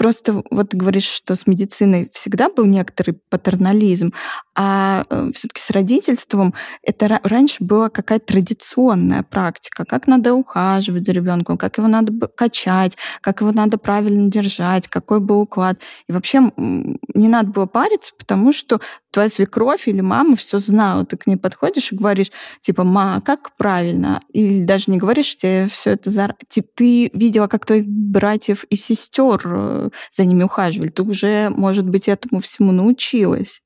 Просто 0.00 0.42
вот 0.50 0.72
говоришь, 0.72 1.04
что 1.04 1.34
с 1.34 1.46
медициной 1.46 2.08
всегда 2.14 2.48
был 2.48 2.64
некоторый 2.64 3.20
патернализм, 3.28 4.14
А 4.62 5.04
э, 5.08 5.30
все-таки 5.32 5.58
с 5.58 5.70
родительством 5.70 6.52
это 6.82 7.18
раньше 7.24 7.64
была 7.64 7.88
какая-то 7.88 8.26
традиционная 8.26 9.22
практика, 9.22 9.86
как 9.86 10.06
надо 10.06 10.34
ухаживать 10.34 11.06
за 11.06 11.12
ребенком, 11.12 11.56
как 11.56 11.78
его 11.78 11.88
надо 11.88 12.12
качать, 12.28 12.98
как 13.22 13.40
его 13.40 13.52
надо 13.52 13.78
правильно 13.78 14.30
держать, 14.30 14.86
какой 14.86 15.20
был 15.20 15.40
уклад. 15.40 15.80
И 16.08 16.12
вообще 16.12 16.52
не 16.58 17.28
надо 17.28 17.48
было 17.48 17.64
париться, 17.64 18.12
потому 18.18 18.52
что 18.52 18.82
твоя 19.10 19.30
свекровь 19.30 19.88
или 19.88 20.02
мама 20.02 20.36
все 20.36 20.58
знала. 20.58 21.06
Ты 21.06 21.16
к 21.16 21.26
ней 21.26 21.36
подходишь 21.36 21.90
и 21.92 21.96
говоришь, 21.96 22.30
типа, 22.60 22.84
ма, 22.84 23.22
как 23.24 23.56
правильно? 23.56 24.20
Или 24.28 24.64
даже 24.64 24.90
не 24.90 24.98
говоришь, 24.98 25.36
тебе 25.36 25.68
все 25.68 25.92
это 25.92 26.10
за... 26.10 26.34
Типа, 26.50 26.68
ты 26.74 27.10
видела, 27.14 27.46
как 27.46 27.64
твоих 27.64 27.86
братьев 27.86 28.64
и 28.64 28.76
сестер 28.76 29.40
э, 29.46 29.90
за 30.14 30.24
ними 30.26 30.42
ухаживали. 30.42 30.90
Ты 30.90 31.02
уже, 31.02 31.48
может 31.48 31.88
быть, 31.88 32.08
этому 32.08 32.42
всему 32.42 32.72
научилась. 32.72 33.62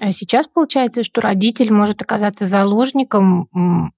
А 0.00 0.12
сейчас 0.12 0.48
получается, 0.48 1.02
что 1.02 1.20
родитель 1.20 1.72
может 1.72 2.02
оказаться 2.02 2.46
заложником 2.46 3.92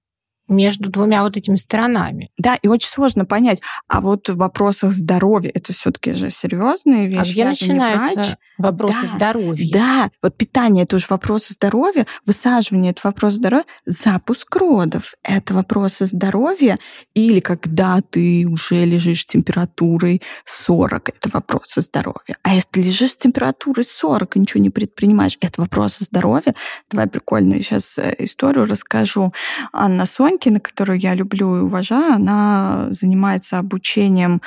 между 0.47 0.89
двумя 0.89 1.23
вот 1.23 1.37
этими 1.37 1.55
сторонами. 1.55 2.29
Да, 2.37 2.55
и 2.55 2.67
очень 2.67 2.89
сложно 2.89 3.25
понять. 3.25 3.61
А 3.87 4.01
вот 4.01 4.29
в 4.29 4.37
вопросах 4.37 4.93
здоровья 4.93 5.51
это 5.53 5.73
все-таки 5.73 6.13
же 6.13 6.29
серьезные 6.31 7.07
вещи. 7.07 7.19
А 7.19 7.23
где 7.31 7.45
начинаются 7.45 8.37
вопросы 8.57 9.01
да, 9.03 9.07
здоровья? 9.07 9.69
Да, 9.71 10.11
вот 10.21 10.35
питание 10.35 10.83
это 10.83 10.97
уже 10.97 11.07
вопросы 11.09 11.53
здоровья, 11.53 12.05
высаживание 12.25 12.91
это 12.91 13.01
вопрос 13.03 13.33
здоровья, 13.33 13.65
запуск 13.85 14.55
родов 14.55 15.13
это 15.23 15.53
вопросы 15.53 16.05
здоровья, 16.05 16.77
или 17.13 17.39
когда 17.39 18.01
ты 18.01 18.45
уже 18.47 18.85
лежишь 18.85 19.21
с 19.21 19.25
температурой 19.25 20.21
40, 20.45 21.09
это 21.09 21.29
вопросы 21.31 21.81
здоровья. 21.81 22.37
А 22.43 22.55
если 22.55 22.69
ты 22.71 22.81
лежишь 22.81 23.11
с 23.11 23.17
температурой 23.17 23.85
40 23.85 24.35
и 24.35 24.39
ничего 24.39 24.61
не 24.61 24.69
предпринимаешь, 24.69 25.37
это 25.41 25.61
вопросы 25.61 26.03
здоровья. 26.03 26.55
Давай 26.89 27.07
прикольную 27.07 27.61
сейчас 27.61 27.97
э, 27.97 28.15
историю 28.19 28.65
расскажу. 28.65 29.33
Анна 29.71 30.05
Соня 30.05 30.32
Сонькина, 30.33 30.59
которую 30.59 30.99
я 30.99 31.13
люблю 31.13 31.57
и 31.57 31.61
уважаю, 31.61 32.13
она 32.13 32.87
занимается 32.89 33.59
обучением 33.59 34.41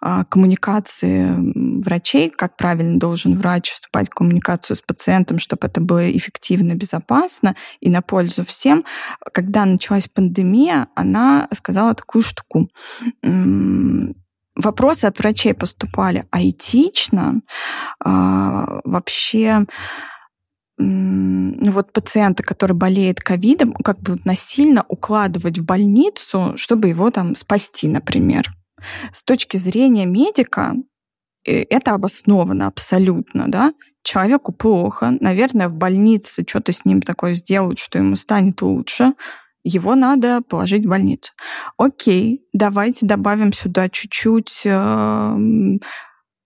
а, 0.00 0.24
коммуникации 0.24 1.34
врачей, 1.82 2.30
как 2.30 2.56
правильно 2.56 2.98
должен 2.98 3.34
врач 3.34 3.72
вступать 3.72 4.08
в 4.08 4.14
коммуникацию 4.14 4.76
с 4.76 4.80
пациентом, 4.80 5.38
чтобы 5.38 5.66
это 5.66 5.80
было 5.80 6.16
эффективно, 6.16 6.74
безопасно 6.74 7.56
и 7.80 7.90
на 7.90 8.02
пользу 8.02 8.44
всем. 8.44 8.84
Когда 9.32 9.64
началась 9.64 10.08
пандемия, 10.08 10.86
она 10.94 11.48
сказала 11.52 11.94
такую 11.94 12.22
штуку 12.22 12.68
вопросы 14.54 15.06
от 15.06 15.18
врачей 15.18 15.54
поступали, 15.54 16.26
а 16.30 16.42
этично 16.42 17.40
вообще 17.98 19.66
ну 20.78 21.70
вот 21.70 21.92
пациента, 21.92 22.42
который 22.42 22.72
болеет 22.72 23.20
ковидом, 23.20 23.72
как 23.74 24.00
бы 24.00 24.18
насильно 24.24 24.84
укладывать 24.88 25.58
в 25.58 25.64
больницу, 25.64 26.54
чтобы 26.56 26.88
его 26.88 27.10
там 27.10 27.34
спасти, 27.36 27.88
например. 27.88 28.50
С 29.12 29.22
точки 29.22 29.56
зрения 29.56 30.06
медика 30.06 30.74
э, 31.46 31.62
это 31.70 31.92
обосновано 31.92 32.66
абсолютно, 32.66 33.44
да. 33.48 33.74
Человеку 34.02 34.52
плохо, 34.52 35.16
наверное, 35.20 35.68
в 35.68 35.74
больнице 35.74 36.44
что-то 36.46 36.72
с 36.72 36.84
ним 36.84 37.00
такое 37.00 37.34
сделают, 37.34 37.78
что 37.78 37.98
ему 37.98 38.16
станет 38.16 38.62
лучше, 38.62 39.12
его 39.64 39.94
надо 39.94 40.40
положить 40.42 40.86
в 40.86 40.88
больницу. 40.88 41.32
Окей, 41.76 42.44
давайте 42.52 43.06
добавим 43.06 43.52
сюда 43.52 43.88
чуть-чуть 43.88 44.62
э, 44.64 45.36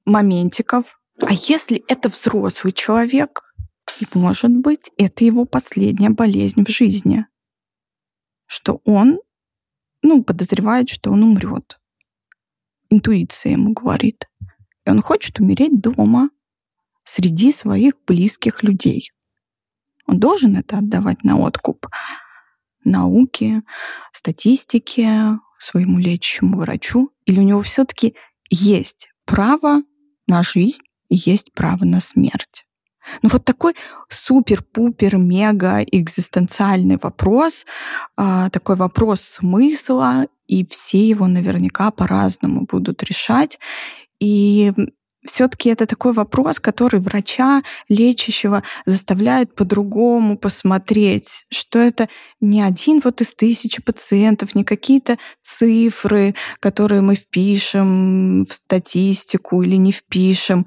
моментиков. 0.05 0.85
А 1.23 1.33
если 1.33 1.83
это 1.89 2.11
взрослый 2.11 2.73
человек, 2.73 3.43
и, 4.01 4.07
может 4.15 4.51
быть, 4.51 4.91
это 4.97 5.25
его 5.25 5.45
последняя 5.45 6.11
болезнь 6.11 6.65
в 6.65 6.69
жизни. 6.69 7.27
Что 8.47 8.81
он, 8.85 9.21
ну, 10.03 10.23
подозревает, 10.23 10.89
что 10.89 11.11
он 11.11 11.23
умрет. 11.23 11.81
Интуиция 12.91 13.53
ему 13.53 13.73
говорит. 13.73 14.27
И 14.85 14.91
он 14.91 15.01
хочет 15.01 15.41
умереть 15.41 15.81
дома, 15.81 16.31
среди 17.07 17.53
своих 17.53 17.95
близких 18.07 18.63
людей. 18.63 19.13
Он 20.07 20.19
должен 20.19 20.57
это 20.57 20.79
отдавать 20.79 21.25
на 21.25 21.39
откуп 21.39 21.87
науке, 22.85 23.63
статистике, 24.13 25.39
своему 25.59 25.99
лечащему 25.99 26.59
врачу? 26.59 27.11
Или 27.25 27.41
у 27.41 27.43
него 27.43 27.63
все-таки 27.63 28.15
есть 28.51 29.09
право 29.25 29.83
на 30.27 30.43
жизнь 30.43 30.83
и 31.09 31.17
есть 31.17 31.53
право 31.55 31.85
на 31.85 32.01
смерть? 32.01 32.66
Ну 33.23 33.29
вот 33.33 33.45
такой 33.45 33.75
супер-пупер, 34.09 35.17
мега 35.17 35.83
экзистенциальный 35.83 36.99
вопрос, 37.01 37.67
а, 38.17 38.51
такой 38.51 38.77
вопрос 38.77 39.21
смысла, 39.21 40.27
и 40.47 40.67
все 40.67 41.09
его 41.09 41.27
наверняка 41.27 41.91
по-разному 41.91 42.67
будут 42.71 43.03
решать. 43.03 43.59
И 44.21 44.73
все-таки 45.27 45.69
это 45.69 45.87
такой 45.87 46.13
вопрос, 46.13 46.61
который 46.61 47.01
врача, 47.01 47.63
лечащего 47.89 48.63
заставляет 48.87 49.55
по-другому 49.55 50.39
посмотреть, 50.39 51.47
что 51.51 51.79
это 51.79 52.09
не 52.41 52.63
один 52.63 53.01
вот 53.05 53.21
из 53.21 53.35
тысячи 53.35 53.83
пациентов, 53.83 54.55
не 54.55 54.65
какие-то 54.65 55.19
цифры, 55.43 56.35
которые 56.61 57.01
мы 57.01 57.17
впишем 57.17 58.45
в 58.45 58.53
статистику 58.53 59.63
или 59.63 59.77
не 59.77 59.93
впишем 59.93 60.67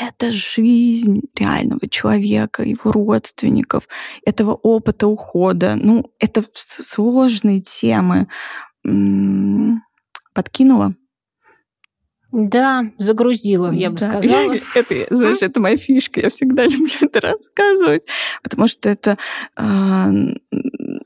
это 0.00 0.30
жизнь 0.30 1.20
реального 1.36 1.88
человека, 1.88 2.62
его 2.62 2.92
родственников, 2.92 3.88
этого 4.24 4.52
опыта 4.54 5.06
ухода. 5.06 5.76
Ну, 5.76 6.12
это 6.18 6.44
сложные 6.54 7.60
темы. 7.60 8.28
Подкинула? 10.34 10.94
Да, 12.32 12.84
загрузила, 12.96 13.70
я 13.72 13.90
бы 13.90 13.98
да. 13.98 14.20
сказала. 14.20 14.54
это, 14.74 15.14
знаешь, 15.14 15.42
это 15.42 15.60
моя 15.60 15.76
фишка. 15.76 16.20
Я 16.20 16.30
всегда 16.30 16.64
люблю 16.64 16.94
это 17.02 17.20
рассказывать, 17.20 18.06
потому 18.42 18.66
что 18.66 18.88
это 18.88 19.18
э, 19.56 20.10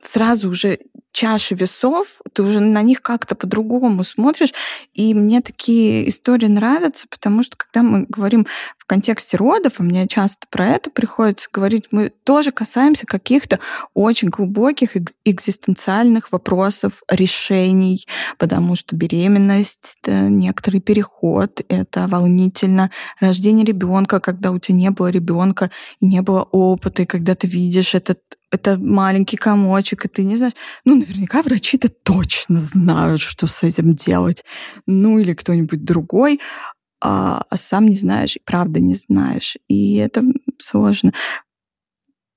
сразу 0.02 0.50
уже 0.50 0.78
чаши 1.16 1.54
весов, 1.54 2.20
ты 2.34 2.42
уже 2.42 2.60
на 2.60 2.82
них 2.82 3.00
как-то 3.00 3.34
по-другому 3.34 4.04
смотришь. 4.04 4.52
И 4.92 5.14
мне 5.14 5.40
такие 5.40 6.10
истории 6.10 6.46
нравятся, 6.46 7.06
потому 7.08 7.42
что 7.42 7.56
когда 7.56 7.82
мы 7.82 8.04
говорим 8.06 8.46
в 8.76 8.84
контексте 8.84 9.38
родов, 9.38 9.76
а 9.78 9.82
мне 9.82 10.06
часто 10.08 10.46
про 10.50 10.66
это 10.66 10.90
приходится 10.90 11.48
говорить, 11.50 11.86
мы 11.90 12.12
тоже 12.24 12.52
касаемся 12.52 13.06
каких-то 13.06 13.60
очень 13.94 14.28
глубоких 14.28 14.90
экзистенциальных 15.24 16.32
вопросов, 16.32 17.02
решений, 17.08 18.06
потому 18.36 18.76
что 18.76 18.94
беременность— 18.94 19.96
это 20.02 20.28
некоторый 20.28 20.80
переход, 20.80 21.62
это 21.70 22.08
волнительно. 22.08 22.90
Рождение 23.20 23.64
ребенка, 23.64 24.20
когда 24.20 24.50
у 24.50 24.58
тебя 24.58 24.76
не 24.76 24.90
было 24.90 25.08
ребенка 25.08 25.70
и 25.98 26.06
не 26.06 26.20
было 26.20 26.42
опыта, 26.42 27.02
и 27.02 27.06
когда 27.06 27.34
ты 27.34 27.46
видишь 27.46 27.94
этот 27.94 28.20
это 28.50 28.78
маленький 28.78 29.36
комочек, 29.36 30.04
и 30.04 30.08
ты 30.08 30.22
не 30.22 30.36
знаешь. 30.36 30.54
Ну, 30.84 30.94
наверняка 30.94 31.42
врачи-то 31.42 31.88
точно 31.88 32.58
знают, 32.58 33.20
что 33.20 33.46
с 33.46 33.62
этим 33.62 33.94
делать. 33.94 34.44
Ну, 34.86 35.18
или 35.18 35.34
кто-нибудь 35.34 35.84
другой, 35.84 36.40
а, 37.00 37.42
а 37.50 37.56
сам 37.56 37.86
не 37.86 37.96
знаешь, 37.96 38.36
и 38.36 38.40
правда 38.44 38.80
не 38.80 38.94
знаешь. 38.94 39.56
И 39.68 39.96
это 39.96 40.22
сложно. 40.58 41.12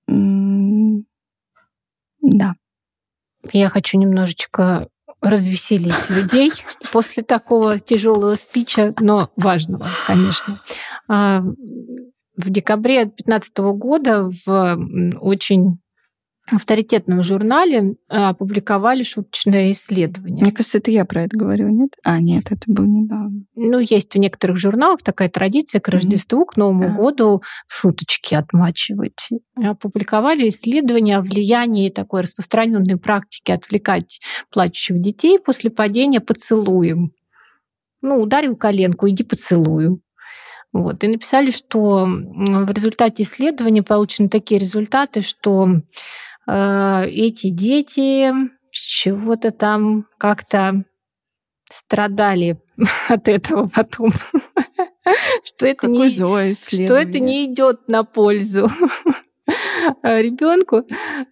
Да. 0.08 0.16
Я 3.54 3.70
хочу 3.70 3.98
немножечко 3.98 4.90
развеселить 5.22 6.10
людей 6.10 6.52
после 6.92 7.24
такого 7.24 7.80
тяжелого 7.80 8.36
спича, 8.36 8.94
но 9.00 9.32
важного, 9.36 9.88
конечно. 10.08 10.62
А, 11.08 11.44
в 12.36 12.50
декабре 12.50 13.06
2015 13.06 13.58
года 13.58 14.30
в 14.46 14.80
очень 15.20 15.80
авторитетном 16.52 17.24
журнале 17.24 17.96
э, 18.10 18.16
опубликовали 18.16 19.04
шуточное 19.04 19.72
исследование. 19.72 20.44
Мне 20.44 20.52
кажется, 20.52 20.78
это 20.78 20.92
я 20.92 21.06
про 21.06 21.24
это 21.24 21.38
говорю, 21.38 21.70
нет? 21.70 21.92
А, 22.04 22.20
нет, 22.20 22.46
это 22.52 22.64
было 22.68 22.86
недавно. 22.86 23.44
Ну, 23.56 23.80
есть 23.80 24.14
в 24.14 24.18
некоторых 24.18 24.58
журналах 24.58 25.02
такая 25.04 25.30
традиция 25.30 25.82
к 25.82 25.88
Рождеству, 25.90 26.46
к 26.46 26.58
Новому 26.58 26.90
да. 26.90 26.94
году 26.96 27.44
шуточки 27.68 28.36
отмачивать. 28.36 29.30
Опубликовали 29.56 30.50
исследование 30.50 31.18
о 31.18 31.22
влиянии 31.22 31.90
такой 31.90 32.22
распространенной 32.22 32.98
практики 32.98 33.52
отвлекать 33.52 34.20
плачущих 34.52 35.00
детей 35.02 35.40
после 35.40 35.70
падения 35.70 36.20
поцелуем. 36.20 37.12
Ну, 38.02 38.20
ударил 38.20 38.56
коленку, 38.56 39.10
иди 39.10 39.24
поцелую. 39.24 40.00
Вот. 40.72 41.04
И 41.04 41.08
написали, 41.08 41.52
что 41.52 42.06
в 42.06 42.72
результате 42.72 43.24
исследования 43.24 43.84
получены 43.84 44.30
такие 44.30 44.60
результаты, 44.60 45.22
что 45.22 45.68
эти 46.52 47.50
дети 47.50 48.34
чего-то 48.72 49.52
там 49.52 50.06
как-то 50.18 50.84
страдали 51.70 52.58
от 53.10 53.28
этого 53.28 53.68
потом. 53.68 54.12
что 55.44 55.66
это 55.66 55.88
не, 55.88 56.10
что 56.10 56.96
это 56.96 57.20
не 57.20 57.46
идет 57.46 57.88
на 57.88 58.04
пользу 58.04 58.70
ребенку. 60.04 60.86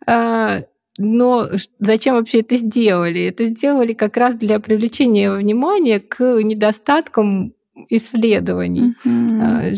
А, 0.05 0.61
но 0.97 1.47
зачем 1.79 2.15
вообще 2.15 2.39
это 2.39 2.55
сделали? 2.55 3.25
Это 3.25 3.45
сделали 3.45 3.93
как 3.93 4.17
раз 4.17 4.35
для 4.35 4.59
привлечения 4.59 5.31
внимания 5.31 5.99
к 5.99 6.41
недостаткам 6.41 7.53
исследований. 7.89 8.95
Mm-hmm 9.05 9.77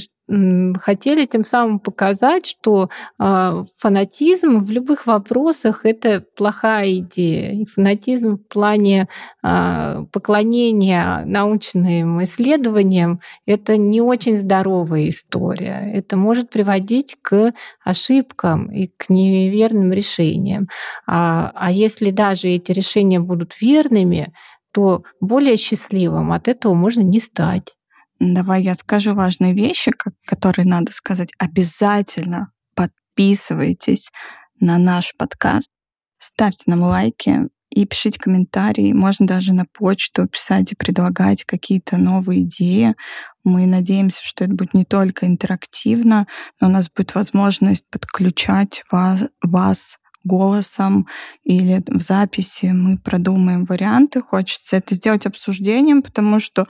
хотели 0.80 1.26
тем 1.26 1.44
самым 1.44 1.80
показать, 1.80 2.46
что 2.46 2.90
а, 3.18 3.64
фанатизм 3.78 4.60
в 4.60 4.70
любых 4.70 5.08
вопросах 5.08 5.86
это 5.86 6.24
плохая 6.36 7.00
идея. 7.00 7.54
И 7.54 7.66
фанатизм 7.66 8.38
в 8.38 8.48
плане 8.48 9.08
а, 9.42 10.04
поклонения 10.12 11.24
научным 11.26 12.24
исследованиям 12.24 13.22
это 13.46 13.78
не 13.78 14.02
очень 14.02 14.38
здоровая 14.38 15.10
история. 15.10 15.92
Это 15.94 16.16
может 16.16 16.50
приводить 16.50 17.18
к 17.22 17.54
ошибкам 17.84 18.72
и 18.72 18.88
к 18.98 19.10
неверным 19.10 19.92
решениям. 19.92 20.68
А, 21.08 21.52
а 21.56 21.72
если 21.72 22.12
даже 22.12 22.50
эти 22.50 22.72
решения 22.72 23.20
будут 23.20 23.60
верными, 23.62 24.32
то 24.72 25.04
более 25.20 25.58
счастливым 25.58 26.32
от 26.32 26.48
этого 26.48 26.76
можно 26.76 27.02
не 27.02 27.20
стать. 27.20 27.74
Давай 28.20 28.64
я 28.64 28.76
скажу 28.76 29.14
важные 29.14 29.54
вещи, 29.54 29.92
которые 30.26 30.66
надо 30.66 30.92
сказать. 30.92 31.32
Обязательно 31.38 32.52
подписывайтесь 32.76 34.12
на 34.60 34.78
наш 34.78 35.16
подкаст, 35.16 35.72
ставьте 36.18 36.64
нам 36.68 36.82
лайки 36.82 37.48
и 37.70 37.86
пишите 37.86 38.20
комментарии. 38.20 38.94
Можно 38.94 39.28
даже 39.28 39.54
на 39.54 39.66
почту 39.66 40.28
писать 40.28 40.72
и 40.72 40.76
предлагать 40.76 41.46
какие-то 41.46 41.98
новые 41.98 42.42
идеи. 42.42 42.96
Мы 43.44 43.68
надеемся, 43.68 44.26
что 44.26 44.44
это 44.44 44.54
будет 44.54 44.74
не 44.74 44.86
только 44.86 45.26
интерактивно, 45.26 46.28
но 46.60 46.68
у 46.68 46.72
нас 46.72 46.90
будет 46.90 47.16
возможность 47.16 47.86
подключать 47.90 48.84
вас, 48.92 49.24
вас 49.42 49.99
голосом 50.24 51.08
или 51.44 51.84
в 51.88 52.02
записи 52.02 52.68
мы 52.68 52.98
продумаем 52.98 53.66
варианты. 53.66 54.22
Хочется 54.22 54.78
это 54.78 54.96
сделать 54.96 55.26
обсуждением, 55.26 56.02
потому 56.02 56.40
что, 56.40 56.66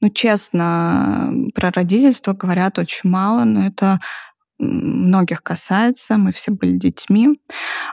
ну, 0.00 0.08
честно, 0.10 1.32
про 1.54 1.70
родительство 1.70 2.32
говорят 2.32 2.78
очень 2.78 3.10
мало, 3.10 3.44
но 3.44 3.66
это 3.66 3.98
многих 4.58 5.42
касается, 5.42 6.16
мы 6.16 6.32
все 6.32 6.50
были 6.50 6.76
детьми. 6.76 7.28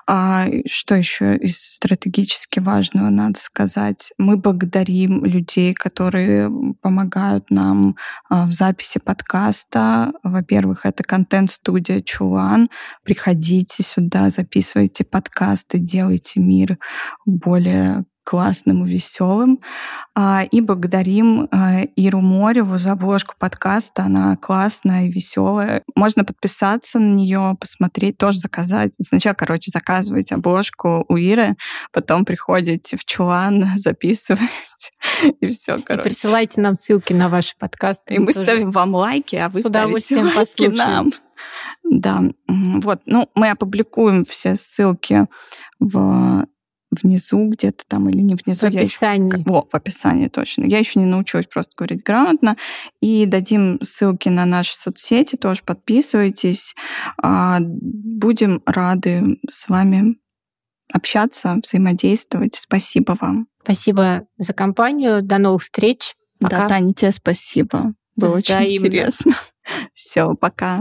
А 0.07 0.47
что 0.65 0.95
еще 0.95 1.35
из 1.37 1.57
стратегически 1.59 2.59
важного 2.59 3.09
надо 3.09 3.39
сказать? 3.39 4.13
Мы 4.17 4.37
благодарим 4.37 5.25
людей, 5.25 5.73
которые 5.73 6.51
помогают 6.81 7.49
нам 7.49 7.95
а, 8.29 8.45
в 8.45 8.51
записи 8.51 8.99
подкаста. 8.99 10.13
Во-первых, 10.23 10.85
это 10.85 11.03
контент-студия 11.03 12.01
Чулан. 12.01 12.69
Приходите 13.03 13.83
сюда, 13.83 14.29
записывайте 14.29 15.03
подкасты, 15.03 15.79
делайте 15.79 16.39
мир 16.39 16.77
более 17.25 18.05
классным 18.23 18.85
и 18.85 18.89
веселым. 18.89 19.59
А, 20.15 20.43
и 20.49 20.61
благодарим 20.61 21.47
а, 21.51 21.81
Иру 21.95 22.21
Мореву 22.21 22.77
за 22.77 22.93
обложку 22.93 23.35
подкаста. 23.37 24.03
Она 24.03 24.37
классная 24.37 25.05
и 25.05 25.11
веселая. 25.11 25.83
Можно 25.95 26.23
подписаться 26.23 26.99
на 26.99 27.13
нее, 27.13 27.55
посмотреть, 27.59 28.17
тоже 28.17 28.39
заказать. 28.39 28.95
Сначала, 29.01 29.33
короче, 29.33 29.71
заказывайте 29.71 30.35
обложку 30.35 31.05
у 31.07 31.15
Иры, 31.17 31.53
потом 31.91 32.25
приходите 32.25 32.97
в 32.97 33.05
чулан, 33.05 33.71
записываете, 33.77 34.49
и 35.39 35.51
все, 35.51 35.81
короче. 35.81 36.01
И 36.01 36.11
присылайте 36.11 36.61
нам 36.61 36.75
ссылки 36.75 37.13
на 37.13 37.29
ваши 37.29 37.55
подкасты. 37.57 38.15
И 38.15 38.19
мы 38.19 38.33
ставим 38.33 38.71
вам 38.71 38.95
лайки, 38.95 39.35
а 39.35 39.49
вы 39.49 39.59
ставите 39.59 40.23
лайки 40.23 40.67
нам. 40.67 41.11
Да, 41.83 42.21
вот. 42.47 43.01
Ну, 43.05 43.29
мы 43.35 43.49
опубликуем 43.49 44.23
все 44.25 44.55
ссылки 44.55 45.27
в 45.79 46.45
внизу 46.91 47.47
где-то 47.47 47.83
там 47.87 48.09
или 48.09 48.21
не 48.21 48.35
внизу. 48.35 48.67
В 48.67 48.69
описании. 48.69 49.33
Еще, 49.33 49.43
во, 49.45 49.61
в 49.61 49.73
описании 49.73 50.27
точно. 50.27 50.65
Я 50.65 50.79
еще 50.79 50.99
не 50.99 51.05
научилась 51.05 51.47
просто 51.47 51.73
говорить 51.77 52.03
грамотно. 52.03 52.57
И 53.01 53.25
дадим 53.25 53.79
ссылки 53.81 54.29
на 54.29 54.45
наши 54.45 54.75
соцсети, 54.75 55.37
тоже 55.37 55.61
подписывайтесь. 55.65 56.75
А, 57.21 57.59
будем 57.61 58.61
рады 58.65 59.39
с 59.49 59.69
вами 59.69 60.17
общаться, 60.91 61.57
взаимодействовать. 61.63 62.55
Спасибо 62.55 63.17
вам. 63.19 63.47
Спасибо 63.63 64.27
за 64.37 64.53
компанию. 64.53 65.21
До 65.21 65.37
новых 65.37 65.61
встреч. 65.61 66.15
Пока. 66.39 66.61
Да, 66.61 66.67
Таня, 66.67 66.93
тебе 66.93 67.11
спасибо. 67.11 67.93
Было 68.15 68.37
Взаимно. 68.37 68.65
очень 68.65 68.77
интересно. 68.77 69.33
Все, 69.93 70.33
пока. 70.35 70.69